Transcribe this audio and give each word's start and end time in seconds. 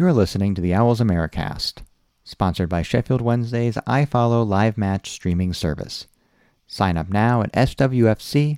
You're 0.00 0.14
listening 0.14 0.54
to 0.54 0.62
the 0.62 0.72
Owls 0.72 0.98
Americast, 0.98 1.82
sponsored 2.24 2.70
by 2.70 2.80
Sheffield 2.80 3.20
Wednesday's 3.20 3.76
iFollow 3.86 4.48
live 4.48 4.78
match 4.78 5.10
streaming 5.10 5.52
service. 5.52 6.06
Sign 6.66 6.96
up 6.96 7.10
now 7.10 7.42
at 7.42 7.52
swfc.co.uk 7.52 8.56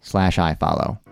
slash 0.00 0.36
iFollow. 0.38 1.09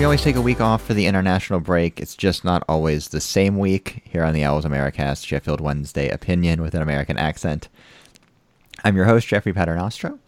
We 0.00 0.04
always 0.04 0.22
take 0.22 0.36
a 0.36 0.40
week 0.40 0.62
off 0.62 0.82
for 0.82 0.94
the 0.94 1.04
international 1.04 1.60
break. 1.60 2.00
It's 2.00 2.16
just 2.16 2.42
not 2.42 2.64
always 2.66 3.08
the 3.08 3.20
same 3.20 3.58
week 3.58 4.00
here 4.06 4.24
on 4.24 4.32
the 4.32 4.44
Owls 4.44 4.64
Americast 4.64 5.26
Sheffield 5.26 5.60
Wednesday 5.60 6.08
opinion 6.08 6.62
with 6.62 6.74
an 6.74 6.80
American 6.80 7.18
accent. 7.18 7.68
I'm 8.82 8.96
your 8.96 9.04
host, 9.04 9.28
Jeffrey 9.28 9.52
Paternostro. 9.52 10.18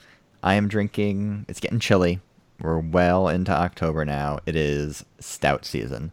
I 0.42 0.56
am 0.56 0.68
drinking, 0.68 1.46
it's 1.48 1.58
getting 1.58 1.78
chilly. 1.78 2.20
We're 2.60 2.80
well 2.80 3.28
into 3.28 3.50
October 3.50 4.04
now. 4.04 4.40
It 4.44 4.56
is 4.56 5.06
stout 5.20 5.64
season. 5.64 6.12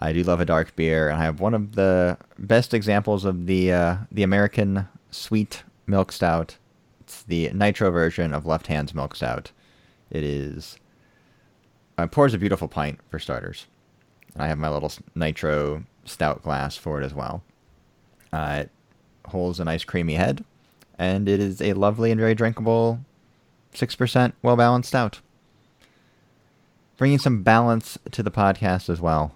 I 0.00 0.14
do 0.14 0.22
love 0.22 0.40
a 0.40 0.46
dark 0.46 0.74
beer, 0.74 1.10
and 1.10 1.20
I 1.20 1.24
have 1.24 1.40
one 1.40 1.52
of 1.52 1.74
the 1.74 2.16
best 2.38 2.72
examples 2.72 3.26
of 3.26 3.44
the 3.44 3.72
uh, 3.72 3.96
the 4.10 4.22
American 4.22 4.88
sweet 5.10 5.64
milk 5.86 6.12
stout. 6.12 6.56
It's 7.00 7.24
the 7.24 7.50
nitro 7.52 7.90
version 7.90 8.32
of 8.32 8.46
Left 8.46 8.68
Hand's 8.68 8.94
milk 8.94 9.14
stout. 9.14 9.52
It 10.10 10.24
is 10.24 10.78
uh, 11.98 12.06
pours 12.06 12.34
a 12.34 12.38
beautiful 12.38 12.68
pint 12.68 13.00
for 13.10 13.18
starters. 13.18 13.66
I 14.36 14.48
have 14.48 14.58
my 14.58 14.68
little 14.68 14.92
nitro 15.14 15.84
stout 16.04 16.42
glass 16.42 16.76
for 16.76 17.00
it 17.00 17.04
as 17.04 17.14
well. 17.14 17.42
Uh, 18.32 18.64
it 18.64 18.70
holds 19.26 19.60
a 19.60 19.64
nice 19.64 19.84
creamy 19.84 20.14
head, 20.14 20.44
and 20.98 21.28
it 21.28 21.40
is 21.40 21.60
a 21.62 21.72
lovely 21.72 22.10
and 22.10 22.20
very 22.20 22.34
drinkable 22.34 23.00
6% 23.74 24.32
well 24.42 24.56
balanced 24.56 24.88
stout. 24.88 25.20
Bringing 26.96 27.18
some 27.18 27.42
balance 27.42 27.98
to 28.10 28.22
the 28.22 28.30
podcast 28.30 28.88
as 28.88 29.00
well. 29.00 29.34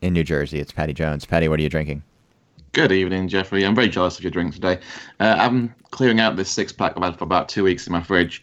In 0.00 0.12
New 0.12 0.24
Jersey, 0.24 0.60
it's 0.60 0.72
Patty 0.72 0.92
Jones. 0.92 1.24
Patty, 1.24 1.48
what 1.48 1.58
are 1.58 1.62
you 1.62 1.68
drinking? 1.68 2.02
Good 2.72 2.92
evening, 2.92 3.28
Jeffrey. 3.28 3.64
I'm 3.64 3.74
very 3.74 3.88
jealous 3.88 4.18
of 4.18 4.24
your 4.24 4.30
drink 4.30 4.52
today. 4.52 4.78
Uh, 5.20 5.36
I'm 5.38 5.74
clearing 5.90 6.20
out 6.20 6.36
this 6.36 6.50
six 6.50 6.70
pack 6.70 6.92
I've 6.96 7.02
had 7.02 7.18
for 7.18 7.24
about 7.24 7.48
two 7.48 7.64
weeks 7.64 7.86
in 7.86 7.92
my 7.92 8.02
fridge. 8.02 8.42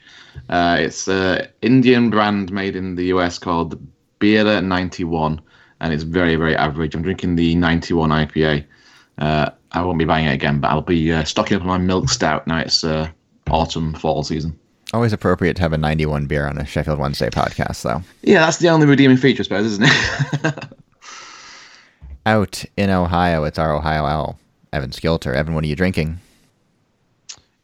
Uh, 0.50 0.78
it's 0.80 1.08
an 1.08 1.48
Indian 1.62 2.09
brand 2.09 2.52
made 2.52 2.76
in 2.76 2.95
the 2.95 3.06
US 3.06 3.38
called 3.38 3.80
Bira 4.20 4.64
91, 4.64 5.40
and 5.80 5.94
it's 5.94 6.04
very, 6.04 6.36
very 6.36 6.56
average. 6.56 6.95
I'm 6.95 7.04
drinking 7.04 7.36
the 7.36 7.56
91 7.56 8.09
IPA. 8.09 8.66
Uh, 9.20 9.50
I 9.72 9.82
won't 9.84 10.00
be 10.00 10.06
buying 10.06 10.26
it 10.26 10.34
again, 10.34 10.60
but 10.60 10.70
I'll 10.70 10.82
be 10.82 11.12
uh, 11.12 11.23
stocking 11.23 11.58
up 11.58 11.62
on 11.62 11.67
my 11.67 11.78
milk 11.78 12.10
stout 12.10 12.48
now 12.48 12.60
it's 12.60 12.84
uh, 12.84 13.10
autumn, 13.50 13.94
fall 13.94 14.23
season. 14.23 14.58
Always 14.94 15.14
appropriate 15.14 15.56
to 15.58 15.62
have 15.62 15.73
a 15.73 15.78
91 15.78 16.26
beer 16.26 16.48
on 16.48 16.58
a 16.58 16.66
Sheffield 16.66 17.00
Wednesday 17.00 17.30
podcast, 17.30 17.84
though. 17.84 18.02
Yeah, 18.23 18.39
that's 18.39 18.58
the 18.58 18.70
only 18.70 18.88
redeeming 18.88 19.17
feature, 19.17 19.42
I 19.42 19.44
suppose, 19.44 19.66
isn't 19.66 19.86
it? 19.86 20.66
Out 22.26 22.66
in 22.76 22.90
Ohio, 22.90 23.44
it's 23.44 23.59
our 23.59 23.76
Ohio 23.76 24.06
Owl, 24.06 24.40
Evan 24.73 24.90
Skilter. 24.90 25.36
Evan, 25.36 25.54
what 25.54 25.64
are 25.64 25.68
you 25.68 25.76
drinking? 25.76 26.20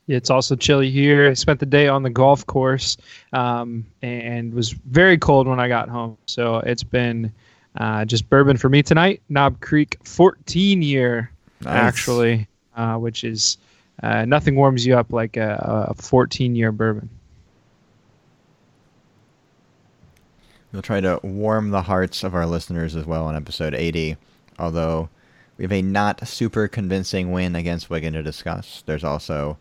It's 0.07 0.29
also 0.29 0.55
chilly 0.55 0.91
here. 0.91 1.29
I 1.29 1.33
spent 1.33 1.59
the 1.59 1.65
day 1.65 1.87
on 1.87 2.03
the 2.03 2.09
golf 2.09 2.45
course 2.45 2.97
um, 3.33 3.85
and 4.03 4.53
was 4.53 4.69
very 4.71 5.17
cold 5.17 5.47
when 5.47 5.59
I 5.59 5.67
got 5.67 5.89
home. 5.89 6.17
So 6.27 6.57
it's 6.57 6.83
been 6.83 7.33
uh, 7.77 8.05
just 8.05 8.29
bourbon 8.29 8.57
for 8.57 8.69
me 8.69 8.83
tonight. 8.83 9.21
Knob 9.29 9.59
Creek 9.61 9.97
14 10.03 10.81
year, 10.83 11.31
nice. 11.61 11.73
actually, 11.73 12.47
uh, 12.75 12.97
which 12.97 13.23
is 13.23 13.57
uh, 14.03 14.25
nothing 14.25 14.55
warms 14.55 14.85
you 14.85 14.95
up 14.95 15.11
like 15.11 15.37
a, 15.37 15.87
a 15.89 15.93
14 15.95 16.55
year 16.55 16.71
bourbon. 16.71 17.09
We'll 20.71 20.81
try 20.81 21.01
to 21.01 21.19
warm 21.23 21.71
the 21.71 21.81
hearts 21.81 22.23
of 22.23 22.35
our 22.35 22.45
listeners 22.45 22.95
as 22.95 23.05
well 23.05 23.25
on 23.25 23.35
episode 23.35 23.73
80 23.73 24.17
although 24.61 25.09
we 25.57 25.65
have 25.65 25.71
a 25.71 25.81
not 25.81 26.27
super 26.27 26.67
convincing 26.67 27.31
win 27.31 27.55
against 27.55 27.89
Wigan 27.89 28.13
to 28.13 28.23
discuss. 28.23 28.83
There's 28.85 29.03
also 29.03 29.57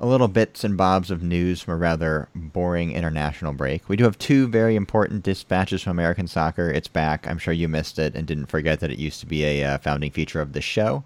a 0.00 0.06
little 0.06 0.28
bits 0.28 0.64
and 0.64 0.76
bobs 0.76 1.10
of 1.10 1.22
news 1.22 1.60
from 1.60 1.74
a 1.74 1.76
rather 1.76 2.28
boring 2.34 2.92
international 2.92 3.52
break. 3.52 3.88
We 3.88 3.96
do 3.96 4.04
have 4.04 4.18
two 4.18 4.48
very 4.48 4.74
important 4.74 5.22
dispatches 5.22 5.82
from 5.82 5.92
American 5.92 6.26
soccer. 6.26 6.70
It's 6.70 6.88
back. 6.88 7.26
I'm 7.26 7.38
sure 7.38 7.54
you 7.54 7.68
missed 7.68 7.98
it 7.98 8.14
and 8.14 8.26
didn't 8.26 8.46
forget 8.46 8.80
that 8.80 8.90
it 8.90 8.98
used 8.98 9.20
to 9.20 9.26
be 9.26 9.44
a 9.44 9.64
uh, 9.64 9.78
founding 9.78 10.10
feature 10.10 10.40
of 10.40 10.52
the 10.52 10.60
show. 10.60 11.04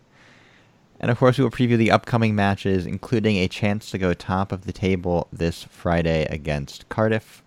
And 0.99 1.11
of 1.11 1.19
course, 1.19 1.37
we 1.37 1.45
will 1.45 1.51
preview 1.51 1.77
the 1.77 1.91
upcoming 1.91 2.35
matches, 2.35 2.87
including 2.87 3.37
a 3.37 3.49
chance 3.49 3.91
to 3.91 3.99
go 3.99 4.15
top 4.15 4.51
of 4.51 4.65
the 4.65 4.73
table 4.73 5.29
this 5.31 5.65
Friday 5.65 6.25
against 6.31 6.89
Cardiff. 6.89 7.43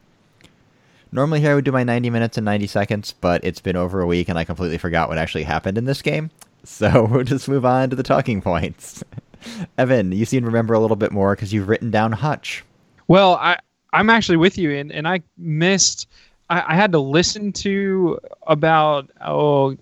Normally 1.11 1.39
here 1.39 1.51
I 1.51 1.55
would 1.55 1.65
do 1.65 1.71
my 1.71 1.83
90 1.83 2.09
minutes 2.09 2.37
and 2.37 2.45
90 2.45 2.67
seconds, 2.67 3.13
but 3.19 3.43
it's 3.43 3.59
been 3.59 3.75
over 3.75 4.01
a 4.01 4.07
week 4.07 4.29
and 4.29 4.37
I 4.37 4.43
completely 4.43 4.77
forgot 4.77 5.09
what 5.09 5.17
actually 5.17 5.43
happened 5.43 5.77
in 5.77 5.85
this 5.85 6.01
game. 6.01 6.31
So 6.65 7.05
we'll 7.05 7.23
just 7.23 7.47
move 7.47 7.65
on 7.65 7.89
to 7.89 7.95
the 7.95 8.03
talking 8.03 8.41
points. 8.41 9.01
Evan, 9.77 10.11
you 10.11 10.25
seem 10.25 10.41
to 10.41 10.47
remember 10.47 10.73
a 10.73 10.79
little 10.79 10.97
bit 10.97 11.13
more 11.13 11.33
because 11.33 11.53
you've 11.53 11.69
written 11.69 11.89
down 11.89 12.11
Hutch. 12.11 12.65
Well, 13.07 13.35
I, 13.35 13.57
I'm 13.93 14.09
actually 14.09 14.37
with 14.37 14.57
you, 14.57 14.71
and, 14.71 14.91
and 14.91 15.07
I 15.07 15.21
missed. 15.37 16.09
I, 16.49 16.73
I 16.73 16.75
had 16.75 16.91
to 16.91 16.99
listen 16.99 17.53
to 17.53 18.19
about 18.47 19.09
oh 19.25 19.77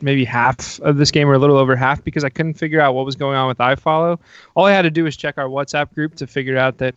maybe 0.00 0.24
half 0.24 0.80
of 0.80 0.96
this 0.96 1.10
game 1.10 1.28
or 1.28 1.34
a 1.34 1.38
little 1.38 1.56
over 1.56 1.74
half 1.74 2.02
because 2.04 2.24
I 2.24 2.28
couldn't 2.28 2.54
figure 2.54 2.80
out 2.80 2.94
what 2.94 3.04
was 3.04 3.16
going 3.16 3.36
on 3.36 3.48
with 3.48 3.58
iFollow. 3.58 4.18
All 4.54 4.66
I 4.66 4.72
had 4.72 4.82
to 4.82 4.90
do 4.90 5.04
was 5.04 5.16
check 5.16 5.38
our 5.38 5.46
WhatsApp 5.46 5.92
group 5.94 6.14
to 6.16 6.26
figure 6.26 6.56
out 6.56 6.78
that 6.78 6.94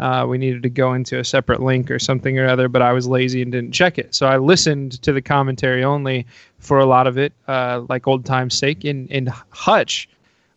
uh, 0.00 0.26
we 0.28 0.38
needed 0.38 0.62
to 0.62 0.70
go 0.70 0.94
into 0.94 1.18
a 1.18 1.24
separate 1.24 1.62
link 1.62 1.90
or 1.90 1.98
something 1.98 2.38
or 2.38 2.46
other, 2.46 2.68
but 2.68 2.82
I 2.82 2.92
was 2.92 3.06
lazy 3.06 3.42
and 3.42 3.52
didn't 3.52 3.72
check 3.72 3.98
it. 3.98 4.14
So 4.14 4.26
I 4.26 4.38
listened 4.38 5.00
to 5.02 5.12
the 5.12 5.22
commentary 5.22 5.84
only 5.84 6.26
for 6.58 6.78
a 6.78 6.86
lot 6.86 7.06
of 7.06 7.16
it, 7.16 7.32
uh, 7.46 7.82
like 7.88 8.06
old 8.06 8.24
time's 8.24 8.54
sake. 8.54 8.84
And, 8.84 9.10
and 9.10 9.28
Hutch 9.50 10.08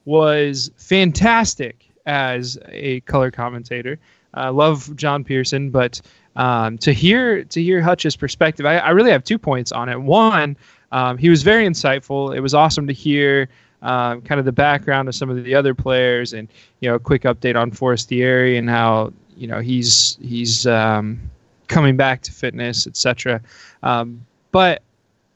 was 0.06 0.72
fantastic 0.78 1.88
as 2.06 2.58
a 2.70 3.02
color 3.02 3.30
commentator. 3.30 4.00
I 4.34 4.50
love 4.50 4.96
John 4.96 5.24
Pearson, 5.24 5.70
but 5.70 6.02
um, 6.36 6.78
to 6.80 6.94
hear 6.94 7.44
to 7.46 7.62
hear 7.62 7.82
Hutch's 7.82 8.16
perspective, 8.16 8.66
I, 8.66 8.78
I, 8.78 8.90
really 8.92 9.10
have 9.10 9.24
two 9.24 9.40
points 9.40 9.72
on 9.72 9.90
it. 9.90 10.00
One, 10.00 10.56
um, 10.92 11.18
he 11.18 11.30
was 11.30 11.42
very 11.42 11.66
insightful. 11.66 12.36
It 12.36 12.42
was 12.42 12.54
awesome 12.54 12.86
to 12.86 12.94
hear 12.94 13.50
um, 13.82 14.22
kind 14.22 14.38
of 14.38 14.46
the 14.46 14.52
background 14.52 15.08
of 15.10 15.16
some 15.16 15.32
of 15.32 15.44
the 15.44 15.56
other 15.56 15.74
players, 15.74 16.34
and 16.34 16.48
you 16.80 16.90
know, 16.90 16.96
a 16.96 17.00
quick 17.00 17.24
update 17.24 17.56
on 17.56 17.72
Forestieri 17.72 18.58
and 18.58 18.70
how 18.70 19.12
you 19.38 19.48
know 19.48 19.60
he's 19.60 20.18
he's 20.22 20.66
um, 20.66 21.20
coming 21.68 21.96
back 21.96 22.22
to 22.24 22.32
fitness, 22.32 22.88
etc. 22.88 23.42
Um, 23.84 24.26
but 24.52 24.82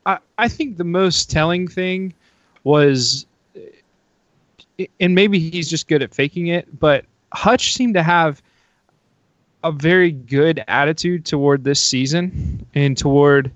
I, 0.05 0.17
I 0.37 0.47
think 0.47 0.77
the 0.77 0.83
most 0.83 1.29
telling 1.29 1.67
thing 1.67 2.13
was, 2.63 3.25
and 4.99 5.15
maybe 5.15 5.39
he's 5.39 5.69
just 5.69 5.87
good 5.87 6.01
at 6.01 6.13
faking 6.13 6.47
it, 6.47 6.79
but 6.79 7.05
Hutch 7.33 7.73
seemed 7.73 7.93
to 7.93 8.03
have 8.03 8.41
a 9.63 9.71
very 9.71 10.11
good 10.11 10.63
attitude 10.67 11.25
toward 11.25 11.63
this 11.63 11.79
season 11.79 12.65
and 12.73 12.97
toward 12.97 13.51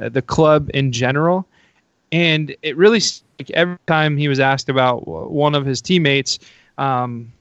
uh, 0.00 0.08
the 0.08 0.22
club 0.22 0.70
in 0.74 0.90
general. 0.90 1.46
And 2.10 2.54
it 2.62 2.76
really, 2.76 3.00
like 3.38 3.50
every 3.52 3.78
time 3.86 4.16
he 4.16 4.28
was 4.28 4.40
asked 4.40 4.68
about 4.68 5.06
one 5.06 5.54
of 5.54 5.64
his 5.64 5.80
teammates, 5.80 6.38
um, 6.78 7.32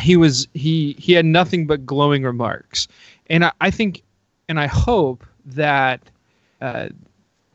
he 0.00 0.16
was 0.16 0.48
he 0.54 0.94
he 0.98 1.12
had 1.12 1.24
nothing 1.24 1.66
but 1.66 1.86
glowing 1.86 2.22
remarks, 2.22 2.88
and 3.28 3.44
I, 3.44 3.52
I 3.60 3.70
think 3.70 4.02
and 4.48 4.60
I 4.60 4.66
hope 4.66 5.24
that 5.46 6.00
uh, 6.60 6.88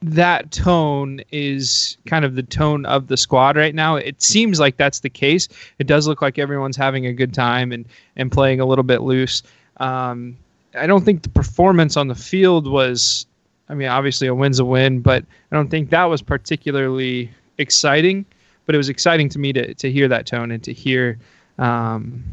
that 0.01 0.51
tone 0.51 1.21
is 1.31 1.97
kind 2.05 2.25
of 2.25 2.35
the 2.35 2.43
tone 2.43 2.85
of 2.85 3.07
the 3.07 3.17
squad 3.17 3.55
right 3.55 3.75
now. 3.75 3.95
It 3.95 4.21
seems 4.21 4.59
like 4.59 4.77
that's 4.77 4.99
the 4.99 5.09
case. 5.09 5.47
It 5.79 5.87
does 5.87 6.07
look 6.07 6.21
like 6.21 6.39
everyone's 6.39 6.77
having 6.77 7.05
a 7.05 7.13
good 7.13 7.33
time 7.33 7.71
and 7.71 7.85
and 8.15 8.31
playing 8.31 8.59
a 8.59 8.65
little 8.65 8.83
bit 8.83 9.01
loose. 9.01 9.43
Um, 9.77 10.37
I 10.75 10.87
don't 10.87 11.03
think 11.03 11.23
the 11.23 11.29
performance 11.29 11.97
on 11.97 12.07
the 12.07 12.15
field 12.15 12.67
was. 12.67 13.25
I 13.69 13.73
mean, 13.73 13.87
obviously 13.87 14.27
a 14.27 14.35
win's 14.35 14.59
a 14.59 14.65
win, 14.65 14.99
but 14.99 15.23
I 15.49 15.55
don't 15.55 15.69
think 15.69 15.91
that 15.91 16.03
was 16.05 16.21
particularly 16.21 17.31
exciting. 17.57 18.25
But 18.65 18.75
it 18.75 18.77
was 18.77 18.89
exciting 18.89 19.29
to 19.29 19.39
me 19.39 19.53
to 19.53 19.73
to 19.75 19.91
hear 19.91 20.07
that 20.07 20.25
tone 20.25 20.51
and 20.51 20.63
to 20.63 20.73
hear 20.73 21.17
um, 21.57 22.23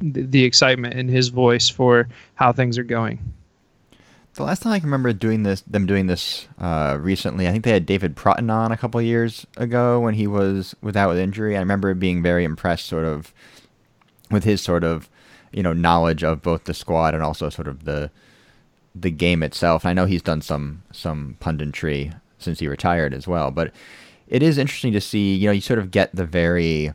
the, 0.00 0.22
the 0.22 0.44
excitement 0.44 0.94
in 0.94 1.08
his 1.08 1.28
voice 1.28 1.68
for 1.68 2.08
how 2.34 2.52
things 2.52 2.78
are 2.78 2.84
going. 2.84 3.18
The 4.34 4.42
last 4.42 4.62
time 4.62 4.72
I 4.72 4.80
can 4.80 4.88
remember 4.88 5.12
doing 5.12 5.44
this, 5.44 5.60
them 5.60 5.86
doing 5.86 6.08
this 6.08 6.48
uh, 6.58 6.98
recently, 7.00 7.46
I 7.46 7.52
think 7.52 7.62
they 7.62 7.70
had 7.70 7.86
David 7.86 8.16
Prutton 8.16 8.50
on 8.50 8.72
a 8.72 8.76
couple 8.76 9.00
years 9.00 9.46
ago 9.56 10.00
when 10.00 10.14
he 10.14 10.26
was 10.26 10.74
without 10.82 11.08
with 11.08 11.18
injury. 11.18 11.56
I 11.56 11.60
remember 11.60 11.94
being 11.94 12.20
very 12.20 12.42
impressed, 12.42 12.86
sort 12.86 13.04
of, 13.04 13.32
with 14.32 14.42
his 14.42 14.60
sort 14.60 14.82
of, 14.82 15.08
you 15.52 15.62
know, 15.62 15.72
knowledge 15.72 16.24
of 16.24 16.42
both 16.42 16.64
the 16.64 16.74
squad 16.74 17.14
and 17.14 17.22
also 17.22 17.48
sort 17.48 17.68
of 17.68 17.84
the 17.84 18.10
the 18.96 19.10
game 19.10 19.42
itself. 19.44 19.84
I 19.84 19.92
know 19.92 20.04
he's 20.06 20.22
done 20.22 20.40
some 20.40 20.82
some 20.90 21.36
punditry 21.40 22.18
since 22.38 22.58
he 22.58 22.66
retired 22.66 23.14
as 23.14 23.28
well, 23.28 23.52
but 23.52 23.72
it 24.26 24.42
is 24.42 24.58
interesting 24.58 24.92
to 24.94 25.00
see. 25.00 25.36
You 25.36 25.46
know, 25.46 25.52
you 25.52 25.60
sort 25.60 25.78
of 25.78 25.92
get 25.92 26.14
the 26.14 26.26
very 26.26 26.92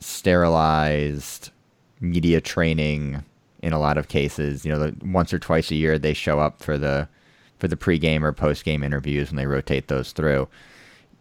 sterilized 0.00 1.50
media 2.00 2.40
training 2.40 3.24
in 3.62 3.72
a 3.72 3.78
lot 3.78 3.98
of 3.98 4.08
cases. 4.08 4.64
You 4.64 4.72
know, 4.72 4.78
the, 4.78 5.06
once 5.06 5.32
or 5.32 5.38
twice 5.38 5.70
a 5.70 5.74
year 5.74 5.98
they 5.98 6.14
show 6.14 6.40
up 6.40 6.62
for 6.62 6.78
the 6.78 7.08
for 7.58 7.68
the 7.68 7.76
pregame 7.76 8.22
or 8.22 8.32
postgame 8.32 8.84
interviews 8.84 9.28
when 9.28 9.36
they 9.36 9.46
rotate 9.46 9.88
those 9.88 10.12
through. 10.12 10.48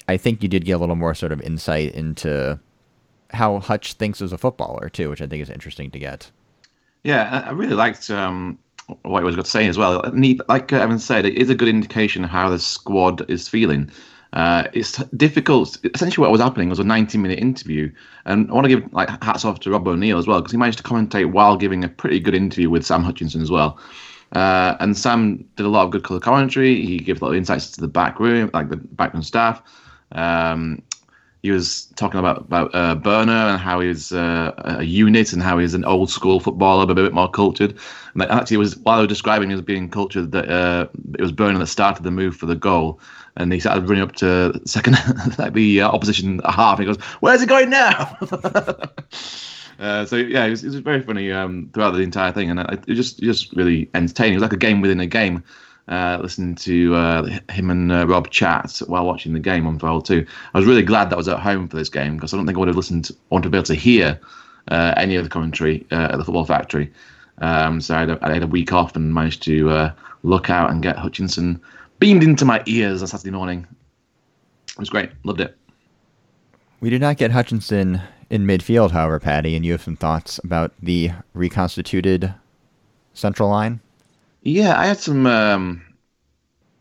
I 0.08 0.18
think 0.18 0.42
you 0.42 0.50
did 0.50 0.66
get 0.66 0.74
a 0.74 0.78
little 0.78 0.96
more 0.96 1.14
sort 1.14 1.32
of 1.32 1.42
insight 1.42 1.94
into 1.94 2.60
how 3.32 3.60
Hutch 3.60 3.94
thinks 3.94 4.22
as 4.22 4.32
a 4.32 4.38
footballer 4.38 4.90
too, 4.90 5.10
which 5.10 5.22
I 5.22 5.28
think 5.28 5.44
is 5.44 5.50
interesting 5.50 5.92
to 5.92 6.00
get. 6.00 6.32
Yeah, 7.04 7.44
I 7.46 7.52
really 7.52 7.76
liked 7.76 8.10
um, 8.10 8.58
what 9.04 9.20
he 9.20 9.26
was 9.26 9.36
going 9.36 9.44
to 9.44 9.50
say 9.50 9.68
as 9.68 9.78
well. 9.78 10.02
like 10.48 10.74
Evan 10.74 11.00
said, 11.00 11.26
it 11.26 11.36
is 11.36 11.50
a 11.50 11.56
good 11.56 11.68
indication 11.68 12.24
of 12.24 12.30
how 12.30 12.50
the 12.50 12.60
squad 12.60 13.30
is 13.30 13.48
feeling. 13.48 13.92
Uh, 14.34 14.68
it's 14.74 14.98
difficult. 15.16 15.78
Essentially, 15.96 16.22
what 16.22 16.32
was 16.32 16.42
happening 16.42 16.70
was 16.70 16.80
a 16.80 16.84
90-minute 16.84 17.40
interview, 17.40 17.92
and 18.26 18.50
I 18.50 18.54
want 18.54 18.66
to 18.66 18.70
give 18.70 18.94
like 18.94 19.10
hats 19.24 19.44
off 19.44 19.60
to 19.62 19.72
Rob 19.72 19.88
O'Neill 19.88 20.20
as 20.20 20.28
well 20.28 20.40
because 20.40 20.52
he 20.52 20.58
managed 20.58 20.78
to 20.78 20.84
commentate 20.84 21.32
while 21.32 21.58
giving 21.58 21.84
a 21.84 21.90
pretty 21.90 22.20
good 22.20 22.36
interview 22.36 22.70
with 22.70 22.86
Sam 22.86 23.04
Hutchinson 23.04 23.42
as 23.42 23.50
well. 23.50 23.80
Uh, 24.34 24.76
and 24.80 24.96
Sam 24.96 25.38
did 25.56 25.66
a 25.66 25.70
lot 25.70 25.86
of 25.86 25.92
good 25.92 26.04
color 26.04 26.20
commentary. 26.20 26.86
He 26.86 27.00
gave 27.00 27.22
a 27.22 27.26
lot 27.26 27.32
of 27.32 27.38
insights 27.38 27.72
to 27.72 27.82
the 27.82 27.88
back 27.88 28.20
room, 28.20 28.52
like 28.54 28.70
the 28.70 28.78
backroom 28.78 29.24
staff. 29.24 29.64
Um, 30.12 30.84
he 31.42 31.52
was 31.52 31.86
talking 31.96 32.20
about 32.20 32.40
about 32.40 32.76
uh, 32.76 32.96
Börner 32.98 33.52
and 33.52 33.60
how 33.60 33.80
he's 33.80 34.12
uh, 34.12 34.52
a 34.58 34.84
unit 34.84 35.32
and 35.32 35.42
how 35.42 35.58
he's 35.58 35.74
an 35.74 35.86
old 35.86 36.10
school 36.10 36.40
footballer, 36.40 36.86
but 36.86 37.00
a 37.00 37.04
bit 37.04 37.14
more 37.14 37.30
cultured. 37.30 37.78
And 38.14 38.24
actually, 38.24 38.56
it 38.56 38.60
was 38.60 38.78
while 38.78 38.98
I 38.98 39.02
was 39.02 39.08
describing 39.08 39.50
him 39.50 39.58
as 39.58 39.64
being 39.64 39.90
cultured 39.90 40.32
that 40.34 40.50
uh, 40.50 40.88
it 41.18 41.22
was 41.22 41.32
Börner 41.32 41.60
that 41.60 41.68
started 41.68 42.04
the 42.04 42.12
move 42.12 42.36
for 42.36 42.46
the 42.46 42.56
goal, 42.56 43.00
and 43.40 43.52
he 43.52 43.60
started 43.60 43.90
running 43.90 44.04
up 44.04 44.16
to 44.18 44.62
second, 44.66 44.98
like 45.40 45.54
the 45.54 45.82
uh, 45.82 45.90
opposition 45.90 46.40
half. 46.46 46.78
And 46.80 46.88
he 46.88 46.94
goes, 46.94 47.04
"Where's 47.22 47.42
he 47.42 47.48
going 47.48 47.70
now?" 47.70 48.18
Uh, 49.80 50.06
so 50.06 50.18
yeah, 50.18 50.44
it 50.44 50.50
was, 50.50 50.62
it 50.62 50.68
was 50.68 50.76
very 50.80 51.02
funny 51.02 51.32
um, 51.32 51.70
throughout 51.74 51.92
the 51.92 52.02
entire 52.02 52.34
thing, 52.34 52.50
and 52.50 52.60
it, 52.60 52.84
it 52.86 52.96
just 52.96 53.18
just 53.22 53.54
really 53.54 53.90
entertaining. 53.94 54.34
It 54.34 54.36
was 54.36 54.42
like 54.42 54.52
a 54.52 54.58
game 54.58 54.82
within 54.82 55.00
a 55.00 55.08
game 55.08 55.42
uh, 55.90 56.20
listening 56.22 56.56
to 56.56 56.96
uh, 56.96 57.40
him 57.50 57.70
and 57.70 57.92
uh, 57.92 58.06
Rob 58.06 58.30
chat 58.30 58.82
while 58.88 59.06
watching 59.06 59.34
the 59.34 59.40
game 59.40 59.66
unfold 59.66 60.06
too. 60.06 60.26
I 60.54 60.58
was 60.58 60.68
really 60.68 60.84
glad 60.84 61.10
that 61.10 61.16
I 61.16 61.18
was 61.18 61.28
at 61.28 61.40
home 61.40 61.68
for 61.68 61.78
this 61.78 61.90
game 61.90 62.16
because 62.16 62.34
I 62.34 62.38
don't 62.38 62.46
think 62.46 62.58
I 62.58 62.60
would 62.60 62.68
have 62.68 62.78
listened, 62.78 63.06
to, 63.06 63.16
want 63.30 63.44
to 63.44 63.50
be 63.50 63.58
able 63.58 63.66
to 63.66 63.74
hear 63.74 64.20
uh, 64.68 64.94
any 64.98 65.16
of 65.16 65.24
the 65.24 65.30
commentary 65.30 65.88
uh, 65.92 66.10
at 66.12 66.18
the 66.18 66.26
Football 66.26 66.46
Factory. 66.46 66.92
Um, 67.40 67.82
so 67.82 67.96
I 67.96 68.00
had, 68.02 68.10
a, 68.10 68.20
I 68.22 68.34
had, 68.34 68.44
a 68.44 68.48
week 68.48 68.72
off 68.74 68.96
and 68.96 69.14
managed 69.14 69.44
to 69.44 69.70
uh, 69.70 69.92
look 70.24 70.50
out 70.50 70.70
and 70.70 70.84
get 70.84 70.98
Hutchinson 70.98 71.62
beamed 72.00 72.24
into 72.24 72.46
my 72.46 72.64
ears 72.66 73.02
on 73.02 73.08
Saturday 73.08 73.32
morning. 73.32 73.68
It 74.70 74.80
was 74.80 74.90
great, 74.90 75.12
loved 75.24 75.42
it. 75.42 75.58
We 76.80 76.90
did 76.90 77.02
not 77.02 77.18
get 77.18 77.32
Hutchinson 77.32 78.02
in 78.30 78.46
midfield, 78.46 78.92
however, 78.92 79.20
Patty, 79.20 79.56
and 79.56 79.66
you 79.66 79.74
have 79.74 79.84
some 79.84 79.98
thoughts 79.98 80.40
about 80.44 80.72
the 80.82 81.12
reconstituted 81.34 82.34
central 83.14 83.50
line. 83.50 83.82
Yeah, 84.44 84.80
I 84.80 84.86
had 84.86 84.98
some. 84.98 85.26
Um, 85.28 85.86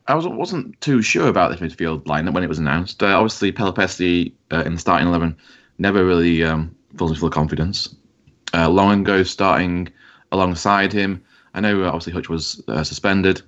I 0.06 0.14
was, 0.14 0.26
wasn't 0.26 0.80
too 0.80 1.02
sure 1.02 1.28
about 1.28 1.50
this 1.50 1.60
midfield 1.60 2.06
line 2.06 2.32
when 2.32 2.44
it 2.44 2.48
was 2.48 2.60
announced. 2.60 3.02
Uh, 3.02 3.06
obviously, 3.08 3.50
Pelupessy 3.50 4.32
uh, 4.52 4.62
in 4.64 4.74
the 4.74 4.80
starting 4.80 5.08
eleven 5.08 5.36
never 5.78 6.04
really 6.04 6.44
um, 6.44 6.74
fills 6.96 7.10
me 7.10 7.18
full 7.18 7.28
of 7.28 7.34
confidence. 7.34 7.94
Uh, 8.52 8.68
Luongo 8.68 9.26
starting 9.26 9.88
alongside 10.30 10.92
him. 10.92 11.22
I 11.54 11.60
know 11.60 11.82
uh, 11.82 11.88
obviously 11.88 12.12
Hutch 12.12 12.28
was 12.28 12.62
uh, 12.68 12.84
suspended. 12.84 13.42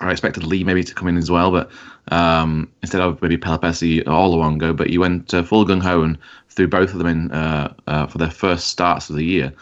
I 0.00 0.10
expected 0.10 0.44
Lee 0.44 0.64
maybe 0.64 0.82
to 0.82 0.94
come 0.94 1.08
in 1.08 1.18
as 1.18 1.30
well, 1.30 1.50
but 1.50 1.70
um, 2.08 2.70
instead 2.82 3.02
of 3.02 3.20
maybe 3.20 3.36
Pelupessy 3.36 4.00
or 4.00 4.28
Luongo, 4.28 4.74
but 4.74 4.88
he 4.88 4.96
went 4.96 5.32
uh, 5.34 5.42
full 5.42 5.66
gung 5.66 5.82
ho 5.82 6.02
and 6.02 6.18
threw 6.48 6.66
both 6.66 6.92
of 6.92 6.98
them 6.98 7.06
in 7.06 7.30
uh, 7.32 7.74
uh, 7.86 8.06
for 8.06 8.18
their 8.18 8.30
first 8.30 8.68
starts 8.68 9.10
of 9.10 9.16
the 9.16 9.24
year. 9.24 9.52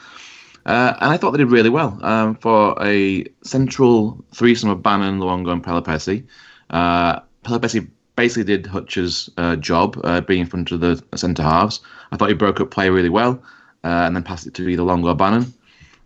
Uh, 0.64 0.94
and 1.00 1.10
I 1.10 1.16
thought 1.16 1.32
they 1.32 1.38
did 1.38 1.50
really 1.50 1.70
well 1.70 1.98
um, 2.02 2.36
for 2.36 2.76
a 2.80 3.26
central 3.42 4.24
threesome 4.32 4.70
of 4.70 4.82
Bannan, 4.82 5.18
Luongo, 5.18 5.50
and 5.50 5.64
Pelupessy. 5.64 6.24
Uh, 6.70 7.20
Pelupessy 7.42 7.88
basically 8.14 8.44
did 8.44 8.66
Hutch's 8.66 9.30
uh, 9.38 9.56
job, 9.56 9.98
uh, 10.04 10.20
being 10.20 10.42
in 10.42 10.46
front 10.46 10.70
of 10.70 10.80
the 10.80 11.02
centre 11.16 11.42
halves. 11.42 11.80
I 12.12 12.16
thought 12.16 12.28
he 12.28 12.34
broke 12.34 12.60
up 12.60 12.70
play 12.70 12.90
really 12.90 13.08
well, 13.08 13.42
and 13.82 14.14
then 14.14 14.22
passed 14.22 14.46
it 14.46 14.54
to 14.54 14.68
either 14.68 14.82
Luongo 14.82 15.08
or 15.08 15.14
Bannan. 15.16 15.52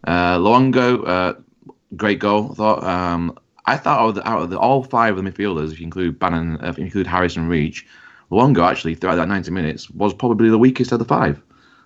Uh, 0.05 0.39
Luongo, 0.39 1.37
great 1.97 2.19
goal. 2.19 2.53
I 2.53 2.55
thought. 2.55 2.85
Um, 2.85 3.39
I 3.67 3.77
thought 3.77 4.01
out 4.01 4.09
of, 4.09 4.15
the, 4.17 4.29
out 4.29 4.43
of 4.43 4.51
the, 4.51 4.59
all 4.59 4.83
five 4.83 5.17
of 5.17 5.25
the 5.25 5.31
midfielders, 5.31 5.73
if 5.73 5.81
you 5.81 5.85
include 5.85 6.19
Bannan, 6.19 6.59
if 6.63 6.79
you 6.79 6.85
include 6.85 7.07
Harrison 7.07 7.49
Reach, 7.49 7.87
Luongo 8.31 8.69
actually 8.69 8.95
throughout 8.95 9.17
that 9.17 9.29
90 9.29 9.51
minutes 9.51 9.91
was 9.91 10.15
probably 10.15 10.49
the 10.49 10.59
weakest 10.59 10.91
of 10.91 10.99
the 10.99 11.05
five. 11.05 11.41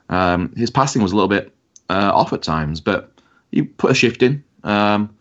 Um, 0.09 0.55
his 0.57 0.71
passing 0.71 1.03
was 1.03 1.13
a 1.13 1.17
little 1.17 1.29
bit 1.29 1.53
uh, 1.91 2.13
off 2.15 2.33
at 2.33 2.43
times, 2.43 2.81
but 2.81 3.13
he 3.51 3.63
put 3.63 3.91
a 3.91 3.95
shift 3.95 4.23
in. 4.23 4.43
Um, 4.65 5.15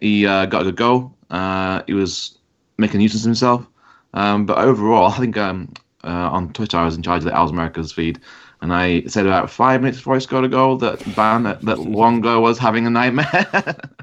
he 0.00 0.26
uh, 0.26 0.46
got 0.46 0.62
a 0.62 0.64
good 0.64 0.76
goal. 0.76 1.14
Uh, 1.30 1.82
he 1.86 1.94
was 1.94 2.38
making 2.78 3.00
use 3.00 3.14
of 3.14 3.22
himself. 3.22 3.66
Um, 4.14 4.46
but 4.46 4.58
overall, 4.58 5.10
I 5.10 5.18
think 5.18 5.36
um, 5.36 5.72
uh, 6.04 6.08
on 6.08 6.52
Twitter 6.52 6.76
I 6.76 6.84
was 6.84 6.96
in 6.96 7.02
charge 7.02 7.18
of 7.18 7.24
the 7.24 7.36
Owls 7.36 7.52
Americast 7.52 7.94
feed, 7.94 8.20
and 8.60 8.72
I 8.72 9.02
said 9.04 9.26
about 9.26 9.50
five 9.50 9.80
minutes 9.80 9.98
before 9.98 10.14
I 10.14 10.18
scored 10.18 10.44
a 10.44 10.48
goal 10.48 10.76
that 10.78 10.98
Ban 11.14 11.44
that, 11.44 11.60
Luongo 11.62 12.40
was 12.40 12.58
having 12.58 12.86
a 12.86 12.90
nightmare. 12.90 13.76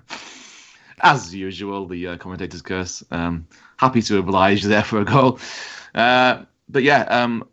As 1.02 1.34
usual, 1.34 1.88
the 1.88 2.08
uh, 2.08 2.18
commentators 2.18 2.62
curse. 2.62 3.04
Um, 3.12 3.48
happy 3.78 4.02
to 4.04 4.18
oblige 4.18 4.64
there 4.64 4.84
for 4.84 5.02
a 5.02 5.06
goal. 5.06 5.40
Uh, 5.96 6.44
but 6.68 6.84
yeah, 6.84 7.02
um, 7.04 7.48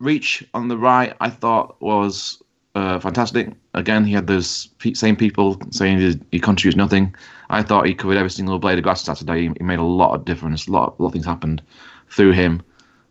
Reach 0.00 0.44
on 0.54 0.68
the 0.68 0.76
right, 0.76 1.14
I 1.20 1.30
thought 1.30 1.80
was 1.80 2.42
uh, 2.74 2.98
fantastic. 2.98 3.52
Again, 3.74 4.04
he 4.04 4.12
had 4.12 4.26
those 4.26 4.68
same 4.94 5.16
people 5.16 5.58
saying 5.70 6.20
he, 6.30 6.40
contributes 6.40 6.76
nothing. 6.76 7.14
I 7.50 7.62
thought 7.62 7.86
he 7.86 7.94
covered 7.94 8.16
every 8.16 8.30
single 8.30 8.58
blade 8.58 8.78
of 8.78 8.84
grass 8.84 9.02
Saturday. 9.02 9.42
He 9.56 9.64
made 9.64 9.78
a 9.78 9.84
lot 9.84 10.14
of 10.14 10.24
difference. 10.24 10.66
A 10.66 10.72
lot, 10.72 10.96
a 10.98 11.02
lot 11.02 11.08
of 11.08 11.12
things 11.12 11.24
happened 11.24 11.62
through 12.10 12.32
him, 12.32 12.62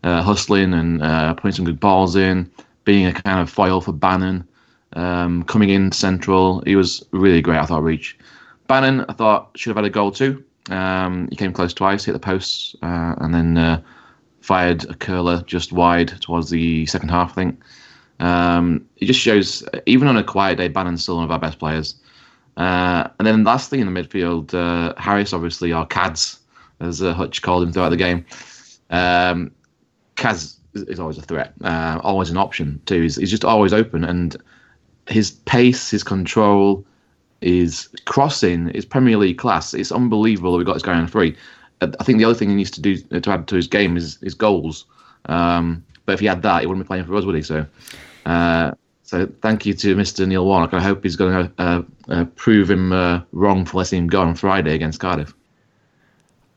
uh, 0.03 0.21
hustling 0.21 0.73
and 0.73 1.01
uh, 1.01 1.33
putting 1.35 1.53
some 1.53 1.65
good 1.65 1.79
balls 1.79 2.15
in, 2.15 2.51
being 2.83 3.05
a 3.05 3.13
kind 3.13 3.39
of 3.39 3.49
foil 3.49 3.79
for 3.79 3.93
Bannan, 3.93 4.45
um, 4.93 5.43
coming 5.43 5.69
in 5.69 5.91
central. 5.91 6.61
He 6.65 6.75
was 6.75 7.03
really 7.11 7.41
great. 7.41 7.59
I 7.59 7.65
thought 7.65 7.83
Reach. 7.83 8.17
Bannan, 8.67 9.05
I 9.09 9.13
thought 9.13 9.51
should 9.55 9.69
have 9.69 9.77
had 9.77 9.85
a 9.85 9.89
goal 9.89 10.11
too. 10.11 10.43
Um, 10.69 11.27
he 11.29 11.35
came 11.35 11.51
close 11.51 11.73
twice, 11.73 12.05
hit 12.05 12.13
the 12.13 12.19
posts, 12.19 12.75
uh, 12.81 13.15
and 13.17 13.33
then 13.33 13.57
uh, 13.57 13.81
fired 14.41 14.85
a 14.85 14.93
curler 14.93 15.43
just 15.45 15.73
wide 15.73 16.09
towards 16.21 16.49
the 16.49 16.85
second 16.85 17.09
half. 17.09 17.31
I 17.31 17.35
think. 17.35 17.63
Um, 18.19 18.87
it 18.97 19.05
just 19.05 19.19
shows, 19.19 19.63
even 19.85 20.07
on 20.07 20.17
a 20.17 20.23
quiet 20.23 20.57
day, 20.57 20.69
Bannan's 20.69 21.03
still 21.03 21.15
one 21.15 21.25
of 21.25 21.31
our 21.31 21.39
best 21.39 21.59
players. 21.59 21.95
Uh, 22.55 23.09
and 23.17 23.27
then 23.27 23.43
lastly 23.43 23.81
in 23.81 23.91
the 23.91 24.01
midfield, 24.01 24.53
uh, 24.53 24.93
Harris, 25.01 25.33
obviously, 25.33 25.73
or 25.73 25.85
Cads, 25.85 26.39
as 26.79 27.01
uh, 27.01 27.13
Hutch 27.13 27.41
called 27.41 27.63
him 27.63 27.73
throughout 27.73 27.89
the 27.89 27.97
game. 27.97 28.25
Um, 28.89 29.51
is, 30.75 30.99
always 30.99 31.17
a 31.17 31.21
threat, 31.21 31.53
uh, 31.63 31.99
always 32.03 32.29
an 32.29 32.37
option 32.37 32.81
too. 32.85 33.01
He's, 33.01 33.15
he's 33.15 33.31
just 33.31 33.45
always 33.45 33.73
open, 33.73 34.03
and 34.03 34.37
his 35.07 35.31
pace, 35.31 35.89
his 35.89 36.03
control, 36.03 36.85
his 37.43 37.89
crossing 38.05 38.69
is 38.69 38.85
Premier 38.85 39.17
League 39.17 39.37
class. 39.37 39.73
It's 39.73 39.91
unbelievable 39.91 40.53
that 40.53 40.57
we 40.57 40.63
got 40.63 40.73
this 40.73 40.83
guy 40.83 40.93
on 40.93 41.07
free. 41.07 41.35
Uh, 41.81 41.87
I 41.99 42.03
think 42.03 42.17
the 42.19 42.25
other 42.25 42.35
thing 42.35 42.49
he 42.49 42.55
needs 42.55 42.71
to 42.71 42.81
do 42.81 42.97
to 42.97 43.31
add 43.31 43.47
to 43.47 43.55
his 43.55 43.67
game 43.67 43.97
is 43.97 44.17
his 44.21 44.33
goals. 44.33 44.85
Um, 45.25 45.83
but 46.05 46.13
if 46.13 46.19
he 46.19 46.25
had 46.25 46.41
that, 46.41 46.61
he 46.61 46.67
wouldn't 46.67 46.85
be 46.85 46.87
playing 46.87 47.05
for 47.05 47.15
us, 47.15 47.25
would 47.25 47.35
he? 47.35 47.41
So 47.41 47.65
uh, 48.25 48.71
so 49.03 49.27
thank 49.41 49.65
you 49.65 49.73
to 49.73 49.95
Mr. 49.95 50.27
Neil 50.27 50.45
Warnock. 50.45 50.73
I 50.73 50.81
hope 50.81 51.03
he's 51.03 51.15
going 51.15 51.47
to 51.47 51.51
uh, 51.61 51.81
uh, 52.09 52.25
prove 52.35 52.71
him 52.71 52.91
uh, 52.91 53.21
wrong 53.31 53.65
for 53.65 53.77
letting 53.77 54.03
him 54.03 54.07
go 54.07 54.21
on 54.21 54.35
Friday 54.35 54.73
against 54.73 54.99
Cardiff. 54.99 55.33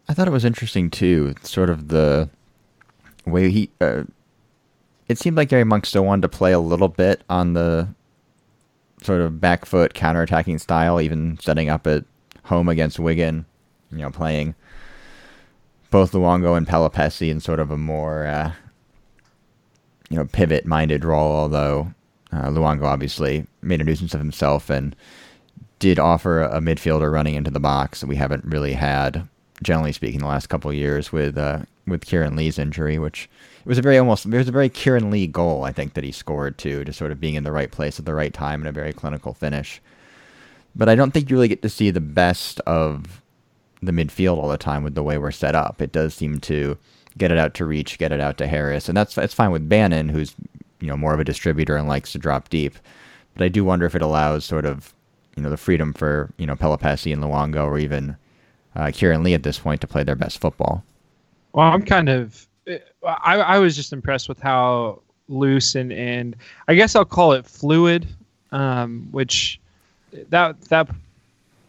I 0.08 0.14
thought 0.14 0.28
it 0.28 0.32
was 0.32 0.44
interesting 0.44 0.88
too, 0.88 1.34
sort 1.42 1.68
of 1.68 1.88
the 1.88 2.30
way 3.26 3.50
he. 3.50 3.70
Uh, 3.80 4.04
it 5.08 5.18
seemed 5.18 5.36
like 5.36 5.48
Gary 5.48 5.64
Monk 5.64 5.86
still 5.86 6.04
wanted 6.04 6.22
to 6.22 6.28
play 6.28 6.52
a 6.52 6.58
little 6.58 6.88
bit 6.88 7.22
on 7.28 7.52
the 7.52 7.88
sort 9.02 9.20
of 9.20 9.40
back 9.40 9.64
foot 9.64 9.94
counter-attacking 9.94 10.58
style, 10.58 11.00
even 11.00 11.38
setting 11.40 11.68
up 11.68 11.86
at 11.86 12.04
home 12.44 12.68
against 12.68 12.98
Wigan. 12.98 13.46
You 13.90 13.98
know, 13.98 14.10
playing 14.10 14.54
both 15.90 16.12
Luongo 16.12 16.56
and 16.56 16.66
Pelupessy 16.66 17.30
in 17.30 17.40
sort 17.40 17.60
of 17.60 17.70
a 17.70 17.76
more 17.76 18.26
uh, 18.26 18.52
you 20.10 20.16
know, 20.16 20.24
pivot 20.26 20.66
minded 20.66 21.04
role, 21.04 21.32
although 21.32 21.92
uh, 22.32 22.46
Luongo 22.46 22.84
obviously 22.84 23.46
made 23.62 23.80
a 23.80 23.84
nuisance 23.84 24.14
of 24.14 24.20
himself 24.20 24.70
and 24.70 24.94
did 25.78 25.98
offer 25.98 26.42
a, 26.42 26.60
midfielder 26.60 27.12
running 27.12 27.34
into 27.34 27.50
the 27.50 27.60
box 27.60 28.00
that 28.00 28.06
we 28.06 28.16
haven't 28.16 28.44
really 28.44 28.72
had, 28.72 29.28
generally 29.62 29.92
speaking, 29.92 30.20
the 30.20 30.26
last 30.26 30.48
couple 30.48 30.70
of 30.70 30.76
years 30.76 31.12
with 31.12 31.36
uh, 31.36 31.60
with 31.86 32.04
Kieran 32.04 32.36
Lee's 32.36 32.58
injury, 32.58 32.98
which 32.98 33.28
it 33.66 33.68
was 33.68 33.78
a 33.78 33.82
very 33.82 33.98
almost 33.98 34.26
it 34.26 34.30
was 34.30 34.46
a 34.46 34.52
very 34.52 34.68
Kieran 34.68 35.10
Lee 35.10 35.26
goal, 35.26 35.64
I 35.64 35.72
think, 35.72 35.94
that 35.94 36.04
he 36.04 36.12
scored 36.12 36.56
too, 36.56 36.84
just 36.84 36.98
sort 36.98 37.10
of 37.10 37.18
being 37.18 37.34
in 37.34 37.42
the 37.42 37.50
right 37.50 37.68
place 37.68 37.98
at 37.98 38.04
the 38.04 38.14
right 38.14 38.32
time 38.32 38.60
and 38.60 38.68
a 38.68 38.72
very 38.72 38.92
clinical 38.92 39.34
finish. 39.34 39.82
But 40.76 40.88
I 40.88 40.94
don't 40.94 41.10
think 41.10 41.28
you 41.28 41.34
really 41.34 41.48
get 41.48 41.62
to 41.62 41.68
see 41.68 41.90
the 41.90 42.00
best 42.00 42.60
of 42.60 43.22
the 43.82 43.90
midfield 43.90 44.36
all 44.36 44.48
the 44.48 44.56
time 44.56 44.84
with 44.84 44.94
the 44.94 45.02
way 45.02 45.18
we're 45.18 45.32
set 45.32 45.56
up. 45.56 45.82
It 45.82 45.90
does 45.90 46.14
seem 46.14 46.38
to 46.42 46.78
get 47.18 47.32
it 47.32 47.38
out 47.38 47.54
to 47.54 47.64
Reach, 47.64 47.98
get 47.98 48.12
it 48.12 48.20
out 48.20 48.38
to 48.38 48.46
Harris, 48.46 48.88
and 48.88 48.96
that's 48.96 49.16
that's 49.16 49.34
fine 49.34 49.50
with 49.50 49.68
Bannan, 49.68 50.10
who's 50.10 50.36
you 50.78 50.86
know 50.86 50.96
more 50.96 51.12
of 51.12 51.18
a 51.18 51.24
distributor 51.24 51.76
and 51.76 51.88
likes 51.88 52.12
to 52.12 52.18
drop 52.18 52.48
deep. 52.48 52.76
But 53.34 53.42
I 53.42 53.48
do 53.48 53.64
wonder 53.64 53.84
if 53.84 53.96
it 53.96 54.02
allows 54.02 54.44
sort 54.44 54.64
of 54.64 54.94
you 55.36 55.42
know 55.42 55.50
the 55.50 55.56
freedom 55.56 55.92
for 55.92 56.30
you 56.36 56.46
know 56.46 56.54
Pelupessy 56.54 57.12
and 57.12 57.20
Luongo 57.20 57.64
or 57.64 57.78
even 57.78 58.16
uh, 58.76 58.92
Kieran 58.94 59.24
Lee 59.24 59.34
at 59.34 59.42
this 59.42 59.58
point 59.58 59.80
to 59.80 59.88
play 59.88 60.04
their 60.04 60.14
best 60.14 60.38
football. 60.38 60.84
Well, 61.52 61.66
I'm 61.66 61.82
kind 61.82 62.08
of 62.08 62.45
I, 62.66 63.36
I 63.36 63.58
was 63.58 63.76
just 63.76 63.92
impressed 63.92 64.28
with 64.28 64.40
how 64.40 65.02
loose 65.28 65.74
and, 65.74 65.92
and 65.92 66.36
I 66.68 66.74
guess 66.74 66.96
I'll 66.96 67.04
call 67.04 67.32
it 67.32 67.46
fluid, 67.46 68.06
um, 68.52 69.08
which 69.10 69.60
that 70.30 70.60
that 70.62 70.88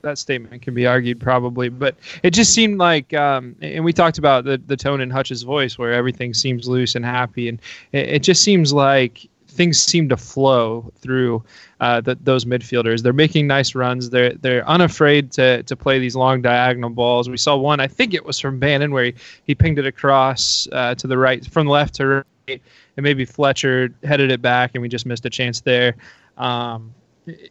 that 0.01 0.17
statement 0.17 0.61
can 0.61 0.73
be 0.73 0.85
argued 0.85 1.19
probably, 1.19 1.69
but 1.69 1.95
it 2.23 2.31
just 2.31 2.53
seemed 2.53 2.77
like, 2.77 3.13
um, 3.13 3.55
and 3.61 3.83
we 3.83 3.93
talked 3.93 4.17
about 4.17 4.45
the 4.45 4.57
the 4.57 4.77
tone 4.77 5.01
in 5.01 5.09
Hutch's 5.09 5.43
voice 5.43 5.77
where 5.77 5.93
everything 5.93 6.33
seems 6.33 6.67
loose 6.67 6.95
and 6.95 7.03
happy, 7.03 7.49
and 7.49 7.59
it, 7.91 8.09
it 8.09 8.23
just 8.23 8.43
seems 8.43 8.73
like 8.73 9.27
things 9.57 9.81
seem 9.81 10.07
to 10.09 10.15
flow 10.15 10.91
through 11.01 11.43
uh, 11.81 11.99
the, 12.01 12.15
those 12.23 12.45
midfielders. 12.45 13.01
They're 13.01 13.11
making 13.11 13.47
nice 13.47 13.75
runs. 13.75 14.09
They're 14.09 14.33
they're 14.33 14.67
unafraid 14.67 15.31
to 15.33 15.63
to 15.63 15.75
play 15.75 15.99
these 15.99 16.15
long 16.15 16.41
diagonal 16.41 16.91
balls. 16.91 17.29
We 17.29 17.37
saw 17.37 17.57
one, 17.57 17.79
I 17.79 17.87
think 17.87 18.13
it 18.13 18.23
was 18.23 18.39
from 18.39 18.59
Bannan, 18.59 18.91
where 18.91 19.05
he, 19.05 19.15
he 19.43 19.55
pinged 19.55 19.79
it 19.79 19.85
across 19.85 20.67
uh, 20.71 20.95
to 20.95 21.07
the 21.07 21.17
right, 21.17 21.45
from 21.45 21.67
left 21.67 21.95
to 21.95 22.07
right, 22.07 22.25
and 22.47 23.03
maybe 23.03 23.25
Fletcher 23.25 23.89
headed 24.03 24.31
it 24.31 24.41
back, 24.41 24.71
and 24.73 24.81
we 24.81 24.87
just 24.87 25.05
missed 25.05 25.25
a 25.25 25.29
chance 25.29 25.61
there. 25.61 25.95
Um, 26.37 26.93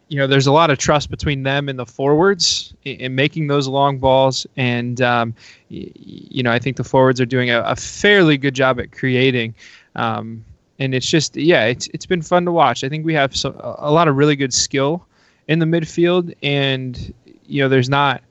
you 0.08 0.16
know, 0.18 0.26
there's 0.26 0.46
a 0.46 0.52
lot 0.52 0.70
of 0.70 0.78
trust 0.78 1.10
between 1.10 1.42
them 1.42 1.68
and 1.68 1.78
the 1.78 1.84
forwards 1.84 2.72
in, 2.84 2.96
in 2.96 3.14
making 3.14 3.48
those 3.48 3.68
long 3.68 3.98
balls, 3.98 4.46
and 4.56 5.00
um, 5.02 5.34
you 5.68 6.42
know, 6.42 6.52
I 6.52 6.58
think 6.58 6.76
the 6.76 6.84
forwards 6.84 7.20
are 7.20 7.26
doing 7.26 7.50
a, 7.50 7.60
a 7.62 7.76
fairly 7.76 8.38
good 8.38 8.54
job 8.54 8.80
at 8.80 8.92
creating. 8.92 9.54
Um, 9.94 10.44
and 10.78 10.94
it's 10.94 11.08
just 11.08 11.36
yeah, 11.36 11.64
it's 11.64 11.88
it's 11.88 12.06
been 12.06 12.22
fun 12.22 12.44
to 12.44 12.52
watch. 12.52 12.84
I 12.84 12.88
think 12.88 13.04
we 13.04 13.14
have 13.14 13.34
a 13.44 13.90
lot 13.90 14.08
of 14.08 14.16
really 14.16 14.36
good 14.36 14.52
skill 14.52 15.06
in 15.48 15.58
the 15.58 15.66
midfield, 15.66 16.34
and 16.42 17.14
you 17.46 17.62
know, 17.62 17.68
there's 17.68 17.88
not 17.88 18.22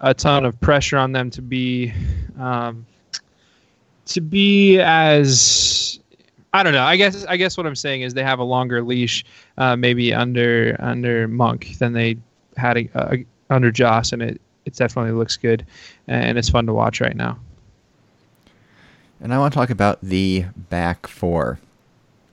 a 0.00 0.12
ton 0.12 0.44
of 0.44 0.60
pressure 0.60 0.98
on 0.98 1.12
them 1.12 1.30
to 1.30 1.42
be 1.42 1.92
um, 2.38 2.86
to 4.06 4.20
be 4.20 4.78
as 4.80 5.98
I 6.52 6.62
don't 6.62 6.72
know. 6.72 6.84
I 6.84 6.96
guess 6.96 7.24
I 7.26 7.36
guess 7.36 7.56
what 7.56 7.66
I'm 7.66 7.76
saying 7.76 8.02
is 8.02 8.14
they 8.14 8.22
have 8.22 8.38
a 8.38 8.44
longer 8.44 8.82
leash, 8.82 9.24
uh, 9.58 9.76
maybe 9.76 10.12
under 10.12 10.76
under 10.78 11.28
Monk 11.28 11.78
than 11.78 11.92
they 11.92 12.16
had 12.56 12.76
a, 12.78 12.88
uh, 12.94 13.16
under 13.50 13.70
Jos, 13.70 14.12
and 14.12 14.22
it 14.22 14.40
it 14.64 14.74
definitely 14.74 15.12
looks 15.12 15.36
good, 15.36 15.64
and 16.08 16.36
it's 16.36 16.48
fun 16.48 16.66
to 16.66 16.72
watch 16.72 17.00
right 17.00 17.16
now. 17.16 17.38
And 19.20 19.32
I 19.32 19.38
want 19.38 19.54
to 19.54 19.58
talk 19.58 19.70
about 19.70 20.00
the 20.02 20.44
back 20.68 21.06
four 21.06 21.58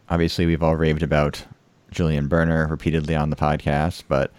obviously 0.10 0.46
we've 0.46 0.64
all 0.64 0.76
raved 0.76 1.04
about 1.04 1.44
Julian 1.92 2.28
Börner 2.28 2.70
repeatedly 2.70 3.16
on 3.16 3.30
the 3.30 3.36
podcast, 3.36 4.04
but 4.08 4.32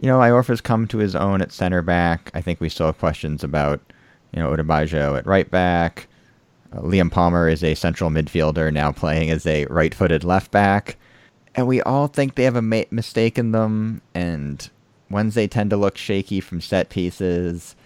you 0.00 0.08
know, 0.08 0.18
Iorfa's 0.18 0.60
come 0.60 0.86
to 0.88 0.98
his 0.98 1.14
own 1.14 1.40
at 1.40 1.52
center 1.52 1.82
back. 1.82 2.30
I 2.34 2.40
think 2.40 2.60
we 2.60 2.68
still 2.68 2.86
have 2.86 2.98
questions 2.98 3.44
about, 3.44 3.80
you 4.32 4.40
know, 4.42 4.50
Odubajo 4.50 5.16
at 5.16 5.26
right 5.26 5.48
back. 5.50 6.08
Uh, 6.72 6.80
Liam 6.80 7.10
Palmer 7.10 7.48
is 7.48 7.62
a 7.62 7.74
central 7.74 8.10
midfielder 8.10 8.72
now 8.72 8.90
playing 8.90 9.30
as 9.30 9.46
a 9.46 9.66
right-footed 9.66 10.24
left 10.24 10.50
back. 10.50 10.96
And 11.54 11.68
we 11.68 11.80
all 11.82 12.08
think 12.08 12.34
they 12.34 12.42
have 12.44 12.56
a 12.56 12.62
ma- 12.62 12.82
mistake 12.90 13.38
in 13.38 13.52
them, 13.52 14.02
and 14.14 14.68
Wednesday 15.10 15.46
tend 15.46 15.70
to 15.70 15.76
look 15.76 15.96
shaky 15.96 16.40
from 16.40 16.60
set 16.60 16.88
pieces. 16.88 17.76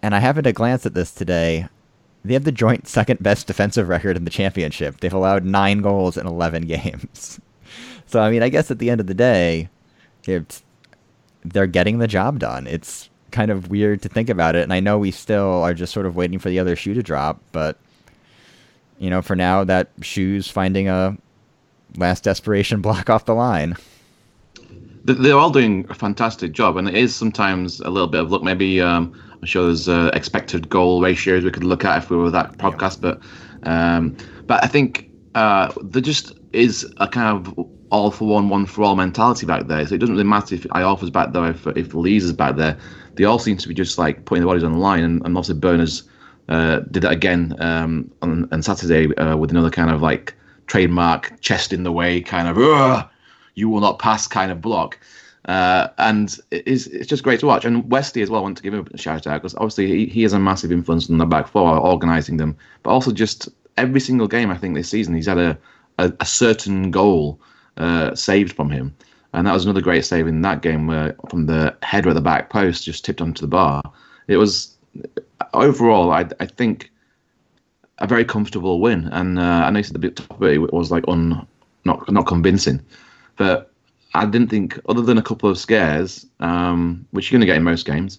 And 0.00 0.14
I 0.14 0.18
happened 0.18 0.44
to 0.44 0.52
glance 0.52 0.84
at 0.84 0.92
this 0.92 1.12
today. 1.12 1.68
They 2.26 2.34
have 2.34 2.44
the 2.44 2.52
joint 2.52 2.88
second 2.88 3.22
best 3.22 3.46
defensive 3.46 3.88
record 3.88 4.16
in 4.16 4.24
the 4.24 4.30
championship. 4.30 5.00
They've 5.00 5.12
allowed 5.12 5.44
nine 5.44 5.80
goals 5.80 6.16
in 6.16 6.26
11 6.26 6.62
games. 6.66 7.40
So, 8.06 8.20
I 8.20 8.30
mean, 8.30 8.42
I 8.42 8.48
guess 8.48 8.70
at 8.70 8.78
the 8.78 8.90
end 8.90 9.00
of 9.00 9.06
the 9.06 9.14
day, 9.14 9.68
it's, 10.26 10.62
they're 11.44 11.66
getting 11.66 11.98
the 11.98 12.08
job 12.08 12.38
done. 12.38 12.66
It's 12.66 13.08
kind 13.30 13.50
of 13.50 13.68
weird 13.68 14.02
to 14.02 14.08
think 14.08 14.28
about 14.28 14.56
it. 14.56 14.62
And 14.62 14.72
I 14.72 14.80
know 14.80 14.98
we 14.98 15.10
still 15.10 15.62
are 15.62 15.74
just 15.74 15.92
sort 15.92 16.06
of 16.06 16.16
waiting 16.16 16.38
for 16.38 16.48
the 16.48 16.58
other 16.58 16.76
shoe 16.76 16.94
to 16.94 17.02
drop, 17.02 17.40
but, 17.52 17.78
you 18.98 19.10
know, 19.10 19.22
for 19.22 19.36
now, 19.36 19.64
that 19.64 19.90
shoe's 20.00 20.48
finding 20.48 20.88
a 20.88 21.16
last 21.96 22.24
desperation 22.24 22.80
block 22.82 23.10
off 23.10 23.24
the 23.24 23.34
line. 23.34 23.76
They're 25.04 25.38
all 25.38 25.50
doing 25.50 25.86
a 25.88 25.94
fantastic 25.94 26.52
job, 26.52 26.76
and 26.76 26.88
it 26.88 26.94
is 26.94 27.14
sometimes 27.14 27.80
a 27.80 27.90
little 27.90 28.08
bit 28.08 28.20
of 28.22 28.30
look. 28.32 28.42
Maybe 28.42 28.80
um, 28.80 29.16
I'm 29.40 29.46
sure 29.46 29.66
there's 29.66 29.88
uh, 29.88 30.10
expected 30.14 30.68
goal 30.68 31.00
ratios 31.00 31.44
we 31.44 31.50
could 31.50 31.64
look 31.64 31.84
at 31.84 31.98
if 31.98 32.10
we 32.10 32.16
were 32.16 32.30
that 32.30 32.58
podcast, 32.58 33.00
but 33.00 33.20
um, 33.64 34.16
but 34.46 34.62
I 34.62 34.66
think 34.66 35.10
uh, 35.34 35.72
there 35.82 36.02
just 36.02 36.32
is 36.52 36.90
a 36.98 37.08
kind 37.08 37.36
of 37.36 37.66
all 37.90 38.10
for 38.10 38.26
one, 38.26 38.48
one 38.48 38.66
for 38.66 38.82
all 38.82 38.96
mentality 38.96 39.46
back 39.46 39.66
there. 39.66 39.86
So 39.86 39.94
it 39.94 39.98
doesn't 39.98 40.14
really 40.14 40.28
matter 40.28 40.54
if 40.54 40.62
Iorfa's 40.64 41.10
back 41.10 41.32
there, 41.32 41.50
if 41.50 41.66
if 41.68 41.94
Lees 41.94 42.24
is 42.24 42.32
back 42.32 42.56
there. 42.56 42.76
They 43.14 43.24
all 43.24 43.38
seem 43.38 43.56
to 43.56 43.68
be 43.68 43.74
just 43.74 43.98
like 43.98 44.24
putting 44.26 44.42
their 44.42 44.48
bodies 44.48 44.64
on 44.64 44.72
the 44.72 44.78
line, 44.78 45.02
and, 45.02 45.24
and 45.24 45.36
also 45.36 45.54
Börner's 45.54 46.02
uh, 46.48 46.80
did 46.90 47.02
that 47.02 47.12
again 47.12 47.54
um, 47.58 48.10
on, 48.22 48.48
on 48.52 48.62
Saturday 48.62 49.14
uh, 49.16 49.36
with 49.36 49.50
another 49.50 49.70
kind 49.70 49.90
of 49.90 50.02
like 50.02 50.34
trademark 50.66 51.40
chest 51.40 51.72
in 51.72 51.82
the 51.82 51.92
way 51.92 52.20
kind 52.20 52.48
of 52.48 52.56
you 53.54 53.68
will 53.68 53.80
not 53.80 53.98
pass 53.98 54.26
kind 54.28 54.52
of 54.52 54.60
block. 54.60 54.98
Uh, 55.46 55.88
and 55.98 56.38
it's, 56.50 56.86
it's 56.86 57.06
just 57.06 57.22
great 57.22 57.40
to 57.40 57.46
watch. 57.46 57.64
And 57.64 57.88
Westy 57.90 58.20
as 58.20 58.30
well, 58.30 58.40
I 58.40 58.42
want 58.42 58.56
to 58.56 58.62
give 58.62 58.74
him 58.74 58.86
a 58.92 58.98
shout 58.98 59.26
out 59.26 59.42
because 59.42 59.54
obviously 59.54 59.86
he, 59.86 60.06
he 60.06 60.22
has 60.22 60.32
a 60.32 60.40
massive 60.40 60.72
influence 60.72 61.08
on 61.08 61.18
the 61.18 61.26
back 61.26 61.46
four, 61.46 61.78
organising 61.78 62.36
them, 62.36 62.56
but 62.82 62.90
also 62.90 63.12
just 63.12 63.48
every 63.76 64.00
single 64.00 64.26
game 64.26 64.50
I 64.50 64.56
think 64.56 64.74
this 64.74 64.88
season 64.88 65.14
he's 65.14 65.26
had 65.26 65.38
a, 65.38 65.56
a, 65.98 66.12
a 66.18 66.26
certain 66.26 66.90
goal 66.90 67.40
uh, 67.76 68.14
saved 68.14 68.56
from 68.56 68.70
him. 68.70 68.94
And 69.32 69.46
that 69.46 69.52
was 69.52 69.64
another 69.64 69.82
great 69.82 70.04
save 70.04 70.26
in 70.26 70.40
that 70.42 70.62
game 70.62 70.86
where 70.86 71.14
from 71.30 71.46
the 71.46 71.76
header 71.82 72.08
at 72.08 72.14
the 72.14 72.20
back 72.20 72.50
post 72.50 72.84
just 72.84 73.04
tipped 73.04 73.20
onto 73.20 73.42
the 73.42 73.46
bar. 73.46 73.82
It 74.28 74.38
was 74.38 74.76
overall, 75.52 76.10
I, 76.10 76.26
I 76.40 76.46
think, 76.46 76.90
a 77.98 78.06
very 78.06 78.24
comfortable 78.24 78.80
win. 78.80 79.08
And 79.12 79.38
uh, 79.38 79.42
I 79.42 79.70
know 79.70 79.78
you 79.78 79.84
said 79.84 80.00
the 80.00 80.10
top 80.10 80.40
of 80.40 80.42
it 80.42 80.72
was 80.72 80.90
like 80.90 81.04
un, 81.06 81.46
not 81.84 82.10
not 82.10 82.26
convincing, 82.26 82.80
but 83.36 83.72
I 84.16 84.24
didn't 84.26 84.48
think, 84.48 84.80
other 84.88 85.02
than 85.02 85.18
a 85.18 85.22
couple 85.22 85.50
of 85.50 85.58
scares, 85.58 86.26
um, 86.40 87.06
which 87.10 87.30
you're 87.30 87.38
going 87.38 87.46
to 87.46 87.52
get 87.52 87.56
in 87.56 87.62
most 87.62 87.84
games, 87.84 88.18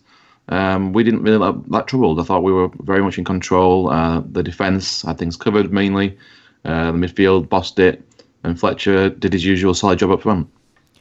um, 0.50 0.94
we 0.94 1.04
didn't 1.04 1.24
really 1.24 1.40
that 1.70 1.88
troubled. 1.88 2.20
I 2.20 2.24
thought 2.24 2.44
we 2.44 2.54
were 2.54 2.70
very 2.84 3.02
much 3.02 3.18
in 3.18 3.26
control. 3.26 3.90
Uh, 3.90 4.22
the 4.32 4.44
defence 4.44 5.02
had 5.02 5.18
things 5.18 5.36
covered 5.36 5.74
mainly. 5.74 6.18
Uh, 6.64 6.92
the 6.92 6.98
midfield 6.98 7.50
bossed 7.50 7.80
it, 7.80 8.02
and 8.44 8.60
Fletcher 8.60 9.10
did 9.10 9.34
his 9.34 9.44
usual 9.44 9.74
solid 9.74 10.00
job 10.00 10.12
up 10.12 10.22
front, 10.22 10.48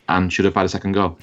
and 0.09 0.33
should 0.33 0.45
have 0.45 0.55
had 0.55 0.67
a 0.67 0.69
second 0.69 0.93
goal. 0.93 1.19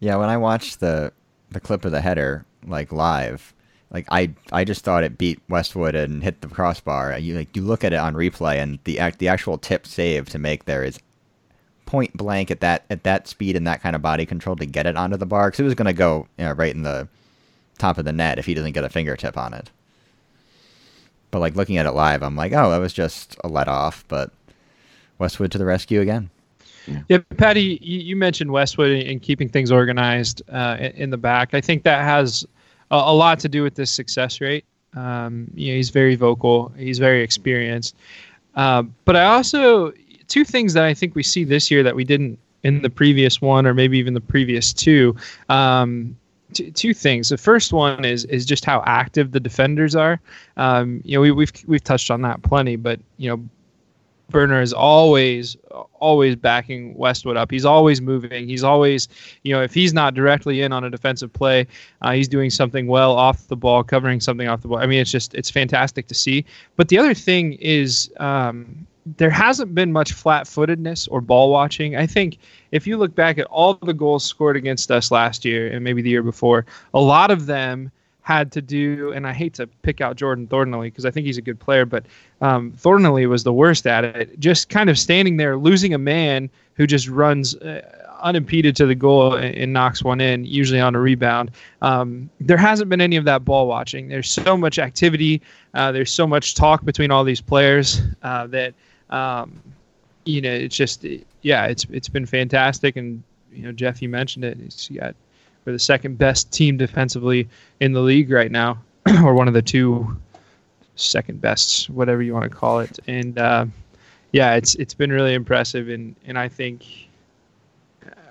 Yeah, 0.00 0.16
when 0.16 0.28
I 0.28 0.36
watched 0.36 0.80
the 0.80 1.12
the 1.50 1.60
clip 1.60 1.84
of 1.84 1.92
the 1.92 2.00
header 2.00 2.44
like 2.66 2.92
live, 2.92 3.54
like 3.90 4.06
I 4.10 4.34
I 4.52 4.64
just 4.64 4.84
thought 4.84 5.04
it 5.04 5.16
beat 5.16 5.40
Westwood 5.48 5.94
and 5.94 6.22
hit 6.22 6.40
the 6.42 6.48
crossbar. 6.48 7.18
You 7.18 7.36
like 7.36 7.56
you 7.56 7.62
look 7.62 7.84
at 7.84 7.92
it 7.92 7.98
on 7.98 8.14
replay, 8.14 8.56
and 8.56 8.78
the 8.84 8.98
act 8.98 9.18
the 9.18 9.28
actual 9.28 9.56
tip 9.56 9.86
save 9.86 10.28
to 10.30 10.38
make 10.38 10.64
there 10.64 10.84
is 10.84 10.98
point 11.90 12.16
blank 12.16 12.52
at 12.52 12.60
that 12.60 12.84
at 12.88 13.02
that 13.02 13.26
speed 13.26 13.56
and 13.56 13.66
that 13.66 13.82
kind 13.82 13.96
of 13.96 14.00
body 14.00 14.24
control 14.24 14.54
to 14.54 14.64
get 14.64 14.86
it 14.86 14.96
onto 14.96 15.16
the 15.16 15.26
bar 15.26 15.48
because 15.48 15.58
it 15.58 15.64
was 15.64 15.74
going 15.74 15.86
to 15.86 15.92
go 15.92 16.24
you 16.38 16.44
know, 16.44 16.52
right 16.52 16.72
in 16.72 16.84
the 16.84 17.08
top 17.78 17.98
of 17.98 18.04
the 18.04 18.12
net 18.12 18.38
if 18.38 18.46
he 18.46 18.54
doesn't 18.54 18.70
get 18.70 18.84
a 18.84 18.88
fingertip 18.88 19.36
on 19.36 19.52
it. 19.52 19.70
But 21.32 21.40
like 21.40 21.56
looking 21.56 21.78
at 21.78 21.86
it 21.86 21.90
live, 21.90 22.22
I'm 22.22 22.36
like, 22.36 22.52
oh, 22.52 22.70
that 22.70 22.78
was 22.78 22.92
just 22.92 23.36
a 23.42 23.48
let 23.48 23.66
off. 23.66 24.04
But 24.06 24.30
Westwood 25.18 25.50
to 25.50 25.58
the 25.58 25.64
rescue 25.64 26.00
again. 26.00 26.30
Yeah, 26.86 27.00
yeah 27.08 27.18
Patty, 27.36 27.80
you, 27.82 27.98
you, 27.98 28.16
mentioned 28.16 28.52
Westwood 28.52 28.92
and 28.92 29.20
keeping 29.20 29.48
things 29.48 29.72
organized 29.72 30.42
uh, 30.48 30.76
in 30.94 31.10
the 31.10 31.16
back. 31.16 31.54
I 31.54 31.60
think 31.60 31.82
that 31.82 32.04
has 32.04 32.46
a, 32.92 32.96
a 32.96 33.14
lot 33.14 33.40
to 33.40 33.48
do 33.48 33.64
with 33.64 33.74
this 33.74 33.90
success 33.90 34.40
rate. 34.40 34.64
Um, 34.94 35.50
you 35.54 35.72
know, 35.72 35.76
he's 35.76 35.90
very 35.90 36.14
vocal. 36.14 36.72
He's 36.76 37.00
very 37.00 37.22
experienced. 37.22 37.96
Uh, 38.54 38.84
but 39.04 39.16
I 39.16 39.24
also, 39.24 39.92
two 40.30 40.44
things 40.44 40.72
that 40.72 40.84
I 40.84 40.94
think 40.94 41.14
we 41.14 41.22
see 41.22 41.44
this 41.44 41.70
year 41.70 41.82
that 41.82 41.94
we 41.94 42.04
didn't 42.04 42.38
in 42.62 42.82
the 42.82 42.90
previous 42.90 43.40
one 43.40 43.66
or 43.66 43.74
maybe 43.74 43.98
even 43.98 44.14
the 44.14 44.20
previous 44.20 44.72
two. 44.72 45.14
Um, 45.48 46.16
t- 46.52 46.70
two 46.70 46.94
things. 46.94 47.28
The 47.28 47.38
first 47.38 47.72
one 47.72 48.04
is 48.04 48.24
is 48.26 48.46
just 48.46 48.64
how 48.64 48.82
active 48.86 49.32
the 49.32 49.40
defenders 49.40 49.94
are. 49.94 50.20
Um, 50.56 51.02
you 51.04 51.16
know, 51.16 51.20
we, 51.20 51.30
we've 51.32 51.52
we've 51.66 51.84
touched 51.84 52.10
on 52.10 52.22
that 52.22 52.42
plenty, 52.42 52.76
but 52.76 53.00
you 53.18 53.28
know, 53.28 53.44
Börner 54.30 54.62
is 54.62 54.72
always 54.72 55.56
always 55.94 56.36
backing 56.36 56.94
Westwood 56.96 57.36
up. 57.36 57.50
He's 57.50 57.64
always 57.64 58.00
moving. 58.00 58.46
He's 58.46 58.62
always, 58.62 59.08
you 59.42 59.52
know, 59.52 59.62
if 59.62 59.74
he's 59.74 59.92
not 59.92 60.14
directly 60.14 60.62
in 60.62 60.72
on 60.72 60.84
a 60.84 60.90
defensive 60.90 61.32
play, 61.32 61.66
uh, 62.02 62.12
he's 62.12 62.28
doing 62.28 62.50
something 62.50 62.86
well 62.86 63.12
off 63.12 63.48
the 63.48 63.56
ball, 63.56 63.82
covering 63.82 64.20
something 64.20 64.48
off 64.48 64.62
the 64.62 64.68
ball. 64.68 64.78
I 64.78 64.86
mean, 64.86 65.00
it's 65.00 65.10
just 65.10 65.34
it's 65.34 65.50
fantastic 65.50 66.06
to 66.08 66.14
see. 66.14 66.44
But 66.76 66.88
the 66.88 66.98
other 66.98 67.14
thing 67.14 67.54
is, 67.54 68.12
um, 68.18 68.86
there 69.04 69.30
hasn't 69.30 69.74
been 69.74 69.92
much 69.92 70.12
flat-footedness 70.12 71.08
or 71.10 71.20
ball 71.20 71.50
watching. 71.50 71.96
I 71.96 72.06
think 72.06 72.38
if 72.70 72.86
you 72.86 72.96
look 72.96 73.14
back 73.14 73.38
at 73.38 73.46
all 73.46 73.74
the 73.74 73.94
goals 73.94 74.24
scored 74.24 74.56
against 74.56 74.90
us 74.90 75.10
last 75.10 75.44
year 75.44 75.68
and 75.68 75.82
maybe 75.82 76.02
the 76.02 76.10
year 76.10 76.22
before, 76.22 76.66
a 76.94 77.00
lot 77.00 77.30
of 77.30 77.46
them 77.46 77.90
had 78.22 78.52
to 78.52 78.62
do, 78.62 79.12
and 79.12 79.26
I 79.26 79.32
hate 79.32 79.54
to 79.54 79.66
pick 79.66 80.00
out 80.00 80.16
Jordan 80.16 80.46
Thorniley 80.46 80.84
because 80.84 81.06
I 81.06 81.10
think 81.10 81.26
he's 81.26 81.38
a 81.38 81.42
good 81.42 81.58
player, 81.58 81.86
but 81.86 82.04
um, 82.40 82.72
Thorniley 82.72 83.28
was 83.28 83.42
the 83.42 83.52
worst 83.52 83.86
at 83.86 84.04
it. 84.04 84.38
Just 84.38 84.68
kind 84.68 84.90
of 84.90 84.98
standing 84.98 85.36
there, 85.36 85.56
losing 85.56 85.94
a 85.94 85.98
man 85.98 86.50
who 86.74 86.86
just 86.86 87.08
runs 87.08 87.56
uh, 87.56 87.99
unimpeded 88.22 88.76
to 88.76 88.86
the 88.86 88.94
goal 88.94 89.34
and, 89.34 89.72
knocks 89.72 90.02
one 90.02 90.20
in, 90.20 90.44
usually 90.44 90.80
on 90.80 90.94
a 90.94 91.00
rebound. 91.00 91.50
Um, 91.82 92.30
there 92.40 92.56
hasn't 92.56 92.88
been 92.88 93.00
any 93.00 93.16
of 93.16 93.24
that 93.24 93.44
ball 93.44 93.66
watching. 93.66 94.08
There's 94.08 94.30
so 94.30 94.56
much 94.56 94.78
activity. 94.78 95.42
Uh, 95.74 95.92
there's 95.92 96.12
so 96.12 96.26
much 96.26 96.54
talk 96.54 96.84
between 96.84 97.10
all 97.10 97.24
these 97.24 97.40
players 97.40 98.02
uh, 98.22 98.46
that. 98.48 98.74
Um, 99.10 99.60
you 100.24 100.40
know, 100.40 100.52
it's 100.52 100.76
just 100.76 101.04
yeah, 101.42 101.66
it's 101.66 101.86
it's 101.90 102.08
been 102.08 102.26
fantastic, 102.26 102.96
and 102.96 103.22
you 103.52 103.62
know, 103.62 103.72
Jeff, 103.72 104.02
you 104.02 104.08
mentioned 104.08 104.44
it. 104.44 104.58
It's 104.60 104.88
got 104.88 105.14
we're 105.64 105.72
the 105.72 105.78
second 105.78 106.18
best 106.18 106.52
team 106.52 106.76
defensively 106.76 107.48
in 107.80 107.92
the 107.92 108.00
league 108.00 108.30
right 108.30 108.50
now, 108.50 108.78
or 109.24 109.34
one 109.34 109.48
of 109.48 109.54
the 109.54 109.62
two 109.62 110.16
second 110.96 111.40
best, 111.40 111.90
whatever 111.90 112.22
you 112.22 112.34
want 112.34 112.50
to 112.50 112.56
call 112.56 112.80
it. 112.80 112.98
And 113.06 113.38
uh, 113.38 113.66
yeah, 114.32 114.54
it's 114.54 114.74
it's 114.76 114.94
been 114.94 115.10
really 115.10 115.34
impressive, 115.34 115.88
and 115.88 116.14
and 116.24 116.38
I 116.38 116.48
think 116.48 117.08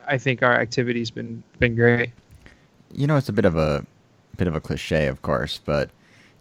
I 0.10 0.18
think 0.18 0.42
our 0.42 0.60
activity's 0.60 1.12
been 1.12 1.44
been 1.60 1.75
great. 1.75 2.12
You 2.92 3.06
know, 3.06 3.16
it's 3.16 3.30
a 3.30 3.34
bit 3.34 3.46
of 3.46 3.56
a 3.56 3.86
bit 4.38 4.48
of 4.48 4.56
a 4.56 4.60
cliche, 4.60 5.08
of 5.08 5.22
course, 5.22 5.60
but 5.63 5.92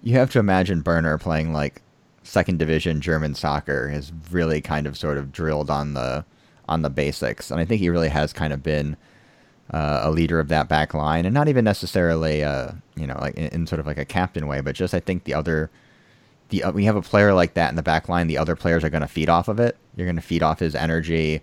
you 0.02 0.14
have 0.14 0.30
to 0.32 0.38
imagine 0.38 0.82
Börner 0.82 1.20
playing 1.20 1.52
like 1.52 1.82
second 2.22 2.58
division 2.58 3.00
German 3.00 3.34
soccer 3.34 3.88
has 3.88 4.12
really 4.30 4.60
kind 4.60 4.86
of 4.86 4.96
sort 4.96 5.18
of 5.18 5.32
drilled 5.32 5.70
on 5.70 5.94
the 5.94 6.24
on 6.66 6.82
the 6.82 6.90
basics, 6.90 7.50
and 7.50 7.60
I 7.60 7.66
think 7.66 7.80
he 7.80 7.90
really 7.90 8.08
has 8.08 8.32
kind 8.32 8.52
of 8.52 8.62
been 8.62 8.96
uh, 9.70 10.00
a 10.02 10.10
leader 10.10 10.40
of 10.40 10.48
that 10.48 10.68
back 10.68 10.94
line, 10.94 11.26
and 11.26 11.34
not 11.34 11.48
even 11.48 11.64
necessarily 11.64 12.42
uh, 12.42 12.72
you 12.96 13.06
know 13.06 13.18
like 13.20 13.34
in, 13.34 13.48
in, 13.48 13.66
sort 13.66 13.80
of 13.80 13.86
like 13.86 13.98
a 13.98 14.04
captain 14.06 14.46
way, 14.46 14.62
but 14.62 14.74
just 14.74 14.94
I 14.94 15.00
think 15.00 15.24
the 15.24 15.34
other 15.34 15.70
the 16.48 16.64
uh, 16.64 16.72
we 16.72 16.84
have 16.84 16.96
a 16.96 17.02
player 17.02 17.34
like 17.34 17.52
that 17.54 17.68
in 17.68 17.76
the 17.76 17.82
back 17.82 18.08
line, 18.08 18.28
the 18.28 18.38
other 18.38 18.56
players 18.56 18.82
are 18.82 18.90
going 18.90 19.02
to 19.02 19.08
feed 19.08 19.28
off 19.28 19.48
of 19.48 19.60
it. 19.60 19.76
You're 19.94 20.06
going 20.06 20.16
to 20.16 20.22
feed 20.22 20.42
off 20.42 20.58
his 20.58 20.74
energy. 20.74 21.42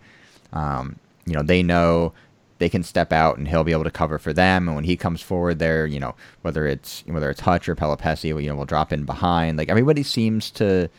Um, 0.53 0.97
you 1.25 1.33
know, 1.33 1.43
they 1.43 1.63
know 1.63 2.13
they 2.57 2.69
can 2.69 2.83
step 2.83 3.11
out 3.11 3.37
and 3.37 3.47
he'll 3.47 3.63
be 3.63 3.71
able 3.71 3.83
to 3.83 3.91
cover 3.91 4.17
for 4.17 4.33
them. 4.33 4.67
And 4.67 4.75
when 4.75 4.85
he 4.85 4.95
comes 4.95 5.21
forward 5.21 5.59
there, 5.59 5.85
you 5.85 5.99
know, 5.99 6.15
whether 6.41 6.65
it's 6.65 7.03
whether 7.07 7.29
it's 7.29 7.41
Hutch 7.41 7.67
or 7.67 7.75
Pelupessy, 7.75 8.29
you 8.29 8.49
know, 8.49 8.55
will 8.55 8.65
drop 8.65 8.93
in 8.93 9.03
behind. 9.05 9.57
Like 9.57 9.69
everybody 9.69 10.03
seems 10.03 10.51
to 10.51 10.89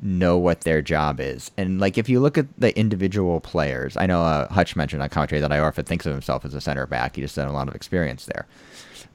know 0.00 0.36
what 0.38 0.62
their 0.62 0.82
job 0.82 1.20
is. 1.20 1.50
And 1.56 1.80
like 1.80 1.98
if 1.98 2.08
you 2.08 2.20
look 2.20 2.38
at 2.38 2.46
the 2.58 2.76
individual 2.78 3.40
players, 3.40 3.96
I 3.96 4.06
know 4.06 4.22
uh, 4.22 4.52
Hutch 4.52 4.76
mentioned 4.76 5.02
on 5.02 5.08
commentary 5.08 5.40
that 5.40 5.50
Iorfa 5.50 5.84
thinks 5.84 6.06
of 6.06 6.12
himself 6.12 6.44
as 6.44 6.54
a 6.54 6.60
center 6.60 6.86
back. 6.86 7.16
He 7.16 7.22
just 7.22 7.36
had 7.36 7.48
a 7.48 7.52
lot 7.52 7.68
of 7.68 7.74
experience 7.74 8.26
there. 8.26 8.46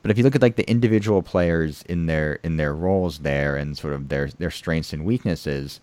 But 0.01 0.12
if 0.12 0.18
you 0.18 0.24
look 0.24 0.36
at 0.36 0.42
like 0.42 0.56
the 0.56 0.70
individual 0.70 1.22
players 1.22 1.84
in 1.84 2.06
their 2.06 2.36
in 2.36 2.58
their 2.58 2.74
roles 2.74 3.20
there 3.20 3.56
and 3.56 3.78
sort 3.78 3.94
of 3.94 4.10
their 4.10 4.30
their 4.38 4.51
strengths 4.51 4.94
and 4.94 5.06
weaknesses, 5.06 5.82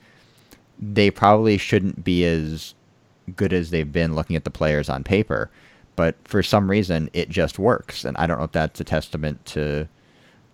they 0.79 1.11
probably 1.11 1.59
shouldn't 1.59 2.05
be 2.05 2.25
as 2.25 2.75
good 3.35 3.53
as 3.53 3.71
they've 3.71 3.93
been 3.93 4.15
looking 4.15 4.37
at 4.37 4.45
the 4.45 4.51
players 4.51 4.89
on 4.89 5.03
paper 5.03 5.51
but 5.97 6.15
for 6.25 6.43
some 6.43 6.71
reason 6.71 7.11
it 7.13 7.29
just 7.29 7.59
works. 7.59 8.05
And 8.05 8.17
I 8.19 8.27
don't 8.27 8.39
know 8.39 8.45
if 8.45 8.53
that's 8.53 8.81
a 8.81 8.85
testament 8.85 9.45
to, 9.47 9.89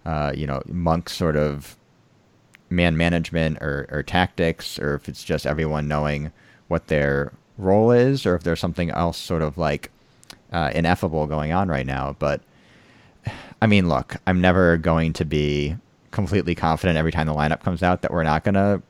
uh, 0.06 0.32
you 0.34 0.46
know, 0.46 0.62
Monk's 0.66 1.12
sort 1.12 1.36
of 1.36 1.76
man 2.70 2.96
management 2.96 3.58
or, 3.60 3.86
or 3.90 4.02
tactics, 4.02 4.78
or 4.78 4.94
if 4.94 5.08
it's 5.08 5.22
just 5.22 5.44
everyone 5.44 5.88
knowing 5.88 6.32
what 6.68 6.86
their 6.86 7.32
role 7.58 7.90
is, 7.90 8.24
or 8.24 8.34
if 8.34 8.44
there's 8.44 8.60
something 8.60 8.90
else 8.90 9.18
sort 9.18 9.42
of 9.42 9.58
like 9.58 9.90
uh, 10.52 10.70
ineffable 10.74 11.26
going 11.26 11.52
on 11.52 11.68
right 11.68 11.86
now. 11.86 12.16
But 12.18 12.40
I 13.60 13.66
mean, 13.66 13.88
look, 13.88 14.16
I'm 14.26 14.40
never 14.40 14.76
going 14.76 15.12
to 15.14 15.24
be 15.24 15.76
completely 16.12 16.54
confident 16.54 16.98
every 16.98 17.12
time 17.12 17.26
the 17.26 17.34
lineup 17.34 17.60
comes 17.60 17.82
out 17.82 18.02
that 18.02 18.12
we're 18.12 18.22
not 18.22 18.44
going 18.44 18.54
to 18.54 18.82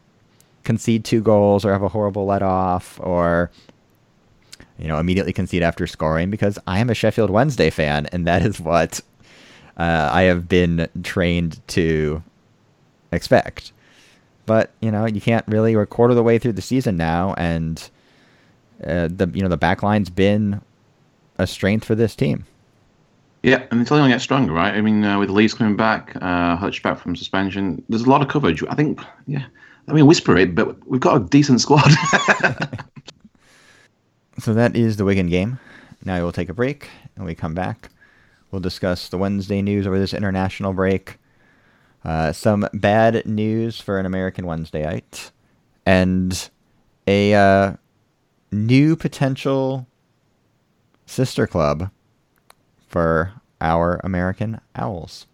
concede 0.65 1.05
two 1.05 1.21
goals 1.21 1.65
or 1.65 1.73
have 1.73 1.83
a 1.83 1.89
horrible 1.89 2.25
let 2.27 2.43
off 2.43 3.01
or 3.03 3.51
you 4.83 4.89
know, 4.89 4.99
immediately 4.99 5.33
concede 5.33 5.63
after 5.63 5.87
scoring 5.87 6.29
because 6.29 6.59
I 6.67 6.81
am 6.81 6.91
a 6.91 6.95
Sheffield 6.95 7.31
Wednesday 7.31 7.71
fan, 7.71 8.07
and 8.11 8.27
that 8.27 8.43
is 8.43 8.61
what 8.61 9.01
uh, 9.77 10.11
I 10.13 10.23
have 10.23 10.49
been 10.49 10.89
trained 11.05 11.61
to 11.69 12.21
expect. 13.13 13.73
But 14.45 14.73
you 14.81 14.91
know, 14.91 15.07
you 15.07 15.21
can't 15.21 15.47
really. 15.47 15.77
We're 15.77 15.83
a 15.83 15.87
quarter 15.87 16.11
of 16.11 16.17
the 16.17 16.23
way 16.25 16.39
through 16.39 16.55
the 16.55 16.63
season 16.63 16.97
now, 16.97 17.35
and 17.35 17.79
uh, 18.85 19.07
the 19.09 19.31
you 19.33 19.43
know 19.43 19.49
the 19.49 19.57
backline's 19.57 20.11
been 20.11 20.61
a 21.39 21.47
strength 21.47 21.85
for 21.85 21.95
this 21.95 22.17
team. 22.17 22.45
Yeah, 23.45 23.65
and 23.71 23.81
it's 23.81 23.91
only 23.91 24.03
going 24.03 24.11
to 24.11 24.15
get 24.15 24.21
stronger, 24.21 24.53
right? 24.53 24.75
I 24.75 24.81
mean, 24.81 25.05
uh, 25.05 25.19
with 25.19 25.31
Lees 25.31 25.55
coming 25.55 25.77
back, 25.77 26.17
uh, 26.21 26.57
Hutch 26.57 26.83
back 26.83 26.99
from 26.99 27.17
suspension, 27.17 27.85
there's 27.89 28.03
a 28.03 28.11
lot 28.11 28.23
of 28.23 28.29
coverage. 28.29 28.63
I 28.69 28.77
think, 28.77 29.01
yeah, 29.27 29.47
I 29.89 29.93
mean, 29.93 30.07
whisper 30.07 30.37
it, 30.37 30.55
but 30.55 30.87
we've 30.87 31.01
got 31.01 31.17
a 31.17 31.25
decent 31.25 31.61
squad. 31.61 31.91
So 34.39 34.55
that 34.55 34.77
is 34.77 34.97
the 34.97 35.05
Wigan 35.05 35.29
game. 35.29 35.59
Now 36.05 36.23
we'll 36.23 36.33
take 36.33 36.49
a 36.49 36.55
break, 36.55 36.89
and 37.17 37.25
we 37.25 37.35
come 37.35 37.55
back. 37.55 37.91
We'll 38.51 38.61
discuss 38.61 39.09
the 39.09 39.19
Wednesday 39.19 39.63
news 39.63 39.87
over 39.87 39.99
this 39.99 40.15
international 40.15 40.73
break. 40.73 41.19
Uh, 42.05 42.33
some 42.33 42.67
bad 42.75 43.25
news 43.27 43.81
for 43.81 43.99
an 43.99 44.07
American 44.07 44.45
Wednesdayite, 44.45 45.31
and 45.87 46.51
a 47.07 47.35
uh, 47.35 47.73
new 48.51 48.97
potential 48.97 49.87
sister 51.07 51.47
club 51.47 51.91
for 52.89 53.33
our 53.61 54.01
American 54.03 54.61
Owls. 54.75 55.27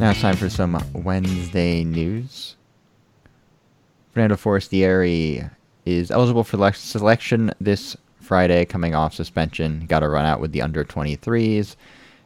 Now 0.00 0.12
it's 0.12 0.22
time 0.22 0.36
for 0.36 0.48
some 0.48 0.82
Wednesday 0.94 1.84
news. 1.84 2.56
Fernando 4.14 4.34
Forestieri 4.34 5.44
is 5.84 6.10
eligible 6.10 6.42
for 6.42 6.72
selection 6.72 7.52
this 7.60 7.98
Friday, 8.18 8.64
coming 8.64 8.94
off 8.94 9.12
suspension. 9.12 9.84
Got 9.84 10.02
a 10.02 10.08
run 10.08 10.24
out 10.24 10.40
with 10.40 10.52
the 10.52 10.62
under 10.62 10.86
23s 10.86 11.76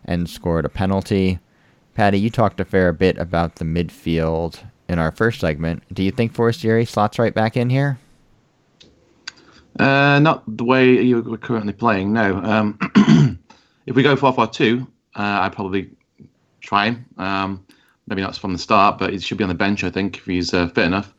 and 0.05 0.31
scored 0.31 0.65
a 0.65 0.69
penalty. 0.69 1.41
Patty, 1.95 2.21
you 2.21 2.31
talked 2.31 2.61
a 2.61 2.65
fair 2.65 2.93
bit 2.93 3.19
about 3.19 3.57
the 3.57 3.65
midfield 3.65 4.61
in 4.89 5.01
our 5.01 5.11
first 5.11 5.41
segment. 5.41 5.83
Do 5.93 6.05
you 6.05 6.13
think 6.13 6.33
Forestieri 6.33 6.85
slots 6.85 7.19
right 7.19 7.35
back 7.35 7.57
in 7.57 7.71
here? 7.71 7.99
Uh, 9.81 10.21
not 10.21 10.45
the 10.47 10.65
way 10.65 11.03
you're 11.03 11.37
currently 11.39 11.73
playing, 11.73 12.13
no. 12.13 12.37
Um, 12.37 12.79
if 13.87 13.97
we 13.97 14.05
go 14.05 14.15
4 14.15 14.33
4 14.33 14.47
2, 14.47 14.87
uh, 15.17 15.39
I 15.43 15.49
probably 15.49 15.91
try 16.65 16.87
him. 16.87 17.05
Um, 17.19 17.67
maybe 18.07 18.23
not 18.23 18.37
from 18.37 18.53
the 18.53 18.59
start, 18.59 18.99
but 18.99 19.13
he 19.13 19.19
should 19.19 19.39
be 19.39 19.45
on 19.45 19.49
the 19.49 19.55
bench, 19.55 19.85
I 19.85 19.91
think, 19.91 20.19
if 20.19 20.25
he's 20.25 20.53
uh, 20.53 20.69
fit 20.69 20.85
enough. 20.85 21.15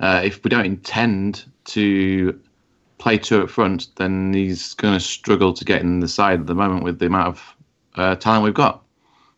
Uh, 0.00 0.20
if 0.24 0.42
we 0.42 0.50
don't 0.50 0.66
intend 0.66 1.44
to 1.64 2.38
play 2.98 3.18
two 3.18 3.42
up 3.42 3.50
front, 3.50 3.88
then 3.96 4.32
he's 4.32 4.74
going 4.74 4.94
to 4.94 5.00
struggle 5.00 5.52
to 5.52 5.64
get 5.64 5.80
in 5.80 6.00
the 6.00 6.08
side 6.08 6.40
at 6.40 6.46
the 6.46 6.54
moment 6.54 6.84
with 6.84 6.98
the 6.98 7.06
amount 7.06 7.28
of 7.28 7.56
uh, 7.96 8.14
talent 8.16 8.44
we've 8.44 8.54
got. 8.54 8.82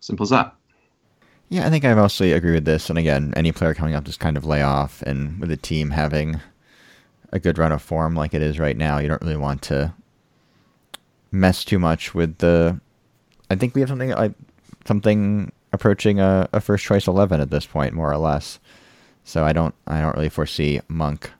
Simple 0.00 0.24
as 0.24 0.30
that. 0.30 0.54
Yeah, 1.48 1.66
I 1.66 1.70
think 1.70 1.84
I 1.84 1.94
mostly 1.94 2.32
agree 2.32 2.52
with 2.52 2.64
this. 2.64 2.90
And 2.90 2.98
again, 2.98 3.32
any 3.36 3.52
player 3.52 3.74
coming 3.74 3.94
up 3.94 4.04
just 4.04 4.20
kind 4.20 4.36
of 4.36 4.44
lay 4.44 4.62
off, 4.62 5.02
and 5.02 5.38
with 5.40 5.50
the 5.50 5.56
team 5.56 5.90
having 5.90 6.40
a 7.32 7.38
good 7.38 7.58
run 7.58 7.72
of 7.72 7.82
form 7.82 8.14
like 8.14 8.34
it 8.34 8.42
is 8.42 8.58
right 8.58 8.76
now, 8.76 8.98
you 8.98 9.08
don't 9.08 9.22
really 9.22 9.36
want 9.36 9.62
to 9.62 9.94
mess 11.30 11.64
too 11.64 11.78
much 11.78 12.14
with 12.14 12.38
the. 12.38 12.80
I 13.50 13.56
think 13.56 13.74
we 13.74 13.80
have 13.80 13.88
something 13.88 14.10
like 14.10 14.32
something 14.84 15.52
approaching 15.72 16.20
a, 16.20 16.48
a 16.52 16.60
first 16.60 16.84
choice 16.84 17.06
eleven 17.06 17.40
at 17.40 17.50
this 17.50 17.66
point, 17.66 17.94
more 17.94 18.10
or 18.10 18.18
less. 18.18 18.58
So 19.24 19.44
I 19.44 19.52
don't 19.52 19.74
I 19.86 20.00
don't 20.00 20.14
really 20.14 20.28
foresee 20.28 20.80
Monk 20.88 21.30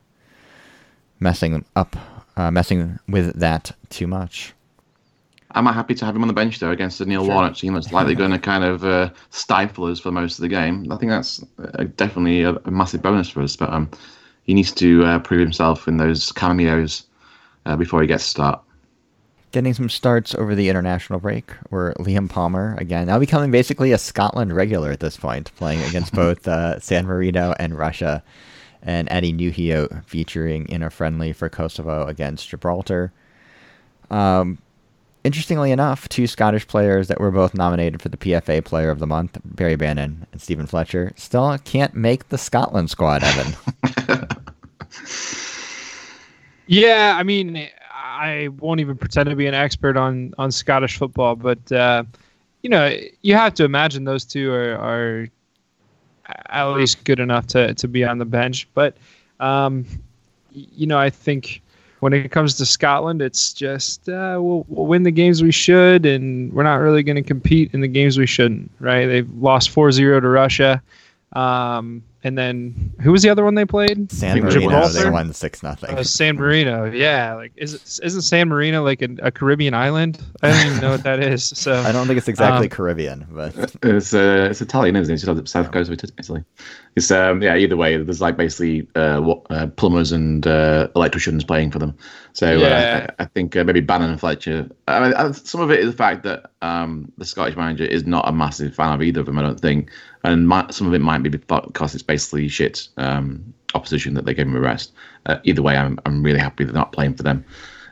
messing 1.19 1.65
up 1.75 1.95
uh, 2.37 2.51
messing 2.51 2.99
with 3.07 3.39
that 3.39 3.71
too 3.89 4.07
much. 4.07 4.53
Am 5.53 5.67
I 5.67 5.71
happy 5.71 5.95
to 5.95 6.05
have 6.05 6.15
him 6.15 6.21
on 6.21 6.27
the 6.27 6.33
bench 6.33 6.59
though 6.59 6.71
against 6.71 6.99
the 6.99 7.05
Neil 7.05 7.23
sure. 7.23 7.33
Warnock 7.33 7.55
team 7.55 7.73
that's 7.73 7.93
likely 7.93 8.13
going 8.13 8.31
to 8.31 8.39
kind 8.39 8.63
of 8.65 8.83
uh, 8.83 9.09
stifle 9.29 9.85
us 9.85 9.99
for 9.99 10.11
most 10.11 10.37
of 10.37 10.41
the 10.41 10.49
game? 10.49 10.91
I 10.91 10.97
think 10.97 11.11
that's 11.11 11.41
uh, 11.59 11.85
definitely 11.95 12.41
a, 12.41 12.55
a, 12.65 12.71
massive 12.71 13.01
bonus 13.01 13.29
for 13.29 13.41
us. 13.41 13.55
But 13.55 13.69
um, 13.71 13.89
he 14.43 14.53
needs 14.53 14.73
to 14.73 15.05
uh, 15.05 15.19
prove 15.19 15.39
himself 15.39 15.87
in 15.87 15.95
those 15.95 16.33
cameos 16.33 17.05
uh, 17.65 17.77
before 17.77 18.01
he 18.01 18.07
gets 18.07 18.25
to 18.25 18.29
start 18.29 18.64
getting 19.55 19.73
some 19.73 19.87
starts 19.87 20.35
over 20.35 20.53
the 20.53 20.67
international 20.67 21.17
break 21.17 21.49
were 21.69 21.95
Liam 21.97 22.29
Palmer 22.29 22.75
again, 22.77 23.07
now 23.07 23.17
becoming 23.17 23.51
basically 23.51 23.93
a 23.93 23.97
Scotland 23.97 24.53
regular 24.53 24.91
at 24.91 24.99
this 24.99 25.15
point, 25.15 25.49
playing 25.55 25.81
against 25.83 26.13
both 26.23 26.45
uh, 26.45 26.77
San 26.81 27.05
Marino 27.05 27.55
and 27.57 27.77
Russia, 27.77 28.21
and 28.81 29.07
Eddie 29.09 29.31
Nuhiu 29.31 30.03
featuring 30.03 30.67
in 30.67 30.83
a 30.83 30.89
friendly 30.89 31.31
for 31.31 31.47
Kosovo 31.47 32.05
against 32.05 32.49
Gibraltar. 32.49 33.13
Um, 34.11 34.57
interestingly 35.23 35.71
enough, 35.71 36.09
two 36.09 36.27
Scottish 36.27 36.67
players 36.67 37.07
that 37.07 37.21
were 37.21 37.31
both 37.31 37.53
nominated 37.53 38.01
for 38.01 38.09
the 38.09 38.17
PFA 38.17 38.61
Player 38.65 38.89
of 38.89 38.99
the 38.99 39.07
Month, 39.07 39.39
Barry 39.45 39.77
Bannan 39.77 40.27
and 40.33 40.41
Steven 40.41 40.67
Fletcher, 40.67 41.13
still 41.15 41.57
can't 41.59 41.95
make 41.95 42.27
the 42.27 42.37
Scotland 42.37 42.89
squad, 42.89 43.23
Evan. 43.23 43.55
yeah, 46.67 47.15
I 47.17 47.23
mean, 47.23 47.69
I 48.15 48.47
won't 48.59 48.79
even 48.79 48.97
pretend 48.97 49.29
to 49.29 49.35
be 49.35 49.47
an 49.47 49.53
expert 49.53 49.97
on 49.97 50.33
on 50.37 50.51
Scottish 50.51 50.97
football, 50.97 51.35
but 51.35 51.71
uh, 51.71 52.03
you 52.61 52.69
know, 52.69 52.95
you 53.21 53.35
have 53.35 53.53
to 53.55 53.63
imagine 53.63 54.05
those 54.05 54.25
two 54.25 54.51
are, 54.51 54.75
are 54.75 55.27
at 56.49 56.65
least 56.69 57.03
good 57.03 57.19
enough 57.19 57.47
to 57.47 57.73
to 57.75 57.87
be 57.87 58.03
on 58.03 58.17
the 58.17 58.25
bench. 58.25 58.67
But 58.73 58.95
um, 59.39 59.85
you 60.51 60.87
know, 60.87 60.97
I 60.97 61.09
think 61.09 61.61
when 61.99 62.13
it 62.13 62.31
comes 62.31 62.55
to 62.55 62.65
Scotland, 62.65 63.21
it's 63.21 63.53
just 63.53 64.07
uh, 64.07 64.39
we'll, 64.41 64.65
we'll, 64.67 64.85
win 64.85 65.03
the 65.03 65.11
games 65.11 65.43
we 65.43 65.51
should, 65.51 66.05
and 66.05 66.53
we're 66.53 66.63
not 66.63 66.75
really 66.75 67.03
going 67.03 67.15
to 67.15 67.21
compete 67.21 67.73
in 67.73 67.81
the 67.81 67.87
games 67.87 68.17
we 68.17 68.25
shouldn't. 68.25 68.71
Right? 68.79 69.07
They've 69.07 69.31
lost 69.33 69.73
4-0 69.73 70.21
to 70.21 70.27
Russia. 70.27 70.81
Um, 71.33 72.03
and 72.25 72.39
then 72.39 72.91
who 73.01 73.11
was 73.11 73.21
the 73.21 73.29
other 73.29 73.43
one 73.43 73.53
they 73.53 73.65
played? 73.65 74.11
San 74.11 74.41
Marino. 74.41 74.87
They 74.87 75.07
won 75.07 75.31
six 75.31 75.61
nothing. 75.61 75.95
Uh, 75.95 76.01
San 76.01 76.37
Marino. 76.37 76.85
Yeah, 76.85 77.35
like 77.35 77.51
is 77.55 77.75
it, 77.75 77.99
isn't 78.03 78.23
San 78.23 78.49
Marino 78.49 78.83
like 78.83 79.03
a, 79.03 79.09
a, 79.21 79.31
Caribbean 79.31 79.75
island? 79.75 80.19
I 80.41 80.49
don't 80.49 80.65
even 80.65 80.81
know 80.81 80.89
what 80.89 81.03
that 81.03 81.19
is. 81.19 81.43
So 81.43 81.73
I 81.85 81.91
don't 81.91 82.07
think 82.07 82.17
it's 82.17 82.27
exactly 82.27 82.65
um, 82.65 82.71
Caribbean, 82.71 83.27
but 83.29 83.75
it's 83.83 84.15
uh, 84.15 84.47
it's 84.49 84.59
Italian, 84.59 84.95
isn't 84.95 85.13
it? 85.13 85.23
It's 85.23 85.23
the 85.23 85.45
south 85.45 85.71
coast 85.71 85.91
of 85.91 86.01
Italy. 86.17 86.43
It's 86.95 87.11
um 87.11 87.43
yeah. 87.43 87.55
Either 87.55 87.77
way, 87.77 87.95
there's 87.97 88.21
like 88.21 88.37
basically 88.37 88.87
uh, 88.95 89.21
uh 89.51 89.67
plumbers 89.67 90.11
and 90.11 90.47
uh, 90.47 90.87
electricians 90.95 91.43
playing 91.43 91.69
for 91.69 91.77
them. 91.77 91.95
So 92.33 92.47
uh, 92.47 92.59
yeah. 92.59 93.07
I, 93.19 93.23
I, 93.23 93.25
think 93.27 93.55
uh, 93.55 93.63
maybe 93.63 93.81
Bannan 93.81 94.09
and 94.09 94.19
Fletcher. 94.19 94.67
I 94.87 94.99
mean, 94.99 95.33
some 95.35 95.61
of 95.61 95.69
it 95.69 95.79
is 95.79 95.91
the 95.91 95.97
fact 95.97 96.23
that 96.23 96.51
um, 96.65 97.11
the 97.17 97.25
Scottish 97.25 97.55
manager 97.55 97.83
is 97.83 98.05
not 98.05 98.27
a 98.27 98.31
massive 98.31 98.75
fan 98.75 98.93
of 98.93 99.01
either 99.01 99.19
of 99.19 99.25
them. 99.25 99.37
I 99.37 99.43
don't 99.43 99.59
think 99.59 99.91
and 100.23 100.47
my, 100.47 100.65
some 100.71 100.87
of 100.87 100.93
it 100.93 101.01
might 101.01 101.21
be 101.21 101.29
because 101.29 101.93
it's 101.93 102.03
basically 102.03 102.47
shit 102.47 102.87
um, 102.97 103.53
opposition 103.75 104.15
that 104.15 104.25
they 104.25 104.33
gave 104.33 104.47
him 104.47 104.55
a 104.55 104.59
rest. 104.59 104.91
Uh, 105.27 105.37
either 105.43 105.61
way, 105.61 105.77
I'm 105.77 105.99
I'm 106.05 106.23
really 106.23 106.39
happy 106.39 106.63
they're 106.63 106.73
not 106.73 106.91
playing 106.91 107.15
for 107.15 107.23
them 107.23 107.45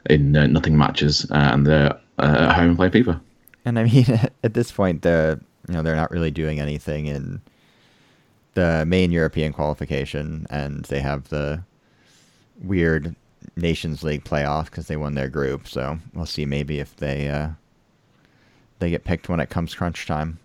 in 0.10 0.36
uh, 0.36 0.48
nothing 0.48 0.78
matches 0.78 1.30
uh, 1.32 1.52
and 1.54 1.68
they're 1.68 1.94
uh, 2.20 2.48
at 2.50 2.56
home 2.56 2.76
playing 2.76 2.92
FIFA. 2.92 3.22
And 3.66 3.80
I 3.80 3.84
mean, 3.84 4.06
at 4.44 4.54
this 4.54 4.72
point, 4.72 5.04
the 5.04 5.40
you 5.68 5.74
know 5.76 5.84
they're 5.84 5.96
not 5.96 6.12
really 6.12 6.32
doing 6.32 6.60
anything 6.60 7.06
in 7.06 7.42
the 8.56 8.86
main 8.88 9.12
European 9.12 9.54
qualification, 9.54 10.48
and 10.50 10.86
they 10.86 11.02
have 11.02 11.30
the 11.30 11.64
weird 12.64 13.16
Nations 13.56 14.04
League 14.04 14.24
playoff 14.24 14.66
because 14.66 14.88
they 14.88 14.98
won 14.98 15.16
their 15.16 15.30
group. 15.30 15.68
So 15.68 16.00
we'll 16.14 16.26
see 16.26 16.46
maybe 16.46 16.80
if 16.80 16.96
they 16.96 17.30
uh, 17.30 17.50
they 18.80 18.90
get 18.90 19.04
picked 19.04 19.30
when 19.30 19.40
it 19.40 19.50
comes 19.50 19.76
crunch 19.76 20.06
time. 20.06 20.40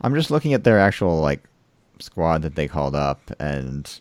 I'm 0.00 0.14
just 0.14 0.30
looking 0.30 0.54
at 0.54 0.64
their 0.64 0.78
actual 0.78 1.20
like 1.20 1.42
squad 1.98 2.42
that 2.42 2.54
they 2.54 2.68
called 2.68 2.94
up, 2.94 3.30
and 3.38 4.00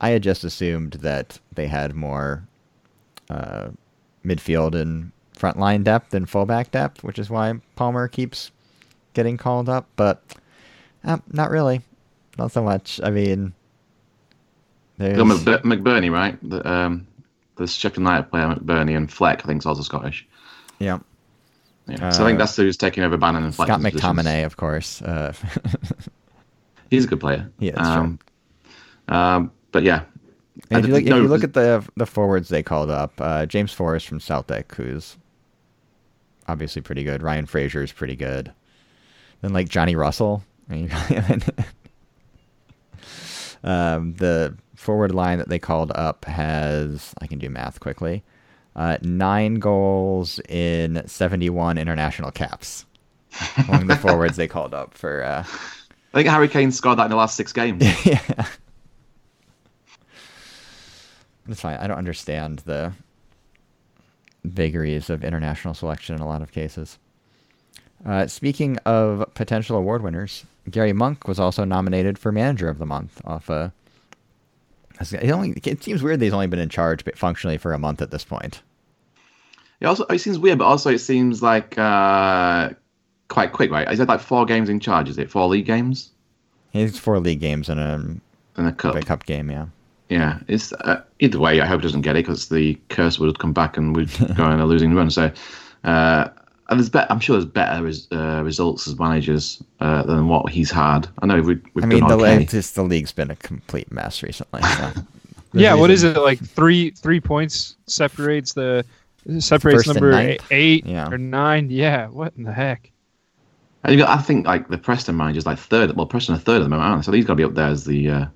I 0.00 0.10
had 0.10 0.22
just 0.22 0.44
assumed 0.44 0.94
that 0.94 1.38
they 1.54 1.66
had 1.66 1.94
more 1.94 2.46
uh, 3.28 3.70
midfield 4.24 4.74
and 4.74 5.12
frontline 5.36 5.84
depth 5.84 6.12
and 6.14 6.28
fullback 6.28 6.70
depth, 6.70 7.02
which 7.02 7.18
is 7.18 7.30
why 7.30 7.60
Palmer 7.76 8.08
keeps 8.08 8.50
getting 9.14 9.36
called 9.36 9.68
up. 9.68 9.86
But 9.96 10.22
uh, 11.04 11.18
not 11.32 11.50
really, 11.50 11.82
not 12.38 12.52
so 12.52 12.62
much. 12.62 13.00
I 13.02 13.10
mean, 13.10 13.54
there's 14.98 15.16
McBurnie, 15.18 16.10
right? 16.10 16.38
The, 16.42 16.68
um, 16.68 17.06
the 17.56 17.66
Sheffield 17.66 17.98
United 17.98 18.30
player 18.30 18.46
McBurnie 18.48 18.96
and 18.96 19.10
Fleck, 19.10 19.42
I 19.44 19.46
think, 19.46 19.62
is 19.62 19.66
also 19.66 19.82
Scottish. 19.82 20.26
Yeah. 20.78 20.98
Yeah. 21.90 22.08
Uh, 22.08 22.12
so 22.12 22.24
I 22.24 22.28
think 22.28 22.38
that's 22.38 22.56
who's 22.56 22.76
taking 22.76 23.02
over 23.02 23.16
Bannan 23.16 23.44
and 23.44 23.54
Scott 23.54 23.80
McTominay, 23.80 24.44
of 24.44 24.56
course. 24.56 25.02
Uh, 25.02 25.32
He's 26.90 27.04
a 27.04 27.08
good 27.08 27.20
player. 27.20 27.50
Yeah, 27.58 27.74
um, 27.74 28.18
um, 29.08 29.52
but 29.72 29.82
yeah. 29.82 30.02
if 30.70 30.86
you, 30.86 30.92
look, 30.92 31.02
if 31.02 31.08
you 31.08 31.28
look 31.28 31.44
at 31.44 31.54
the 31.54 31.86
the 31.96 32.06
forwards 32.06 32.48
they 32.48 32.62
called 32.62 32.90
up, 32.90 33.12
uh, 33.20 33.46
James 33.46 33.72
Forrest 33.72 34.08
from 34.08 34.20
Celtic, 34.20 34.74
who's 34.74 35.16
obviously 36.48 36.82
pretty 36.82 37.04
good. 37.04 37.22
Ryan 37.22 37.46
Fraser 37.46 37.82
is 37.82 37.92
pretty 37.92 38.16
good. 38.16 38.52
Then 39.40 39.52
like 39.52 39.68
Johnny 39.68 39.96
Russell. 39.96 40.44
um, 43.64 44.14
the 44.14 44.56
forward 44.76 45.12
line 45.14 45.38
that 45.38 45.48
they 45.48 45.58
called 45.58 45.90
up 45.94 46.24
has 46.26 47.14
I 47.20 47.26
can 47.26 47.38
do 47.38 47.50
math 47.50 47.80
quickly. 47.80 48.22
Uh, 48.76 48.96
nine 49.02 49.56
goals 49.56 50.38
in 50.48 51.02
71 51.06 51.76
international 51.76 52.30
caps 52.30 52.86
among 53.68 53.86
the 53.86 53.96
forwards 54.02 54.36
they 54.36 54.48
called 54.48 54.74
up 54.74 54.94
for. 54.94 55.22
Uh... 55.22 55.44
I 56.12 56.18
think 56.18 56.28
Harry 56.28 56.48
Kane 56.48 56.72
scored 56.72 56.98
that 56.98 57.04
in 57.04 57.10
the 57.10 57.16
last 57.16 57.36
six 57.36 57.52
games. 57.52 57.82
yeah. 58.06 58.46
That's 61.46 61.60
fine. 61.60 61.78
I 61.78 61.86
don't 61.86 61.98
understand 61.98 62.60
the 62.60 62.92
vagaries 64.44 65.10
of 65.10 65.24
international 65.24 65.74
selection 65.74 66.14
in 66.14 66.20
a 66.20 66.26
lot 66.26 66.42
of 66.42 66.52
cases. 66.52 66.98
Uh, 68.04 68.26
speaking 68.26 68.78
of 68.78 69.28
potential 69.34 69.76
award 69.76 70.02
winners, 70.02 70.44
Gary 70.70 70.92
Monk 70.92 71.28
was 71.28 71.38
also 71.38 71.64
nominated 71.64 72.18
for 72.18 72.32
Manager 72.32 72.68
of 72.68 72.78
the 72.78 72.86
Month 72.86 73.20
off 73.24 73.50
a 73.50 73.72
it, 75.00 75.30
only, 75.30 75.54
it 75.64 75.82
seems 75.82 76.02
weird 76.02 76.20
that 76.20 76.24
he's 76.24 76.34
only 76.34 76.46
been 76.46 76.58
in 76.58 76.68
charge 76.68 77.04
but 77.04 77.16
functionally 77.18 77.56
for 77.58 77.72
a 77.72 77.78
month 77.78 78.02
at 78.02 78.10
this 78.10 78.24
point. 78.24 78.62
It 79.80 79.86
also 79.86 80.04
it 80.06 80.18
seems 80.18 80.38
weird, 80.38 80.58
but 80.58 80.66
also 80.66 80.90
it 80.90 80.98
seems 80.98 81.42
like 81.42 81.78
uh, 81.78 82.70
quite 83.28 83.52
quick, 83.52 83.70
right? 83.70 83.90
Is 83.90 83.98
it 83.98 84.08
like 84.08 84.20
four 84.20 84.44
games 84.44 84.68
in 84.68 84.78
charge? 84.78 85.08
Is 85.08 85.18
it 85.18 85.30
four 85.30 85.48
league 85.48 85.64
games? 85.64 86.10
It's 86.74 86.98
four 86.98 87.18
league 87.18 87.40
games 87.40 87.68
and 87.68 87.80
a 87.80 87.94
and 88.56 88.68
a 88.68 88.72
cup. 88.72 88.94
A 88.94 89.00
cup 89.00 89.24
game, 89.24 89.50
yeah. 89.50 89.66
Yeah, 90.10 90.40
it's 90.48 90.72
uh, 90.72 91.02
either 91.20 91.38
way. 91.38 91.60
I 91.60 91.66
hope 91.66 91.80
it 91.80 91.84
doesn't 91.84 92.02
get 92.02 92.16
it 92.16 92.26
because 92.26 92.48
the 92.48 92.78
curse 92.90 93.18
would 93.18 93.38
come 93.38 93.52
back 93.52 93.76
and 93.76 93.96
we'd 93.96 94.10
go 94.36 94.42
on 94.42 94.60
a 94.60 94.66
losing 94.66 94.94
run. 94.94 95.10
So, 95.10 95.32
uh, 95.84 96.28
and 96.70 96.78
there's 96.78 96.88
be- 96.88 97.10
I'm 97.10 97.18
sure 97.18 97.36
there's 97.36 97.50
better 97.50 97.82
res- 97.82 98.06
uh, 98.12 98.42
results 98.44 98.86
as 98.86 98.98
managers 98.98 99.62
uh, 99.80 100.04
than 100.04 100.28
what 100.28 100.50
he's 100.50 100.70
had. 100.70 101.08
I 101.20 101.26
know 101.26 101.42
we've, 101.42 101.62
we've 101.74 101.84
I 101.84 101.88
mean, 101.88 102.06
the, 102.06 102.14
okay. 102.14 102.44
just, 102.44 102.76
the 102.76 102.84
league's 102.84 103.10
been 103.12 103.30
a 103.30 103.36
complete 103.36 103.90
mess 103.90 104.22
recently. 104.22 104.62
So. 104.62 104.92
yeah, 105.52 105.74
what 105.74 105.90
is 105.90 106.04
it 106.04 106.16
like? 106.16 106.38
Three 106.38 106.90
three 106.90 107.20
points 107.20 107.76
separates 107.86 108.52
the 108.52 108.84
separates 109.40 109.84
First 109.84 110.00
number 110.00 110.36
eight 110.50 110.86
yeah. 110.86 111.10
or 111.10 111.18
nine. 111.18 111.70
Yeah, 111.70 112.06
what 112.06 112.34
in 112.36 112.44
the 112.44 112.52
heck? 112.52 112.92
And 113.82 113.92
you 113.92 113.98
got, 113.98 114.16
I 114.16 114.22
think 114.22 114.46
like 114.46 114.68
the 114.68 114.78
Preston 114.78 115.16
manager's 115.16 115.46
like 115.46 115.58
third. 115.58 115.96
Well, 115.96 116.06
Preston 116.06 116.36
are 116.36 116.38
third 116.38 116.60
at 116.60 116.64
the 116.64 116.68
moment, 116.68 116.88
aren't 116.88 117.04
so 117.04 117.12
he's 117.12 117.24
got 117.24 117.32
to 117.32 117.36
be 117.36 117.44
up 117.44 117.54
there 117.54 117.68
as 117.68 117.84
the 117.84 118.10
uh, 118.10 118.26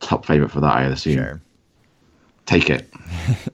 top 0.00 0.26
favorite 0.26 0.50
for 0.50 0.60
that. 0.60 0.74
I 0.74 0.84
assume. 0.84 1.14
Sure. 1.14 1.40
Take 2.46 2.68
it. 2.68 2.92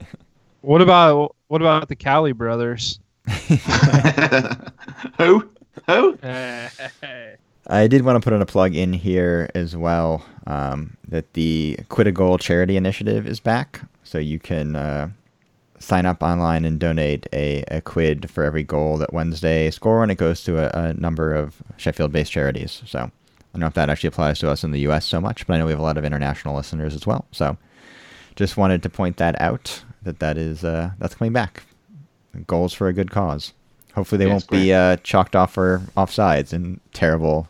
what 0.63 0.81
about 0.81 1.37
what 1.49 1.61
about 1.61 1.89
the 1.89 1.97
Cowley 1.97 2.33
brothers? 2.33 2.99
Who? 5.19 5.49
Who? 5.87 6.19
I 7.69 7.87
did 7.87 8.03
want 8.05 8.17
to 8.17 8.25
put 8.25 8.33
in 8.33 8.43
a 8.43 8.47
plug 8.47 8.75
in 8.75 8.93
here 8.93 9.49
as 9.55 9.77
well 9.77 10.25
um, 10.47 10.97
that 11.09 11.33
the 11.35 11.79
Quid 11.89 12.09
a 12.09 12.13
Goal 12.13 12.39
charity 12.39 12.77
initiative 12.77 13.27
is 13.27 13.39
back, 13.39 13.83
so 14.03 14.19
you 14.19 14.39
can 14.41 14.75
uh, 14.75 15.11
sign 15.79 16.05
up 16.05 16.23
online 16.23 16.65
and 16.65 16.81
donate 16.81 17.29
a, 17.33 17.63
a 17.69 17.81
quid 17.81 18.29
for 18.31 18.43
every 18.43 18.65
goal 18.65 18.99
that 18.99 19.13
Wednesday 19.13 19.71
score, 19.71 20.03
and 20.03 20.11
it 20.11 20.17
goes 20.17 20.43
to 20.45 20.59
a, 20.59 20.89
a 20.89 20.95
number 20.95 21.33
of 21.33 21.63
Sheffield-based 21.77 22.33
charities. 22.33 22.83
So 22.87 22.99
I 22.99 23.11
don't 23.53 23.61
know 23.61 23.67
if 23.67 23.75
that 23.75 23.89
actually 23.89 24.09
applies 24.09 24.41
to 24.41 24.51
us 24.51 24.65
in 24.65 24.73
the 24.73 24.81
U.S. 24.81 25.07
so 25.07 25.21
much, 25.21 25.47
but 25.47 25.55
I 25.55 25.59
know 25.59 25.67
we 25.67 25.73
have 25.73 25.81
a 25.81 25.85
lot 25.85 25.99
of 25.99 26.05
international 26.05 26.57
listeners 26.57 26.95
as 26.95 27.07
well. 27.07 27.27
So 27.31 27.57
just 28.35 28.57
wanted 28.57 28.83
to 28.83 28.89
point 28.89 29.19
that 29.19 29.41
out 29.41 29.85
that 30.03 30.19
that 30.19 30.37
is 30.37 30.65
uh, 30.65 30.91
that's 30.99 31.15
coming 31.15 31.33
back 31.33 31.63
goals 32.47 32.73
for 32.73 32.89
a 32.89 32.93
good 32.93 33.11
cause. 33.11 33.53
Hopefully, 33.95 34.19
they 34.19 34.27
yeah, 34.27 34.33
won't 34.33 34.51
be 34.51 34.73
uh, 34.73 34.97
chalked 34.99 35.37
off 35.37 35.53
for 35.53 35.83
offsides 35.97 36.53
and 36.53 36.81
terrible 36.93 37.49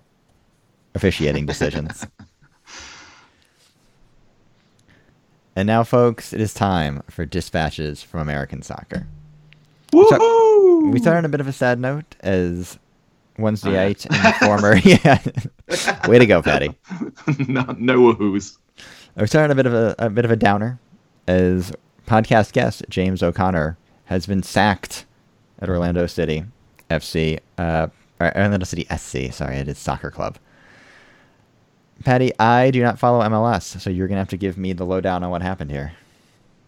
officiating 0.94 1.46
decisions. 1.46 2.06
and 5.56 5.66
now, 5.66 5.84
folks, 5.84 6.32
it 6.32 6.40
is 6.40 6.52
time 6.52 7.02
for 7.08 7.24
dispatches 7.24 8.02
from 8.02 8.20
American 8.20 8.62
soccer. 8.62 9.06
Woohoo! 9.92 10.90
we 10.90 10.98
start 10.98 11.18
on 11.18 11.24
a 11.24 11.28
bit 11.28 11.40
of 11.40 11.46
a 11.46 11.52
sad 11.52 11.78
note 11.78 12.16
as 12.20 12.78
Wednesday 13.38 13.72
night 13.72 14.04
and 14.06 14.14
the 14.14 14.32
former. 14.40 14.76
yeah, 14.76 15.20
way 16.08 16.18
to 16.18 16.26
go, 16.26 16.42
Patty. 16.42 16.68
no, 17.48 17.62
no 17.78 17.98
woohoos. 17.98 18.56
We 19.16 19.26
start 19.26 19.44
on 19.44 19.50
a 19.50 19.54
bit 19.54 19.66
of 19.66 19.74
a, 19.74 19.94
a 19.98 20.10
bit 20.10 20.24
of 20.24 20.30
a 20.30 20.36
downer 20.36 20.78
as 21.28 21.72
podcast 22.06 22.52
guest 22.52 22.84
James 22.88 23.22
O'Connor 23.22 23.76
has 24.06 24.26
been 24.26 24.42
sacked 24.42 25.04
at 25.60 25.68
Orlando 25.68 26.06
City 26.06 26.44
FC, 26.90 27.38
uh, 27.58 27.88
Orlando 28.20 28.64
City 28.64 28.86
SC. 28.96 29.32
Sorry, 29.32 29.56
it 29.56 29.68
is 29.68 29.78
soccer 29.78 30.10
club. 30.10 30.38
Patty, 32.04 32.32
I 32.38 32.70
do 32.70 32.82
not 32.82 32.98
follow 32.98 33.20
MLS, 33.20 33.80
so 33.80 33.90
you're 33.90 34.08
gonna 34.08 34.20
have 34.20 34.28
to 34.28 34.36
give 34.36 34.58
me 34.58 34.72
the 34.72 34.84
lowdown 34.84 35.22
on 35.22 35.30
what 35.30 35.42
happened 35.42 35.70
here. 35.70 35.92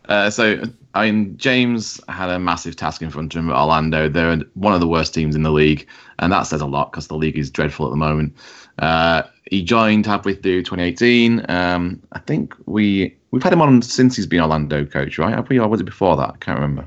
Uh, 0.08 0.28
so, 0.28 0.62
I 0.92 1.10
mean, 1.10 1.36
James 1.38 2.00
had 2.08 2.28
a 2.28 2.38
massive 2.38 2.76
task 2.76 3.00
in 3.00 3.10
front 3.10 3.34
of 3.34 3.38
him 3.38 3.50
at 3.50 3.56
Orlando. 3.56 4.08
They're 4.08 4.38
one 4.54 4.74
of 4.74 4.80
the 4.80 4.86
worst 4.86 5.14
teams 5.14 5.34
in 5.34 5.42
the 5.42 5.50
league, 5.50 5.88
and 6.18 6.30
that 6.30 6.42
says 6.42 6.60
a 6.60 6.66
lot 6.66 6.92
because 6.92 7.08
the 7.08 7.16
league 7.16 7.38
is 7.38 7.50
dreadful 7.50 7.86
at 7.86 7.90
the 7.90 7.96
moment. 7.96 8.36
Uh, 8.78 9.22
he 9.50 9.62
joined 9.62 10.04
halfway 10.06 10.34
through 10.34 10.62
2018. 10.62 11.44
Um, 11.48 12.02
I 12.12 12.18
think 12.18 12.54
we 12.66 13.16
we've 13.30 13.42
had 13.42 13.52
him 13.52 13.62
on 13.62 13.82
since 13.82 14.16
he's 14.16 14.26
been 14.26 14.40
Orlando 14.40 14.84
coach, 14.84 15.18
right? 15.18 15.34
Have 15.34 15.48
we, 15.48 15.58
or 15.58 15.68
was 15.68 15.80
it 15.80 15.84
before 15.84 16.16
that? 16.16 16.30
I 16.30 16.36
can't 16.38 16.58
remember. 16.58 16.86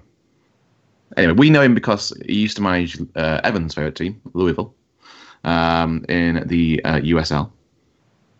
Anyway, 1.17 1.33
we 1.33 1.49
know 1.49 1.61
him 1.61 1.73
because 1.73 2.13
he 2.27 2.35
used 2.35 2.55
to 2.57 2.61
manage 2.61 2.99
uh, 3.15 3.41
Evan's 3.43 3.73
favorite 3.73 3.95
team, 3.95 4.21
Louisville, 4.33 4.73
um, 5.43 6.05
in 6.07 6.47
the 6.47 6.81
uh, 6.85 6.97
USL. 6.97 7.51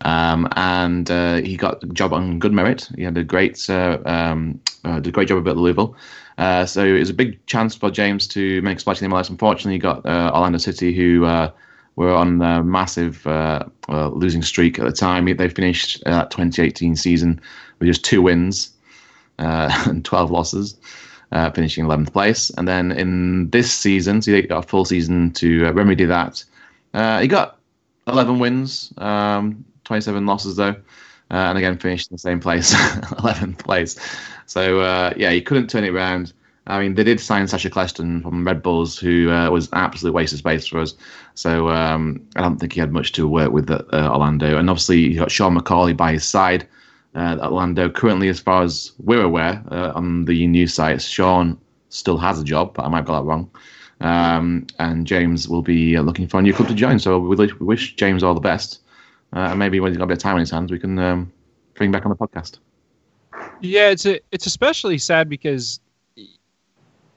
Um, 0.02 0.48
and 0.54 1.10
uh, 1.10 1.36
he 1.36 1.56
got 1.56 1.82
a 1.82 1.86
job 1.88 2.12
on 2.12 2.38
good 2.38 2.52
merit. 2.52 2.88
He 2.96 3.02
had 3.02 3.18
a 3.18 3.24
great, 3.24 3.68
uh, 3.68 3.98
um, 4.06 4.60
uh, 4.84 5.00
did 5.00 5.08
a 5.08 5.12
great 5.12 5.28
job 5.28 5.46
at 5.48 5.56
Louisville. 5.56 5.96
Uh, 6.38 6.64
so 6.64 6.84
it 6.84 7.00
was 7.00 7.10
a 7.10 7.14
big 7.14 7.44
chance 7.46 7.74
for 7.74 7.90
James 7.90 8.28
to 8.28 8.62
make 8.62 8.76
a 8.76 8.80
splash 8.80 9.02
in 9.02 9.10
the 9.10 9.16
MLS. 9.16 9.28
Unfortunately, 9.28 9.72
he 9.72 9.78
got 9.78 10.06
uh, 10.06 10.30
Orlando 10.32 10.58
City, 10.58 10.94
who 10.94 11.24
uh, 11.24 11.50
were 11.96 12.14
on 12.14 12.40
a 12.40 12.62
massive 12.62 13.26
losing 13.88 14.42
streak 14.42 14.78
at 14.78 14.84
the 14.84 14.92
time. 14.92 15.24
They 15.24 15.48
finished 15.48 16.00
that 16.04 16.30
2018 16.30 16.94
season 16.94 17.40
with 17.80 17.88
just 17.88 18.04
two 18.04 18.22
wins 18.22 18.70
and 19.38 20.04
12 20.04 20.30
losses. 20.30 20.76
Finishing 21.30 21.84
11th 21.84 22.12
place, 22.12 22.50
and 22.50 22.66
then 22.66 22.92
in 22.92 23.50
this 23.50 23.72
season, 23.72 24.22
so 24.22 24.32
he 24.32 24.42
got 24.42 24.64
a 24.64 24.66
full 24.66 24.84
season 24.84 25.30
to 25.32 25.70
remedy 25.72 26.04
that. 26.06 26.42
he 27.20 27.28
got 27.28 27.58
11 28.06 28.38
wins, 28.38 28.92
um, 28.98 29.64
27 29.84 30.26
losses 30.26 30.56
though, 30.56 30.74
uh, 31.30 31.34
and 31.48 31.58
again 31.58 31.78
finished 31.78 32.10
in 32.10 32.14
the 32.14 32.18
same 32.18 32.40
place, 32.40 32.74
11th 32.74 33.58
place. 33.58 33.98
So 34.46 34.80
uh, 34.80 35.12
yeah, 35.16 35.30
he 35.30 35.40
couldn't 35.40 35.68
turn 35.68 35.84
it 35.84 35.90
around. 35.90 36.32
I 36.66 36.80
mean, 36.80 36.94
they 36.94 37.04
did 37.04 37.18
sign 37.18 37.48
Sacha 37.48 37.70
Kljestan 37.70 38.22
from 38.22 38.46
Red 38.46 38.62
Bulls, 38.62 38.98
who 38.98 39.30
uh, 39.30 39.50
was 39.50 39.70
absolute 39.72 40.12
waste 40.12 40.34
of 40.34 40.38
space 40.40 40.66
for 40.66 40.78
us. 40.80 40.94
So 41.34 41.70
um, 41.70 42.20
I 42.36 42.42
don't 42.42 42.58
think 42.58 42.74
he 42.74 42.80
had 42.80 42.92
much 42.92 43.12
to 43.12 43.26
work 43.26 43.52
with 43.52 43.70
at 43.70 43.86
uh, 43.92 44.10
Orlando. 44.12 44.58
And 44.58 44.68
obviously, 44.68 45.08
he 45.08 45.14
got 45.14 45.30
Sean 45.30 45.56
McAuley 45.56 45.96
by 45.96 46.12
his 46.12 46.28
side. 46.28 46.68
Uh, 47.14 47.38
Orlando 47.42 47.88
currently, 47.88 48.28
as 48.28 48.38
far 48.38 48.62
as 48.62 48.92
we're 48.98 49.22
aware, 49.22 49.62
uh, 49.70 49.92
on 49.94 50.24
the 50.24 50.46
news 50.46 50.74
sites, 50.74 51.04
Sean 51.04 51.58
still 51.88 52.18
has 52.18 52.38
a 52.40 52.44
job, 52.44 52.74
but 52.74 52.84
I 52.84 52.88
might 52.88 52.98
have 52.98 53.06
got 53.06 53.20
that 53.20 53.26
wrong. 53.26 53.50
Um, 54.00 54.66
and 54.78 55.06
James 55.06 55.48
will 55.48 55.62
be 55.62 55.98
looking 55.98 56.28
for 56.28 56.38
a 56.38 56.42
new 56.42 56.52
club 56.52 56.68
to 56.68 56.74
join. 56.74 56.98
So 56.98 57.18
we 57.18 57.34
wish 57.60 57.96
James 57.96 58.22
all 58.22 58.34
the 58.34 58.40
best 58.40 58.80
uh, 59.32 59.40
and 59.50 59.58
maybe 59.58 59.80
when 59.80 59.92
he's 59.92 59.98
got 59.98 60.04
a 60.04 60.06
bit 60.06 60.18
of 60.18 60.22
time 60.22 60.34
on 60.34 60.40
his 60.40 60.50
hands, 60.50 60.70
we 60.70 60.78
can 60.78 60.98
um, 60.98 61.32
bring 61.74 61.90
back 61.92 62.06
on 62.06 62.10
the 62.10 62.16
podcast. 62.16 62.58
Yeah, 63.60 63.90
it's 63.90 64.06
a, 64.06 64.20
it's 64.32 64.46
especially 64.46 64.98
sad 64.98 65.28
because 65.28 65.80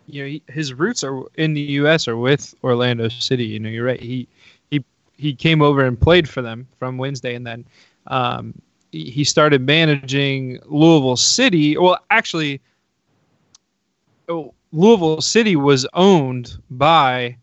you 0.07 0.23
know 0.23 0.39
his 0.53 0.73
roots 0.73 1.03
are 1.03 1.23
in 1.35 1.53
the 1.53 1.61
U.S. 1.61 2.07
or 2.07 2.17
with 2.17 2.53
Orlando 2.63 3.07
City. 3.07 3.45
You 3.45 3.59
know, 3.59 3.69
you're 3.69 3.85
right. 3.85 3.99
He 3.99 4.27
he 4.69 4.83
he 5.15 5.33
came 5.33 5.61
over 5.61 5.85
and 5.85 5.99
played 5.99 6.27
for 6.27 6.41
them 6.41 6.67
from 6.79 6.97
Wednesday, 6.97 7.35
and 7.35 7.47
then 7.47 7.65
um, 8.07 8.61
he 8.91 9.23
started 9.23 9.65
managing 9.65 10.59
Louisville 10.65 11.17
City. 11.17 11.77
Well, 11.77 11.97
actually, 12.09 12.61
Louisville 14.27 15.21
City 15.21 15.55
was 15.55 15.87
owned 15.93 16.57
by 16.69 17.37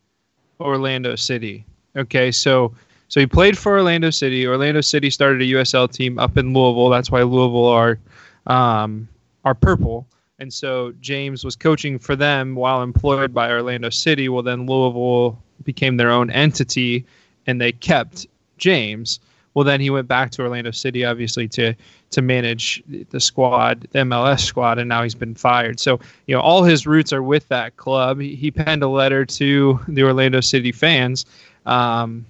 Orlando 0.61 1.17
City. 1.17 1.65
Okay, 1.97 2.31
so 2.31 2.75
so 3.09 3.21
he 3.21 3.27
played 3.27 3.57
for 3.57 3.73
Orlando 3.73 4.11
City. 4.11 4.47
Orlando 4.47 4.83
City 4.83 5.11
started 5.11 5.41
a 5.41 5.47
USL 5.47 5.91
team 5.91 6.19
up 6.19 6.37
in 6.37 6.53
Louisville. 6.53 6.91
That's 6.91 7.11
why 7.11 7.23
Louisville 7.23 7.67
are 7.67 7.99
um, 8.47 9.09
are 9.45 9.55
purple. 9.55 10.07
And 10.39 10.53
so 10.53 10.93
James 11.01 11.45
was 11.45 11.57
coaching 11.57 11.99
for 11.99 12.15
them 12.15 12.55
while 12.55 12.83
employed 12.83 13.35
by 13.35 13.51
Orlando 13.51 13.91
City. 13.91 14.29
Well, 14.29 14.43
then 14.43 14.67
Louisville 14.67 15.43
became 15.65 15.97
their 15.97 16.11
own 16.11 16.31
entity, 16.31 17.05
and 17.47 17.61
they 17.61 17.73
kept 17.73 18.27
James. 18.59 19.19
Well, 19.59 19.65
then 19.65 19.81
he 19.81 19.91
went 19.91 20.07
back 20.07 20.31
to 20.31 20.43
Orlando 20.43 20.71
City, 20.71 21.05
obviously 21.05 21.49
to 21.49 21.75
to 22.13 22.23
manage 22.23 22.81
the 23.11 23.19
squad, 23.19 23.89
the 23.91 23.99
MLS 23.99 24.43
squad, 24.43 24.79
and 24.79 24.89
now 24.89 25.03
he's 25.03 25.17
been 25.17 25.35
fired. 25.35 25.81
So 25.81 25.99
you 26.29 26.37
know 26.37 26.41
all 26.41 26.63
his 26.63 26.87
roots 26.87 27.13
are 27.13 27.25
with 27.25 27.49
that 27.49 27.77
club. 27.77 28.21
He, 28.21 28.37
he 28.37 28.53
penned 28.53 28.85
a 28.85 28.89
letter 28.89 29.27
to 29.27 29.81
the 29.89 30.05
Orlando 30.05 30.41
City 30.41 30.71
fans. 30.71 31.27
Um, 31.67 32.25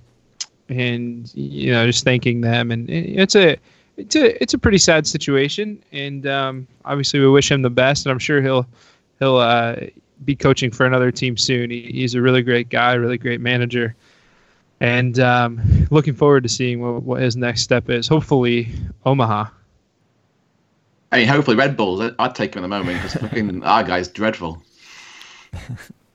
and 0.70 1.30
you 1.34 1.70
know 1.70 1.84
just 1.84 2.02
thanking 2.02 2.40
them 2.40 2.70
and 2.70 2.88
it's 2.88 3.36
a 3.36 3.58
it's 3.98 4.16
a 4.16 4.42
it's 4.42 4.54
a 4.54 4.58
pretty 4.58 4.78
sad 4.78 5.06
situation 5.06 5.82
and 5.92 6.26
um, 6.26 6.66
obviously 6.86 7.20
we 7.20 7.28
wish 7.28 7.50
him 7.50 7.60
the 7.60 7.68
best 7.68 8.06
and 8.06 8.10
I'm 8.10 8.18
sure 8.18 8.40
he'll 8.40 8.66
he'll 9.18 9.36
uh, 9.36 9.76
be 10.24 10.34
coaching 10.34 10.70
for 10.70 10.86
another 10.86 11.10
team 11.10 11.36
soon 11.36 11.70
he, 11.70 11.82
he's 11.92 12.14
a 12.14 12.22
really 12.22 12.40
great 12.40 12.70
guy 12.70 12.94
really 12.94 13.18
great 13.18 13.42
manager 13.42 13.94
and 14.80 15.18
um, 15.18 15.60
looking 15.90 16.14
forward 16.14 16.44
to 16.44 16.48
seeing 16.48 16.80
what, 16.80 17.02
what 17.02 17.20
his 17.20 17.36
next 17.36 17.62
step 17.62 17.90
is 17.90 18.08
hopefully 18.08 18.72
Omaha 19.04 19.46
I 21.10 21.18
mean 21.18 21.28
hopefully 21.28 21.56
Red 21.56 21.76
Bulls 21.76 22.12
I'd 22.18 22.34
take 22.34 22.54
him 22.54 22.64
in 22.64 22.70
the 22.70 22.76
moment 22.76 23.02
because 23.02 23.62
our 23.62 23.84
guy's 23.84 24.08
dreadful 24.08 24.62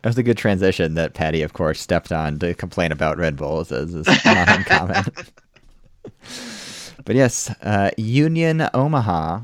That 0.03 0.09
was 0.09 0.17
a 0.17 0.23
good 0.23 0.37
transition 0.37 0.95
that 0.95 1.13
Patty, 1.13 1.43
of 1.43 1.53
course, 1.53 1.79
stepped 1.79 2.11
on 2.11 2.37
to 2.39 2.53
complain 2.53 2.91
about 2.91 3.17
Red 3.17 3.37
Bulls, 3.37 3.71
as 3.71 3.95
is 3.95 4.05
not 4.25 4.49
uncommon. 4.49 5.05
but 7.05 7.15
yes, 7.15 7.49
uh, 7.61 7.89
Union 7.95 8.67
Omaha 8.73 9.39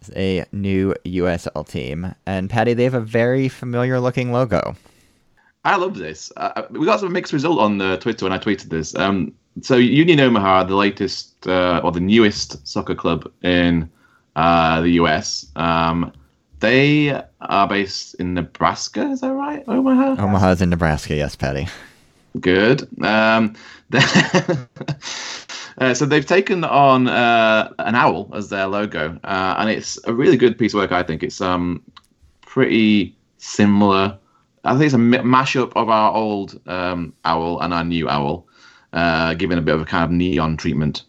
is 0.00 0.10
a 0.16 0.46
new 0.50 0.94
USL 1.04 1.68
team, 1.68 2.14
and 2.24 2.48
Patty, 2.48 2.72
they 2.72 2.84
have 2.84 2.94
a 2.94 3.00
very 3.00 3.50
familiar-looking 3.50 4.32
logo. 4.32 4.76
I 5.66 5.74
love 5.74 5.96
this. 5.96 6.32
Uh, 6.36 6.62
we 6.70 6.86
got 6.86 7.00
some 7.00 7.12
mixed 7.12 7.32
result 7.32 7.58
on 7.58 7.80
uh, 7.80 7.96
Twitter 7.96 8.24
when 8.24 8.32
I 8.32 8.38
tweeted 8.38 8.68
this. 8.68 8.94
Um, 8.94 9.34
so 9.62 9.76
Union 9.76 10.20
Omaha, 10.20 10.62
the 10.64 10.76
latest 10.76 11.44
uh, 11.48 11.80
or 11.82 11.90
the 11.90 11.98
newest 11.98 12.64
soccer 12.66 12.94
club 12.94 13.30
in 13.42 13.90
uh, 14.36 14.80
the 14.82 14.90
US. 14.90 15.50
Um, 15.56 16.12
they 16.60 17.20
are 17.40 17.68
based 17.68 18.14
in 18.14 18.34
Nebraska. 18.34 19.10
Is 19.10 19.22
that 19.22 19.32
right? 19.32 19.64
Omaha. 19.66 20.22
Omaha's 20.22 20.62
in 20.62 20.70
Nebraska. 20.70 21.16
Yes, 21.16 21.34
Patty. 21.34 21.66
Good. 22.38 22.88
Um, 23.02 23.56
uh, 23.92 25.94
so 25.94 26.06
they've 26.06 26.24
taken 26.24 26.62
on 26.62 27.08
uh, 27.08 27.72
an 27.80 27.96
owl 27.96 28.30
as 28.34 28.50
their 28.50 28.68
logo, 28.68 29.18
uh, 29.24 29.54
and 29.58 29.68
it's 29.68 29.98
a 30.04 30.14
really 30.14 30.36
good 30.36 30.58
piece 30.58 30.74
of 30.74 30.78
work. 30.78 30.92
I 30.92 31.02
think 31.02 31.24
it's 31.24 31.40
um 31.40 31.82
pretty 32.42 33.16
similar. 33.38 34.16
I 34.66 34.72
think 34.72 34.84
it's 34.86 34.94
a 34.94 34.98
mashup 34.98 35.72
of 35.76 35.88
our 35.88 36.12
old 36.12 36.60
um, 36.66 37.12
owl 37.24 37.60
and 37.60 37.72
our 37.72 37.84
new 37.84 38.08
owl, 38.08 38.46
uh, 38.92 39.34
giving 39.34 39.58
a 39.58 39.62
bit 39.62 39.74
of 39.74 39.80
a 39.80 39.84
kind 39.84 40.04
of 40.04 40.10
neon 40.10 40.56
treatment 40.56 41.04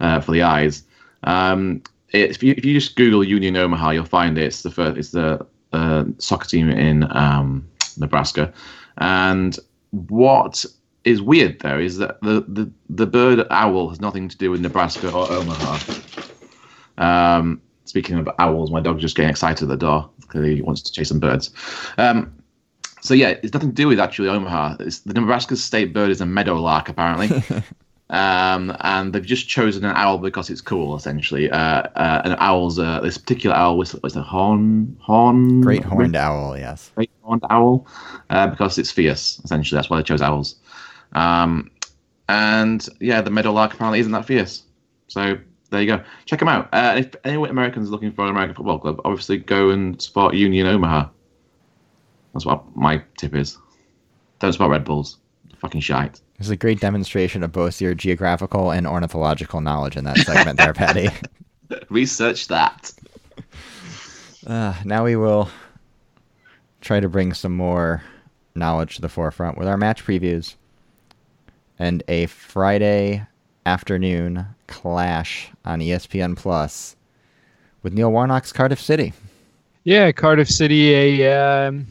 uh, 0.00 0.20
for 0.20 0.32
the 0.32 0.42
eyes. 0.42 0.82
Um, 1.24 1.82
if 2.10 2.42
you 2.42 2.54
if 2.56 2.64
you 2.64 2.74
just 2.74 2.96
Google 2.96 3.24
Union 3.24 3.56
Omaha, 3.56 3.90
you'll 3.90 4.04
find 4.04 4.36
it. 4.38 4.44
It's 4.44 4.62
the 4.62 4.70
first. 4.70 4.98
It's 4.98 5.10
the 5.10 5.46
uh, 5.72 6.04
soccer 6.18 6.48
team 6.48 6.68
in 6.68 7.04
um, 7.16 7.68
Nebraska, 7.96 8.52
and 8.98 9.58
what 9.90 10.64
is 11.04 11.22
weird 11.22 11.60
though 11.60 11.78
is 11.78 11.98
that 11.98 12.20
the, 12.22 12.44
the 12.48 12.70
the 12.90 13.06
bird 13.06 13.46
owl 13.50 13.88
has 13.88 14.00
nothing 14.00 14.28
to 14.28 14.36
do 14.36 14.50
with 14.50 14.60
Nebraska 14.60 15.12
or 15.12 15.30
Omaha. 15.30 15.78
Um, 16.98 17.60
speaking 17.84 18.18
of 18.18 18.28
owls, 18.38 18.70
my 18.70 18.80
dog's 18.80 19.02
just 19.02 19.16
getting 19.16 19.30
excited 19.30 19.62
at 19.64 19.68
the 19.68 19.76
door 19.76 20.10
because 20.20 20.44
he 20.44 20.62
wants 20.62 20.82
to 20.82 20.92
chase 20.92 21.08
some 21.08 21.20
birds. 21.20 21.50
Um, 21.98 22.35
so 23.06 23.14
yeah, 23.14 23.30
it's 23.42 23.54
nothing 23.54 23.70
to 23.70 23.74
do 23.74 23.88
with 23.88 24.00
actually 24.00 24.28
Omaha. 24.28 24.76
It's, 24.80 25.00
the 25.00 25.14
Nebraska 25.14 25.56
state 25.56 25.92
bird 25.92 26.10
is 26.10 26.20
a 26.20 26.26
meadowlark 26.26 26.88
apparently. 26.88 27.42
Um, 28.08 28.76
and 28.80 29.12
they've 29.12 29.26
just 29.26 29.48
chosen 29.48 29.84
an 29.84 29.96
owl 29.96 30.18
because 30.18 30.48
it's 30.48 30.60
cool, 30.60 30.94
essentially. 30.94 31.50
Uh, 31.50 31.82
uh, 31.96 32.22
an 32.24 32.36
owl's 32.38 32.78
uh, 32.78 33.00
this 33.00 33.18
particular 33.18 33.56
owl 33.56 33.76
was, 33.76 33.94
a 33.94 34.22
horn, 34.22 34.96
horn, 35.00 35.60
great 35.60 35.82
horned 35.82 36.14
owl, 36.14 36.56
yes, 36.56 36.92
great 36.94 37.10
horned 37.22 37.42
owl, 37.50 37.86
uh, 38.30 38.46
because 38.46 38.78
it's 38.78 38.92
fierce. 38.92 39.40
Essentially, 39.44 39.76
that's 39.76 39.90
why 39.90 39.96
they 39.96 40.04
chose 40.04 40.22
owls. 40.22 40.54
Um, 41.14 41.70
and 42.28 42.88
yeah, 43.00 43.20
the 43.22 43.30
meadowlark 43.30 43.74
apparently 43.74 43.98
isn't 44.00 44.12
that 44.12 44.24
fierce. 44.24 44.62
So 45.08 45.38
there 45.70 45.80
you 45.80 45.86
go. 45.88 46.04
Check 46.26 46.38
them 46.38 46.48
out. 46.48 46.68
Uh, 46.72 46.94
if 46.98 47.16
any 47.24 47.42
Americans 47.48 47.90
looking 47.90 48.12
for 48.12 48.22
an 48.24 48.30
American 48.30 48.54
football 48.54 48.78
club, 48.78 49.00
obviously 49.04 49.38
go 49.38 49.70
and 49.70 50.00
support 50.00 50.34
Union 50.34 50.66
Omaha. 50.66 51.08
That's 52.36 52.44
what 52.44 52.76
my 52.76 53.02
tip 53.16 53.34
is. 53.34 53.56
Don't 54.40 54.52
support 54.52 54.70
Red 54.70 54.84
Bulls. 54.84 55.16
Fucking 55.56 55.80
shite. 55.80 56.20
There's 56.38 56.50
a 56.50 56.56
great 56.56 56.80
demonstration 56.80 57.42
of 57.42 57.50
both 57.50 57.80
your 57.80 57.94
geographical 57.94 58.70
and 58.70 58.86
ornithological 58.86 59.62
knowledge 59.62 59.96
in 59.96 60.04
that 60.04 60.18
segment 60.18 60.58
there, 60.58 60.74
Patty. 60.74 61.08
Research 61.88 62.48
that. 62.48 62.92
Uh, 64.46 64.72
now 64.84 65.02
we 65.02 65.16
will 65.16 65.48
try 66.80 67.00
to 67.00 67.08
bring 67.08 67.32
some 67.32 67.56
more 67.56 68.00
knowledge 68.54 68.94
to 68.94 69.02
the 69.02 69.08
forefront 69.08 69.58
with 69.58 69.66
our 69.66 69.76
match 69.76 70.04
previews 70.04 70.54
and 71.80 72.04
a 72.06 72.26
Friday 72.26 73.26
afternoon 73.64 74.46
clash 74.68 75.50
on 75.64 75.80
ESPN 75.80 76.36
Plus 76.36 76.94
with 77.82 77.92
Neil 77.92 78.12
Warnock's 78.12 78.52
Cardiff 78.52 78.80
City. 78.80 79.12
Yeah, 79.82 80.12
Cardiff 80.12 80.48
City, 80.48 80.94
a 80.94 81.66
um, 81.66 81.86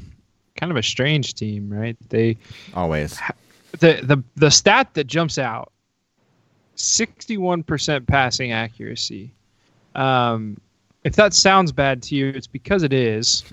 kind 0.55 0.71
of 0.71 0.77
a 0.77 0.83
strange 0.83 1.33
team, 1.33 1.69
right? 1.69 1.97
They 2.09 2.37
Always. 2.73 3.19
the 3.71 3.99
the 4.03 4.23
the 4.35 4.51
stat 4.51 4.93
that 4.93 5.05
jumps 5.05 5.37
out: 5.37 5.71
sixty-one 6.75 7.63
percent 7.63 8.07
passing 8.07 8.51
accuracy. 8.51 9.31
Um, 9.95 10.57
if 11.03 11.15
that 11.15 11.33
sounds 11.33 11.71
bad 11.71 12.01
to 12.03 12.15
you, 12.15 12.29
it's 12.29 12.47
because 12.47 12.83
it 12.83 12.93
is. 12.93 13.43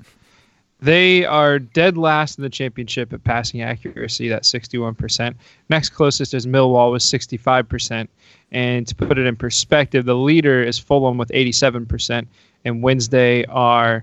They 0.80 1.24
are 1.24 1.60
dead 1.60 1.96
last 1.96 2.38
in 2.38 2.42
the 2.42 2.50
championship 2.50 3.12
at 3.12 3.22
passing 3.22 3.62
accuracy, 3.62 4.28
that 4.28 4.42
61%. 4.42 5.32
Next 5.68 5.90
closest 5.90 6.34
is 6.34 6.44
Millwall 6.44 6.90
with 6.90 7.02
65%. 7.02 8.08
And 8.50 8.84
to 8.88 8.94
put 8.96 9.16
it 9.16 9.26
in 9.26 9.36
perspective, 9.36 10.06
the 10.06 10.16
leader 10.16 10.60
is 10.60 10.80
Fulham 10.80 11.18
with 11.18 11.28
87%, 11.28 12.26
and 12.64 12.82
Wednesday 12.82 13.44
are 13.44 14.02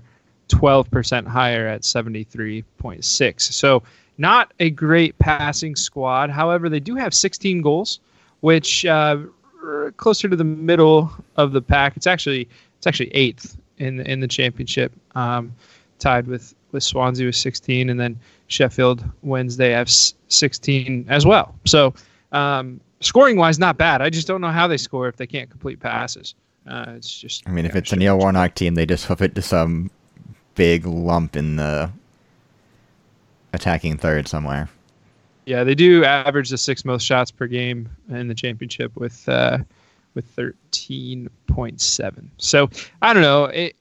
12% 0.50 1.26
higher 1.26 1.66
at 1.66 1.82
73.6. 1.82 3.40
So 3.40 3.82
not 4.18 4.52
a 4.60 4.70
great 4.70 5.18
passing 5.18 5.76
squad. 5.76 6.30
However, 6.30 6.68
they 6.68 6.80
do 6.80 6.94
have 6.96 7.14
16 7.14 7.62
goals, 7.62 8.00
which 8.40 8.84
uh, 8.84 9.18
closer 9.96 10.28
to 10.28 10.36
the 10.36 10.44
middle 10.44 11.10
of 11.36 11.52
the 11.52 11.62
pack. 11.62 11.96
It's 11.96 12.06
actually 12.06 12.48
it's 12.78 12.86
actually 12.86 13.14
eighth 13.14 13.56
in 13.78 13.96
the, 13.96 14.10
in 14.10 14.20
the 14.20 14.28
championship, 14.28 14.92
um, 15.14 15.54
tied 15.98 16.26
with 16.26 16.54
with 16.72 16.82
Swansea 16.82 17.26
with 17.26 17.36
16, 17.36 17.90
and 17.90 17.98
then 17.98 18.18
Sheffield 18.46 19.04
Wednesday 19.22 19.70
have 19.70 19.90
16 19.90 21.06
as 21.08 21.26
well. 21.26 21.54
So 21.64 21.94
um, 22.32 22.80
scoring 23.00 23.36
wise, 23.36 23.58
not 23.58 23.76
bad. 23.76 24.02
I 24.02 24.10
just 24.10 24.26
don't 24.26 24.40
know 24.40 24.50
how 24.50 24.66
they 24.68 24.76
score 24.76 25.08
if 25.08 25.16
they 25.16 25.26
can't 25.26 25.50
complete 25.50 25.80
passes. 25.80 26.34
Uh, 26.66 26.92
it's 26.96 27.18
just. 27.18 27.48
I 27.48 27.52
mean, 27.52 27.64
if 27.64 27.74
it's 27.74 27.92
a. 27.92 27.96
Neil 27.96 28.18
Warnock 28.18 28.54
team, 28.54 28.74
they 28.74 28.86
just 28.86 29.06
hoof 29.06 29.22
it 29.22 29.34
to 29.34 29.42
some 29.42 29.90
big 30.54 30.86
lump 30.86 31.36
in 31.36 31.56
the 31.56 31.90
attacking 33.52 33.96
third 33.96 34.28
somewhere. 34.28 34.68
Yeah, 35.46 35.64
they 35.64 35.74
do 35.74 36.04
average 36.04 36.50
the 36.50 36.58
six 36.58 36.84
most 36.84 37.04
shots 37.04 37.30
per 37.30 37.46
game 37.46 37.88
in 38.08 38.28
the 38.28 38.34
championship 38.34 38.94
with 38.94 39.28
uh, 39.28 39.58
with 40.14 40.24
thirteen 40.26 41.28
point 41.46 41.80
seven. 41.80 42.30
So 42.38 42.70
I 43.02 43.12
don't 43.12 43.22
know. 43.22 43.46
It, 43.46 43.74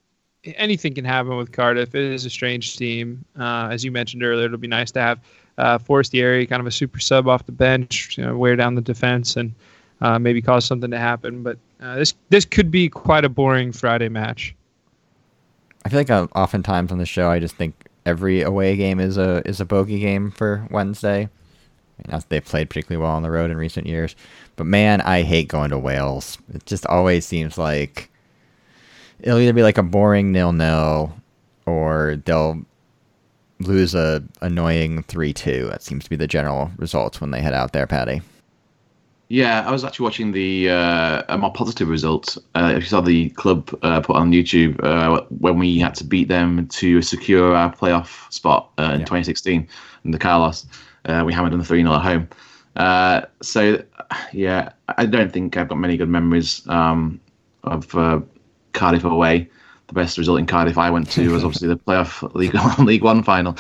anything 0.43 0.93
can 0.93 1.05
happen 1.05 1.36
with 1.38 1.51
Cardiff. 1.51 1.93
It 1.93 2.03
is 2.03 2.25
a 2.25 2.29
strange 2.29 2.77
team, 2.77 3.23
uh, 3.38 3.67
as 3.71 3.84
you 3.84 3.91
mentioned 3.91 4.23
earlier. 4.23 4.45
It'll 4.45 4.58
be 4.58 4.67
nice 4.67 4.91
to 4.91 5.01
have 5.01 5.19
uh, 5.58 5.77
Forestieri, 5.77 6.47
kind 6.47 6.62
of 6.62 6.65
a 6.65 6.71
super 6.71 6.99
sub 6.99 7.27
off 7.27 7.45
the 7.45 7.51
bench, 7.51 8.17
you 8.17 8.25
know, 8.25 8.38
wear 8.38 8.55
down 8.55 8.75
the 8.75 8.82
defense 8.82 9.36
and 9.36 9.53
uh, 10.01 10.17
maybe 10.17 10.41
cause 10.41 10.65
something 10.65 10.89
to 10.89 10.97
happen. 10.97 11.43
But 11.43 11.58
uh, 11.82 11.95
this 11.95 12.13
this 12.29 12.45
could 12.45 12.71
be 12.71 12.89
quite 12.89 13.25
a 13.25 13.29
boring 13.29 13.73
Friday 13.73 14.10
match. 14.10 14.55
I 15.86 15.89
feel 15.89 16.00
like 16.00 16.10
uh, 16.10 16.28
oftentimes 16.36 16.92
on 16.92 16.98
the 16.98 17.06
show, 17.06 17.30
I 17.30 17.39
just 17.39 17.56
think 17.56 17.88
every 18.06 18.42
away 18.42 18.76
game 18.76 19.00
is 19.00 19.18
a 19.18 19.42
is 19.48 19.62
a 19.62 19.65
bogey 19.65 20.00
game 20.00 20.32
for 20.32 20.68
Wednesday. 20.70 21.30
I 22.08 22.12
mean, 22.12 22.22
they've 22.30 22.44
played 22.44 22.70
particularly 22.70 23.02
well 23.02 23.15
on 23.15 23.24
the 23.24 23.32
road 23.32 23.52
in 23.52 23.58
recent 23.58 23.88
years, 23.88 24.15
but 24.56 24.65
man, 24.65 25.02
I 25.02 25.22
hate 25.24 25.48
going 25.48 25.70
to 25.72 25.78
Wales. 25.78 26.38
It 26.54 26.65
just 26.65 26.86
always 26.86 27.26
seems 27.26 27.58
like 27.58 28.10
it'll 29.20 29.39
either 29.39 29.54
be 29.54 29.63
like 29.63 29.78
a 29.78 29.84
boring 29.84 30.32
nil 30.32 30.54
nil, 30.54 31.13
or 31.65 32.22
they'll 32.26 32.63
lose 33.60 33.94
a 33.96 34.24
annoying 34.42 35.04
three 35.04 35.34
two. 35.34 35.68
That 35.70 35.84
seems 35.84 36.06
to 36.06 36.10
be 36.10 36.15
the 36.15 36.28
general 36.28 36.72
results 36.78 37.20
when 37.20 37.32
they 37.32 37.42
head 37.42 37.54
out 37.54 37.74
there, 37.74 37.88
Patty. 37.88 38.22
Yeah, 39.32 39.63
I 39.68 39.72
was 39.72 39.84
actually 39.84 40.06
watching 40.06 40.32
the 40.32 40.72
uh, 40.72 41.38
more 41.38 41.54
positive 41.54 41.88
results. 41.88 42.39
Uh, 42.56 42.74
if 42.76 42.82
you 42.82 42.89
saw 42.89 43.00
the 43.00 43.30
club 43.32 43.70
uh, 43.84 44.02
put 44.02 44.15
on 44.15 44.32
YouTube 44.32 44.84
uh, 44.84 45.22
when 45.30 45.60
we 45.60 45.78
had 45.78 45.94
to 45.96 46.04
beat 46.04 46.28
them 46.28 46.68
to 46.70 47.04
secure 47.04 47.56
our 47.56 47.72
playoff 47.72 48.32
spot 48.34 48.72
uh, 48.80 48.86
in 48.94 49.02
Yeah. 49.02 49.06
2016 49.06 49.68
in 50.04 50.12
the 50.12 50.18
Carlos, 50.18 50.65
uh, 51.06 51.22
we 51.24 51.32
hammered 51.32 51.54
them 51.54 51.63
3 51.63 51.84
0 51.84 51.94
at 51.94 52.02
home. 52.02 52.28
Uh, 52.76 53.22
so, 53.39 53.84
yeah, 54.34 54.72
I 54.98 55.06
don't 55.06 55.32
think 55.32 55.58
I've 55.58 55.68
got 55.68 55.78
many 55.78 55.96
good 55.96 56.10
memories 56.10 56.68
um, 56.68 57.20
of 57.63 57.94
uh, 57.96 58.22
Cardiff 58.74 59.04
away. 59.04 59.48
The 59.88 59.94
best 59.94 60.18
result 60.18 60.39
in 60.39 60.48
Cardiff 60.48 60.78
I 60.80 60.89
went 60.89 61.10
to 61.12 61.32
was 61.32 61.44
obviously 61.44 61.68
the 61.68 61.78
playoff 61.88 62.34
League 62.34 62.56
League 62.80 63.04
One 63.04 63.22
final. 63.22 63.56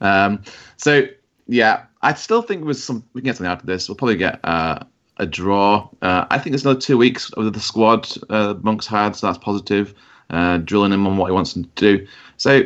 Um, 0.00 0.42
so, 0.78 1.06
yeah, 1.46 1.84
I 2.02 2.14
still 2.14 2.42
think 2.42 2.64
with 2.64 2.78
some 2.78 3.04
we 3.12 3.20
can 3.20 3.26
get 3.26 3.36
something 3.36 3.52
out 3.52 3.60
of 3.60 3.66
this. 3.66 3.88
We'll 3.88 3.94
probably 3.96 4.16
get 4.16 4.40
uh, 4.42 4.80
a 5.18 5.26
draw. 5.26 5.88
Uh, 6.00 6.26
I 6.30 6.38
think 6.38 6.52
there's 6.52 6.64
another 6.64 6.80
two 6.80 6.98
weeks 6.98 7.34
with 7.36 7.52
the 7.52 7.60
squad 7.60 8.08
uh, 8.30 8.54
Monk's 8.62 8.86
had, 8.86 9.14
so 9.16 9.26
that's 9.26 9.38
positive. 9.38 9.94
Uh, 10.30 10.58
drilling 10.58 10.92
him 10.92 11.06
on 11.06 11.16
what 11.16 11.26
he 11.26 11.32
wants 11.32 11.54
him 11.54 11.64
to 11.64 11.70
do. 11.74 12.06
So 12.38 12.62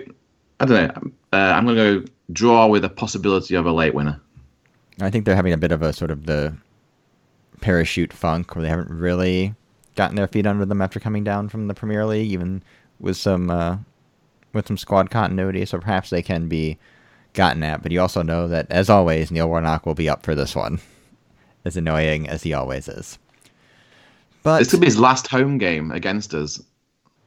I 0.60 0.64
don't 0.64 0.86
know. 0.86 1.10
Uh, 1.32 1.52
I'm 1.52 1.64
going 1.64 1.76
to 1.76 2.00
go 2.00 2.12
draw 2.32 2.66
with 2.66 2.84
a 2.84 2.88
possibility 2.88 3.54
of 3.54 3.66
a 3.66 3.72
late 3.72 3.94
winner. 3.94 4.20
I 5.00 5.10
think 5.10 5.24
they're 5.24 5.36
having 5.36 5.52
a 5.52 5.58
bit 5.58 5.72
of 5.72 5.82
a 5.82 5.92
sort 5.92 6.10
of 6.10 6.26
the 6.26 6.56
parachute 7.60 8.12
funk 8.12 8.54
where 8.54 8.62
they 8.62 8.68
haven't 8.68 8.90
really 8.90 9.54
gotten 9.96 10.16
their 10.16 10.28
feet 10.28 10.46
under 10.46 10.64
them 10.64 10.80
after 10.80 11.00
coming 11.00 11.24
down 11.24 11.48
from 11.48 11.68
the 11.68 11.74
Premier 11.74 12.06
League, 12.06 12.30
even 12.30 12.62
with 13.00 13.16
some 13.16 13.50
uh, 13.50 13.78
with 14.52 14.68
some 14.68 14.78
squad 14.78 15.10
continuity. 15.10 15.64
So 15.66 15.78
perhaps 15.78 16.10
they 16.10 16.22
can 16.22 16.48
be 16.48 16.78
gotten 17.34 17.62
at. 17.62 17.82
But 17.82 17.92
you 17.92 18.00
also 18.00 18.22
know 18.22 18.48
that, 18.48 18.66
as 18.70 18.88
always, 18.88 19.30
Neil 19.30 19.48
Warnock 19.48 19.86
will 19.86 19.94
be 19.94 20.08
up 20.08 20.22
for 20.22 20.34
this 20.34 20.54
one, 20.54 20.80
as 21.66 21.76
annoying 21.76 22.28
as 22.28 22.42
he 22.42 22.54
always 22.54 22.88
is. 22.88 23.18
But 24.42 24.60
This 24.60 24.70
could 24.70 24.80
be 24.80 24.86
his 24.86 24.98
last 24.98 25.26
home 25.26 25.58
game 25.58 25.90
against 25.90 26.32
us 26.32 26.62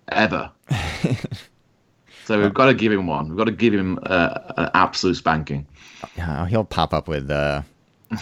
ever. 0.07 0.49
so 2.25 2.41
we've 2.41 2.53
got 2.53 2.67
to 2.67 2.73
give 2.73 2.91
him 2.93 3.05
one. 3.07 3.27
We've 3.27 3.37
got 3.37 3.45
to 3.45 3.51
give 3.51 3.73
him 3.73 3.99
uh, 4.03 4.39
an 4.57 4.69
absolute 4.73 5.15
spanking. 5.15 5.67
uh, 6.19 6.45
he'll 6.45 6.63
pop 6.63 6.93
up 6.93 7.09
with 7.09 7.29
uh, 7.29 7.61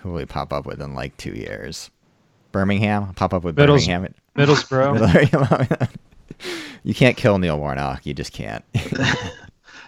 who 0.00 0.12
will 0.12 0.18
he 0.20 0.26
pop 0.26 0.52
up 0.52 0.64
with 0.66 0.80
in 0.80 0.94
like 0.94 1.16
two 1.16 1.32
years? 1.32 1.90
Birmingham, 2.52 3.12
pop 3.14 3.34
up 3.34 3.42
with 3.42 3.56
Middles- 3.56 3.86
Birmingham. 3.86 4.14
Middlesbrough. 4.36 5.88
you 6.84 6.94
can't 6.94 7.16
kill 7.16 7.38
Neil 7.38 7.58
Warnock. 7.58 8.06
You 8.06 8.14
just 8.14 8.32
can't. 8.32 8.64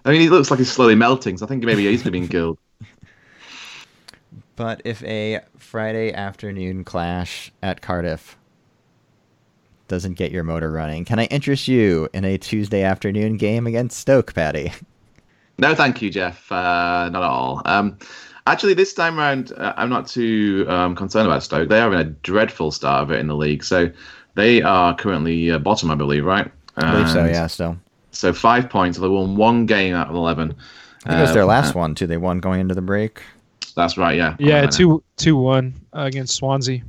I 0.05 0.11
mean, 0.11 0.21
he 0.21 0.29
looks 0.29 0.51
like 0.51 0.59
he's 0.59 0.71
slowly 0.71 0.95
melting, 0.97 1.37
so 1.39 1.47
I 1.47 1.49
think 1.49 1.63
maybe 1.65 1.87
he's 1.87 2.03
being 2.03 2.27
killed. 2.29 2.59
But 4.57 4.81
if 4.85 5.03
a 5.05 5.41
Friday 5.59 6.13
afternoon 6.13 6.83
clash 6.85 7.53
at 7.63 7.83
Cardiff 7.83 8.37
doesn't 9.89 10.15
get 10.15 10.33
your 10.33 10.43
motor 10.45 10.71
running, 10.73 11.05
can 11.05 11.19
I 11.19 11.27
interest 11.27 11.69
you 11.69 12.09
in 12.15 12.25
a 12.25 12.39
Tuesday 12.39 12.83
afternoon 12.83 13.37
game 13.37 13.67
against 13.67 13.99
Stoke, 13.99 14.35
Patty? 14.35 14.73
No, 15.59 15.75
thank 15.75 16.03
you, 16.03 16.11
Jeff. 16.11 16.53
Uh, 16.53 17.09
not 17.09 17.23
at 17.23 17.31
all. 17.31 17.63
Um, 17.65 17.97
actually, 18.47 18.75
this 18.75 18.93
time 18.93 19.17
round, 19.19 19.53
uh, 19.57 19.73
I'm 19.79 19.89
not 19.89 20.07
too 20.07 20.67
um, 20.69 20.95
concerned 20.95 21.27
about 21.27 21.43
Stoke. 21.43 21.71
They 21.71 21.81
are 21.81 21.91
in 21.95 21.99
a 21.99 22.05
dreadful 22.05 22.73
start 22.73 23.05
of 23.05 23.11
it 23.11 23.21
in 23.21 23.27
the 23.27 23.35
league. 23.35 23.65
So 23.65 23.91
they 24.35 24.61
are 24.61 24.95
currently 24.95 25.51
uh, 25.51 25.59
bottom, 25.59 25.91
I 25.91 25.95
believe, 25.95 26.27
right? 26.27 26.53
I 26.77 26.93
believe 26.93 27.09
so, 27.09 27.25
yeah, 27.25 27.47
still. 27.47 27.79
So 28.11 28.35
five 28.35 28.69
points. 28.69 28.99
They 28.99 29.09
won 29.09 29.37
one 29.37 29.65
game 29.65 29.95
out 29.95 30.09
of 30.09 30.15
11. 30.15 30.51
I 31.07 31.09
think 31.09 31.19
it 31.21 31.23
was 31.23 31.33
their 31.33 31.45
Um, 31.45 31.49
last 31.49 31.75
one, 31.75 31.95
too. 31.95 32.07
They 32.07 32.19
won 32.19 32.39
going 32.41 32.61
into 32.61 32.75
the 32.75 32.83
break. 32.83 33.23
That's 33.77 33.97
right, 33.97 34.17
yeah. 34.17 34.35
Yeah, 34.39 34.59
I 34.59 34.61
know. 34.63 34.71
two 34.71 35.05
two 35.17 35.37
one 35.37 35.75
against 35.93 36.35
Swansea. 36.35 36.83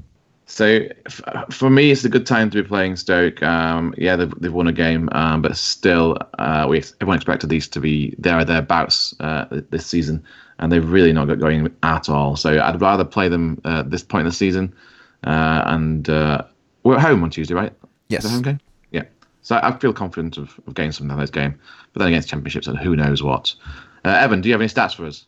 So 0.49 0.87
f- 1.05 1.21
for 1.51 1.69
me, 1.69 1.91
it's 1.91 2.05
a 2.05 2.09
good 2.09 2.25
time 2.25 2.49
to 2.49 2.63
be 2.63 2.67
playing 2.67 2.95
Stoke. 2.95 3.43
Um, 3.43 3.93
yeah, 3.97 4.15
they've, 4.15 4.33
they've 4.39 4.53
won 4.53 4.67
a 4.67 4.71
game, 4.71 5.09
um, 5.11 5.41
but 5.41 5.57
still, 5.57 6.17
uh, 6.39 6.65
we 6.69 6.77
everyone 7.01 7.17
expected 7.17 7.49
these 7.49 7.67
to 7.67 7.81
be 7.81 8.15
there 8.17 8.39
or 8.39 8.45
thereabouts 8.45 9.13
uh, 9.19 9.45
this 9.69 9.85
season, 9.85 10.23
and 10.59 10.71
they've 10.71 10.89
really 10.89 11.11
not 11.11 11.25
got 11.27 11.39
going 11.39 11.69
at 11.83 12.07
all. 12.07 12.37
So 12.37 12.61
I'd 12.61 12.79
rather 12.79 13.03
play 13.03 13.27
them 13.27 13.59
uh, 13.65 13.79
at 13.79 13.91
this 13.91 14.03
point 14.03 14.21
in 14.21 14.27
the 14.27 14.35
season, 14.35 14.73
uh, 15.25 15.63
and 15.65 16.09
uh, 16.09 16.43
we're 16.83 16.95
at 16.95 17.01
home 17.01 17.21
on 17.23 17.29
Tuesday, 17.29 17.53
right? 17.53 17.73
Yes. 18.07 18.23
Is 18.23 18.31
home 18.31 18.41
game? 18.41 18.59
Yeah. 18.91 19.03
So 19.41 19.59
I 19.61 19.77
feel 19.77 19.91
confident 19.91 20.37
of, 20.37 20.57
of 20.65 20.73
getting 20.73 20.93
something 20.93 21.11
out 21.11 21.15
of 21.15 21.21
this 21.21 21.29
game, 21.29 21.59
but 21.91 21.99
then 21.99 22.07
against 22.07 22.29
championships, 22.29 22.67
and 22.67 22.77
who 22.77 22.95
knows 22.95 23.21
what. 23.21 23.53
Uh, 24.05 24.11
Evan, 24.11 24.39
do 24.39 24.47
you 24.47 24.53
have 24.53 24.61
any 24.61 24.69
stats 24.69 24.95
for 24.95 25.05
us? 25.05 25.25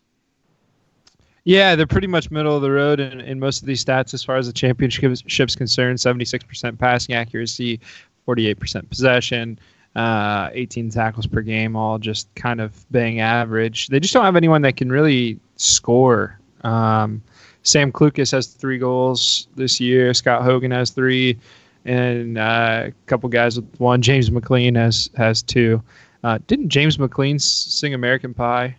Yeah, 1.49 1.75
they're 1.75 1.87
pretty 1.87 2.05
much 2.05 2.29
middle 2.29 2.55
of 2.55 2.61
the 2.61 2.69
road 2.69 2.99
in, 2.99 3.21
in 3.21 3.39
most 3.39 3.61
of 3.63 3.65
these 3.65 3.83
stats 3.83 4.13
as 4.13 4.23
far 4.23 4.35
as 4.35 4.45
the 4.45 4.53
championship's 4.53 5.55
concerned. 5.55 5.97
76% 5.97 6.77
passing 6.77 7.15
accuracy, 7.15 7.79
48% 8.27 8.87
possession, 8.87 9.57
uh, 9.95 10.51
18 10.53 10.91
tackles 10.91 11.25
per 11.25 11.41
game, 11.41 11.75
all 11.75 11.97
just 11.97 12.27
kind 12.35 12.61
of 12.61 12.85
bang 12.91 13.19
average. 13.19 13.87
They 13.87 13.99
just 13.99 14.13
don't 14.13 14.25
have 14.25 14.35
anyone 14.35 14.61
that 14.61 14.77
can 14.77 14.91
really 14.91 15.39
score. 15.55 16.39
Um, 16.63 17.19
Sam 17.63 17.91
Clucas 17.91 18.31
has 18.31 18.45
three 18.45 18.77
goals 18.77 19.47
this 19.55 19.79
year. 19.79 20.13
Scott 20.13 20.43
Hogan 20.43 20.69
has 20.69 20.91
three, 20.91 21.35
and 21.83 22.37
uh, 22.37 22.83
a 22.89 22.93
couple 23.07 23.27
guys 23.27 23.55
with 23.59 23.79
one. 23.79 24.03
James 24.03 24.29
McLean 24.29 24.75
has 24.75 25.09
has 25.17 25.41
two. 25.41 25.81
Uh, 26.23 26.37
didn't 26.45 26.69
James 26.69 26.99
McLean 26.99 27.39
sing 27.39 27.95
American 27.95 28.35
Pie? 28.35 28.75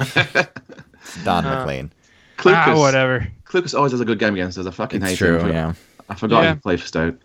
It's 0.00 1.24
Don 1.24 1.46
Uh, 1.46 1.60
McLean. 1.60 1.92
Clucas, 2.38 2.66
Ah, 2.68 2.78
whatever. 2.78 3.26
Clucas 3.44 3.74
always 3.76 3.92
has 3.92 4.00
a 4.00 4.04
good 4.04 4.18
game 4.18 4.32
against 4.34 4.56
us. 4.58 4.66
I 4.66 4.70
fucking 4.70 5.02
It's 5.02 5.10
hate 5.10 5.18
true, 5.18 5.34
him. 5.36 5.40
for- 5.42 5.48
yeah. 5.52 5.72
I 6.08 6.14
forgot 6.14 6.42
Yeah. 6.44 6.54
he 6.54 6.60
played 6.60 6.80
for 6.80 6.86
Stoke. 6.86 7.16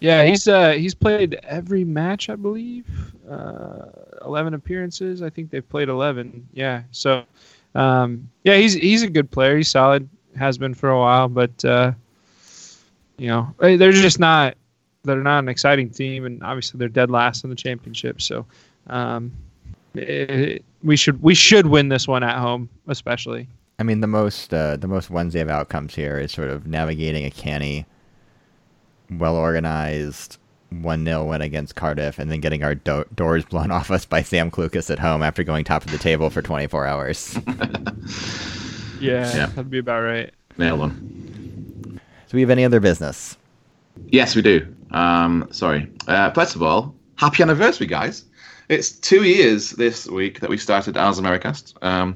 Yeah, 0.00 0.24
he's 0.24 0.48
uh 0.48 0.72
he's 0.72 0.94
played 0.94 1.38
every 1.44 1.84
match, 1.84 2.28
I 2.28 2.34
believe. 2.36 2.84
Uh, 3.28 3.86
eleven 4.24 4.54
appearances. 4.54 5.22
I 5.22 5.30
think 5.30 5.50
they've 5.50 5.68
played 5.68 5.88
eleven. 5.88 6.46
Yeah. 6.52 6.82
So, 6.90 7.22
um, 7.76 8.28
yeah, 8.44 8.56
he's 8.56 8.74
he's 8.74 9.02
a 9.02 9.08
good 9.10 9.30
player. 9.30 9.56
He's 9.56 9.68
solid. 9.70 10.08
Has 10.36 10.58
been 10.58 10.74
for 10.74 10.90
a 10.90 10.98
while, 10.98 11.28
but 11.28 11.64
uh, 11.64 11.92
you 13.18 13.28
know 13.28 13.54
they're 13.60 13.92
just 13.92 14.18
not 14.18 14.56
they're 15.04 15.22
not 15.22 15.38
an 15.40 15.48
exciting 15.48 15.88
team, 15.90 16.24
and 16.26 16.42
obviously 16.42 16.78
they're 16.78 16.88
dead 16.88 17.10
last 17.10 17.44
in 17.44 17.50
the 17.50 17.56
championship. 17.56 18.20
So, 18.22 18.44
um, 18.88 19.30
it, 19.94 20.64
we 20.82 20.96
should 20.96 21.22
we 21.22 21.34
should 21.34 21.66
win 21.66 21.88
this 21.88 22.08
one 22.08 22.22
at 22.24 22.38
home, 22.38 22.68
especially. 22.88 23.46
I 23.78 23.82
mean, 23.84 24.00
the 24.00 24.06
most 24.06 24.52
uh, 24.54 24.76
the 24.76 24.88
most 24.88 25.10
Wednesday 25.10 25.40
of 25.40 25.48
outcomes 25.48 25.94
here 25.94 26.18
is 26.18 26.32
sort 26.32 26.48
of 26.48 26.66
navigating 26.66 27.24
a 27.24 27.30
canny, 27.30 27.86
well 29.10 29.36
organized 29.36 30.38
one 30.70 31.04
0 31.04 31.24
win 31.24 31.42
against 31.42 31.74
Cardiff, 31.74 32.18
and 32.18 32.30
then 32.30 32.40
getting 32.40 32.62
our 32.62 32.74
do- 32.74 33.04
doors 33.14 33.44
blown 33.44 33.70
off 33.72 33.90
us 33.90 34.04
by 34.04 34.22
Sam 34.22 34.50
Clucas 34.50 34.90
at 34.90 34.98
home 34.98 35.22
after 35.22 35.42
going 35.44 35.64
top 35.64 35.84
of 35.84 35.90
the 35.90 35.98
table 35.98 36.30
for 36.30 36.40
24 36.42 36.86
hours. 36.86 37.38
yeah, 39.00 39.34
Yeah. 39.34 39.46
that'd 39.46 39.70
be 39.70 39.78
about 39.78 40.00
right. 40.02 40.32
Nailed 40.58 40.80
one. 40.80 42.00
Do 42.28 42.36
we 42.36 42.40
have 42.40 42.50
any 42.50 42.64
other 42.64 42.80
business? 42.80 43.36
Yes, 44.06 44.34
we 44.34 44.42
do. 44.42 44.74
Um, 44.90 45.48
sorry. 45.50 45.90
Uh, 46.06 46.30
first 46.30 46.54
of 46.56 46.62
all, 46.62 46.94
happy 47.16 47.42
anniversary, 47.42 47.86
guys. 47.86 48.24
It's 48.68 48.90
two 48.90 49.24
years 49.24 49.70
this 49.72 50.06
week 50.06 50.40
that 50.40 50.48
we 50.48 50.56
started 50.56 50.96
Owls 50.96 51.20
Americast. 51.20 51.74
Um, 51.82 52.14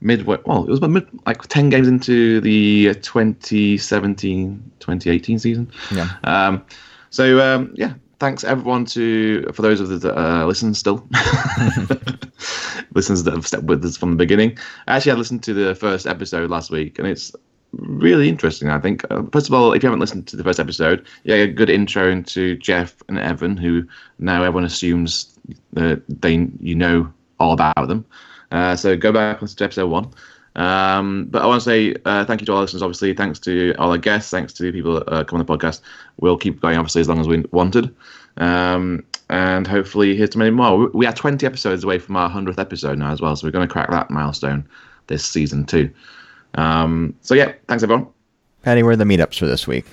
midway, 0.00 0.38
well, 0.46 0.64
it 0.64 0.70
was 0.70 0.78
about 0.78 0.90
mid, 0.90 1.08
like 1.26 1.42
10 1.42 1.70
games 1.70 1.88
into 1.88 2.40
the 2.40 2.94
2017 2.94 4.72
2018 4.78 5.38
season. 5.38 5.70
Yeah. 5.92 6.10
Um, 6.24 6.64
so, 7.10 7.40
um, 7.40 7.72
yeah, 7.74 7.94
thanks 8.18 8.44
everyone 8.44 8.84
to, 8.86 9.42
for 9.52 9.62
those 9.62 9.80
of 9.80 9.90
you 9.90 9.98
that 9.98 10.18
uh, 10.18 10.46
listen 10.46 10.74
still, 10.74 11.06
listeners 12.94 13.24
that 13.24 13.34
have 13.34 13.46
stepped 13.46 13.64
with 13.64 13.84
us 13.84 13.96
from 13.96 14.10
the 14.10 14.16
beginning. 14.16 14.56
Actually, 14.88 15.12
I 15.12 15.14
listened 15.16 15.42
to 15.44 15.54
the 15.54 15.74
first 15.74 16.06
episode 16.06 16.50
last 16.50 16.70
week, 16.70 16.98
and 16.98 17.08
it's 17.08 17.32
really 17.72 18.28
interesting. 18.28 18.68
I 18.68 18.78
think. 18.78 19.04
Uh, 19.10 19.22
first 19.32 19.48
of 19.48 19.54
all, 19.54 19.72
if 19.72 19.82
you 19.82 19.88
haven't 19.88 20.00
listened 20.00 20.26
to 20.28 20.36
the 20.36 20.44
first 20.44 20.60
episode, 20.60 21.06
yeah, 21.24 21.36
a 21.36 21.46
good 21.46 21.70
intro 21.70 22.10
into 22.10 22.56
Jeff 22.56 23.02
and 23.08 23.18
Evan, 23.18 23.56
who 23.56 23.86
now 24.18 24.42
everyone 24.42 24.64
assumes 24.64 25.38
that 25.72 26.02
they 26.08 26.48
you 26.60 26.74
know 26.74 27.12
all 27.38 27.52
about 27.52 27.88
them. 27.88 28.04
Uh, 28.52 28.76
so 28.76 28.96
go 28.96 29.12
back 29.12 29.42
listen 29.42 29.56
to 29.58 29.64
episode 29.64 29.88
one. 29.88 30.10
Um, 30.56 31.26
but 31.26 31.42
I 31.42 31.46
want 31.46 31.60
to 31.62 31.64
say 31.64 31.94
uh, 32.06 32.24
thank 32.24 32.40
you 32.40 32.46
to 32.46 32.52
all 32.52 32.58
our 32.58 32.62
listeners. 32.64 32.82
Obviously, 32.82 33.12
thanks 33.12 33.38
to 33.40 33.74
all 33.78 33.90
our 33.90 33.98
guests, 33.98 34.30
thanks 34.30 34.52
to 34.54 34.62
the 34.62 34.72
people 34.72 34.94
that 34.94 35.08
uh, 35.12 35.24
come 35.24 35.38
on 35.38 35.44
the 35.44 35.52
podcast. 35.56 35.80
We'll 36.20 36.38
keep 36.38 36.60
going, 36.62 36.78
obviously, 36.78 37.02
as 37.02 37.08
long 37.08 37.20
as 37.20 37.28
we 37.28 37.44
wanted. 37.52 37.94
Um, 38.38 39.04
and 39.28 39.66
hopefully, 39.66 40.16
here's 40.16 40.30
to 40.30 40.38
many 40.38 40.50
more. 40.50 40.78
We- 40.78 40.86
We 40.94 41.06
are 41.06 41.12
20 41.12 41.44
episodes 41.44 41.84
away 41.84 41.98
from 41.98 42.16
our 42.16 42.30
100th 42.30 42.58
episode 42.58 42.98
now, 42.98 43.10
as 43.12 43.20
well. 43.20 43.34
So 43.36 43.46
we're 43.46 43.50
going 43.50 43.66
to 43.68 43.72
crack 43.72 43.90
that 43.90 44.10
milestone 44.10 44.66
this 45.08 45.24
season, 45.26 45.66
too. 45.66 45.90
Um, 46.54 47.14
so, 47.20 47.34
yeah, 47.34 47.52
thanks, 47.68 47.82
everyone. 47.82 48.06
Patty, 48.62 48.82
where 48.82 48.92
are 48.92 48.96
the 48.96 49.04
meetups 49.04 49.38
for 49.38 49.46
this 49.46 49.66
week? 49.66 49.84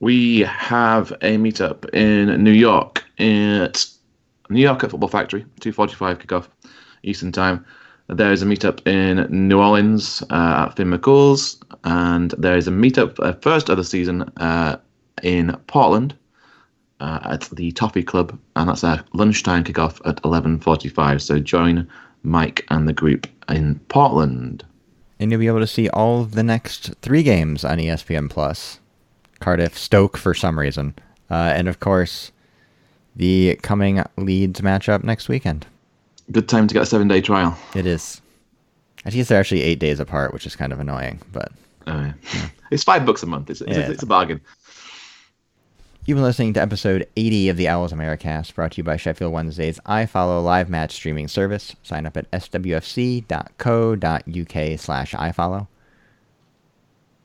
We 0.00 0.40
have 0.40 1.12
a 1.22 1.36
meetup 1.36 1.88
in 1.94 2.42
New 2.42 2.50
York 2.52 3.04
at 3.18 3.86
New 4.48 4.60
York 4.62 4.82
at 4.82 4.90
Football 4.90 5.10
Factory, 5.10 5.44
2:45 5.60 6.18
kickoff 6.18 6.48
Eastern 7.02 7.30
Time. 7.32 7.64
There 8.10 8.32
is 8.32 8.42
a 8.42 8.46
meetup 8.46 8.84
in 8.88 9.48
New 9.48 9.60
Orleans 9.60 10.20
uh, 10.30 10.66
at 10.66 10.76
Finn 10.76 10.90
McCool's, 10.90 11.60
and 11.84 12.32
there 12.32 12.56
is 12.56 12.66
a 12.66 12.72
meetup 12.72 13.20
uh, 13.20 13.34
first 13.40 13.68
of 13.68 13.76
the 13.76 13.84
season 13.84 14.22
uh, 14.38 14.78
in 15.22 15.56
Portland 15.68 16.16
uh, 16.98 17.20
at 17.22 17.42
the 17.52 17.70
Toffee 17.70 18.02
Club, 18.02 18.36
and 18.56 18.68
that's 18.68 18.82
a 18.82 19.04
lunchtime 19.12 19.62
kickoff 19.62 20.00
at 20.04 20.20
11:45. 20.22 21.20
So 21.20 21.38
join 21.38 21.88
Mike 22.24 22.64
and 22.68 22.88
the 22.88 22.92
group 22.92 23.28
in 23.48 23.78
Portland. 23.88 24.64
And 25.20 25.30
you'll 25.30 25.38
be 25.38 25.46
able 25.46 25.60
to 25.60 25.66
see 25.66 25.88
all 25.90 26.20
of 26.20 26.32
the 26.32 26.42
next 26.42 26.94
three 27.02 27.22
games 27.22 27.64
on 27.64 27.78
ESPN 27.78 28.28
Plus. 28.28 28.80
Cardiff, 29.38 29.78
Stoke 29.78 30.16
for 30.16 30.34
some 30.34 30.58
reason, 30.58 30.94
uh, 31.30 31.52
and 31.54 31.68
of 31.68 31.78
course, 31.78 32.32
the 33.14 33.56
coming 33.62 34.02
Leeds 34.16 34.60
matchup 34.62 35.04
next 35.04 35.28
weekend. 35.28 35.66
Good 36.32 36.48
time 36.48 36.66
to 36.68 36.74
get 36.74 36.82
a 36.82 36.86
seven-day 36.86 37.20
trial. 37.22 37.56
It 37.74 37.86
is. 37.86 38.20
I 39.04 39.10
guess 39.10 39.28
they're 39.28 39.40
actually 39.40 39.62
eight 39.62 39.78
days 39.80 39.98
apart, 40.00 40.32
which 40.32 40.46
is 40.46 40.54
kind 40.56 40.72
of 40.72 40.78
annoying, 40.80 41.20
but 41.32 41.50
Uh, 41.86 42.12
it's 42.70 42.84
five 42.84 43.04
bucks 43.06 43.22
a 43.22 43.26
month. 43.26 43.50
It's, 43.50 43.60
it's, 43.62 43.70
Yeah. 43.76 43.90
it's 43.90 44.02
a 44.02 44.06
bargain. 44.06 44.40
You've 46.06 46.16
been 46.16 46.24
listening 46.24 46.52
to 46.54 46.62
episode 46.62 47.06
80 47.16 47.48
of 47.50 47.56
the 47.56 47.68
Owls 47.68 47.92
Americast, 47.92 48.54
brought 48.54 48.72
to 48.72 48.78
you 48.78 48.84
by 48.84 48.96
Sheffield 48.96 49.32
Wednesday's 49.32 49.78
iFollow 49.86 50.42
live 50.44 50.68
match 50.70 50.92
streaming 50.92 51.28
service. 51.28 51.74
Sign 51.82 52.06
up 52.06 52.16
at 52.16 52.30
swfc.co.uk 52.30 53.30
slash 54.80 55.12
iFollow. 55.14 55.66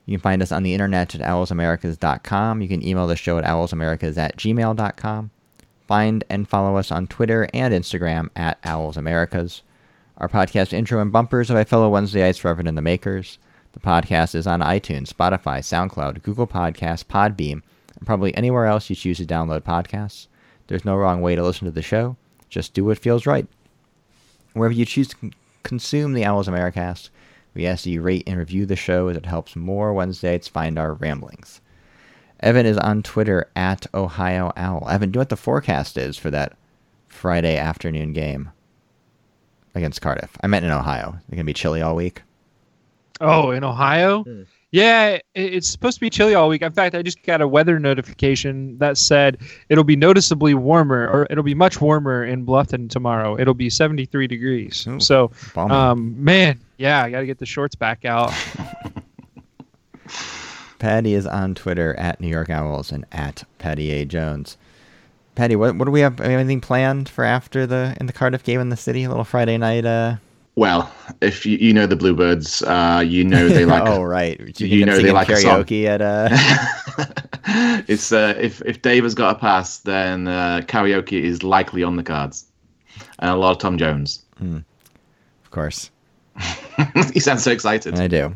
You 0.06 0.18
can 0.18 0.22
find 0.22 0.41
us 0.41 0.51
on 0.51 0.64
the 0.64 0.74
internet 0.74 1.16
at 1.16 1.22
owlsamericas.com. 1.22 2.62
You 2.62 2.68
can 2.68 2.86
email 2.86 3.08
the 3.08 3.16
show 3.16 3.38
at 3.38 3.43
owlsamericas 3.45 4.18
at 4.18 4.38
gmail.com. 4.38 5.32
Find 5.88 6.24
and 6.30 6.48
follow 6.50 6.78
us 6.78 6.92
on 6.92 7.06
Twitter 7.06 7.48
and 7.54 7.74
Instagram 7.74 8.30
at 8.36 8.58
Owls 8.64 8.98
Americas. 8.98 9.62
Our 10.18 10.28
podcast 10.28 10.74
intro 10.74 11.00
and 11.00 11.12
bumpers 11.12 11.52
are 11.52 11.54
by 11.54 11.64
fellow 11.64 11.92
Wednesdayites 11.92 12.44
Reverend 12.44 12.68
and 12.68 12.78
the 12.78 12.82
Makers. 12.82 13.38
The 13.74 13.80
podcast 13.80 14.34
is 14.34 14.48
on 14.48 14.62
iTunes, 14.62 15.14
Spotify, 15.14 15.60
SoundCloud, 15.60 16.24
Google 16.24 16.48
Podcasts, 16.48 17.04
Podbean, 17.06 17.62
and 17.98 18.06
probably 18.06 18.34
anywhere 18.36 18.66
else 18.66 18.90
you 18.90 18.96
choose 18.96 19.18
to 19.18 19.26
download 19.26 19.62
podcasts. 19.62 20.28
There's 20.68 20.86
no 20.86 20.96
wrong 20.96 21.22
way 21.22 21.36
to 21.36 21.44
listen 21.44 21.66
to 21.66 21.72
the 21.72 21.84
show. 21.84 22.16
Just 22.50 22.74
do 22.74 22.86
what 22.86 22.98
feels 22.98 23.28
right. 23.28 23.46
Wherever 24.54 24.74
you 24.74 24.86
choose 24.86 25.10
to 25.10 25.32
consume 25.62 26.14
the 26.14 26.26
Owls 26.26 26.48
Americast, 26.48 27.10
we 27.54 27.68
ask 27.68 27.84
that 27.84 27.92
you 27.92 28.02
rate 28.02 28.24
and 28.26 28.40
review 28.40 28.66
the 28.66 28.76
show 28.76 29.10
as 29.10 29.18
it 29.18 29.26
helps 29.28 29.56
more 29.56 29.94
Wednesdayites 29.94 30.50
find 30.50 30.80
our 30.80 30.94
ramblings. 30.94 31.62
Evan 32.42 32.66
is 32.66 32.78
on 32.78 33.04
Twitter 33.04 33.50
at 33.56 33.88
Ohio 33.94 34.52
Owl. 34.56 34.88
Evan, 34.90 35.12
do 35.12 35.18
you 35.18 35.20
know 35.20 35.22
what 35.22 35.30
the 35.30 35.38
forecast 35.38 35.98
is 35.98 36.18
for 36.18 36.30
that 36.32 36.54
Friday 37.08 37.58
afternoon 37.58 38.14
game 38.14 38.52
against 39.74 40.02
Cardiff? 40.02 40.38
I 40.44 40.48
meant 40.48 40.66
in 40.66 40.72
Ohio. 40.72 41.12
They're 41.12 41.36
going 41.36 41.40
to 41.40 41.44
be 41.46 41.54
chilly 41.54 41.82
all 41.82 41.96
week. 41.96 42.22
Oh, 43.22 43.52
in 43.52 43.64
Ohio? 43.64 44.26
Yeah, 44.72 45.20
it's 45.34 45.70
supposed 45.70 45.96
to 45.96 46.02
be 46.02 46.10
chilly 46.10 46.36
all 46.36 46.50
week. 46.50 46.62
In 46.62 46.74
fact, 46.74 46.96
I 46.96 47.02
just 47.02 47.24
got 47.24 47.40
a 47.40 47.48
weather 47.48 47.80
notification 47.80 48.78
that 48.80 48.98
said 48.98 49.38
it'll 49.70 49.86
be 49.86 49.96
noticeably 49.96 50.54
warmer, 50.54 51.08
or 51.08 51.28
it'll 51.30 51.46
be 51.46 51.54
much 51.54 51.80
warmer 51.80 52.26
in 52.26 52.46
Bluffton 52.46 52.90
tomorrow. 52.90 53.40
It'll 53.40 53.54
be 53.54 53.70
73 53.70 54.28
degrees. 54.28 54.86
Ooh, 54.86 55.00
so, 55.00 55.32
um, 55.56 56.22
man, 56.22 56.60
yeah, 56.78 57.04
I 57.04 57.10
got 57.10 57.22
to 57.22 57.26
get 57.26 57.38
the 57.38 57.46
shorts 57.46 57.76
back 57.76 58.04
out. 58.04 58.34
Patty 60.86 61.16
is 61.16 61.26
on 61.26 61.56
Twitter 61.56 61.96
at 61.98 62.22
New 62.22 62.28
York 62.28 62.48
Owls 62.52 62.92
and 62.92 63.08
at 63.12 63.44
Patty 63.58 63.90
A 63.90 64.06
Jones. 64.06 64.56
Patty, 65.34 65.56
what 65.56 65.76
what 65.78 65.86
do 65.86 65.92
we 65.92 66.02
have? 66.02 66.22
Anything 66.22 66.62
planned 66.62 67.10
for 67.10 67.24
after 67.24 67.66
the 67.66 67.98
in 68.00 68.06
the 68.06 68.14
Cardiff 68.14 68.44
game 68.44 68.60
in 68.60 68.70
the 68.70 68.78
city? 68.78 69.04
A 69.04 69.10
little 69.10 69.24
Friday 69.24 69.58
night. 69.58 69.84
Uh, 69.84 70.18
Well, 70.54 70.94
if 71.22 71.44
you, 71.44 71.58
you 71.58 71.74
know 71.74 71.88
the 71.88 71.96
Bluebirds, 71.96 72.62
uh, 72.62 73.04
you 73.04 73.24
know 73.24 73.50
they 73.50 73.66
like. 73.76 73.82
oh 73.88 74.04
right, 74.04 74.40
you, 74.60 74.68
you 74.68 74.86
know 74.86 75.00
they 75.00 75.12
like 75.12 75.28
karaoke 75.28 75.86
at 75.86 76.04
uh. 76.04 76.30
it's 77.88 78.12
uh, 78.12 78.36
if 78.40 78.62
if 78.62 78.84
Dave 78.84 79.06
has 79.06 79.16
got 79.16 79.38
a 79.38 79.40
pass, 79.40 79.80
then 79.80 80.28
uh, 80.28 80.62
karaoke 80.68 81.20
is 81.20 81.42
likely 81.42 81.82
on 81.82 81.96
the 81.96 82.04
cards, 82.04 82.46
and 83.18 83.32
a 83.32 83.36
lot 83.36 83.54
of 83.54 83.58
Tom 83.58 83.80
Jones. 83.80 84.24
of 84.40 85.50
course, 85.50 85.90
he 87.12 87.20
sounds 87.20 87.42
so 87.42 87.50
excited. 87.50 88.00
I 88.00 88.08
do 88.08 88.36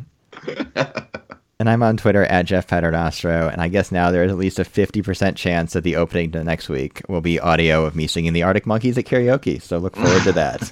and 1.59 1.69
I'm 1.69 1.83
on 1.83 1.97
Twitter 1.97 2.23
at 2.23 2.45
Jeff 2.45 2.67
Paternostro, 2.67 3.51
and 3.51 3.61
I 3.61 3.67
guess 3.67 3.91
now 3.91 4.11
there 4.11 4.23
is 4.23 4.31
at 4.31 4.37
least 4.37 4.59
a 4.59 4.63
50% 4.63 5.35
chance 5.35 5.73
that 5.73 5.83
the 5.83 5.97
opening 5.97 6.31
to 6.31 6.41
next 6.43 6.69
week 6.69 7.01
will 7.09 7.19
be 7.19 7.37
audio 7.39 7.85
of 7.85 7.97
me 7.97 8.07
singing 8.07 8.31
the 8.31 8.43
Arctic 8.43 8.65
Monkeys 8.65 8.97
at 8.97 9.03
karaoke. 9.05 9.61
So 9.61 9.77
look 9.77 9.97
forward 9.97 10.23
to 10.23 10.31
that. 10.31 10.71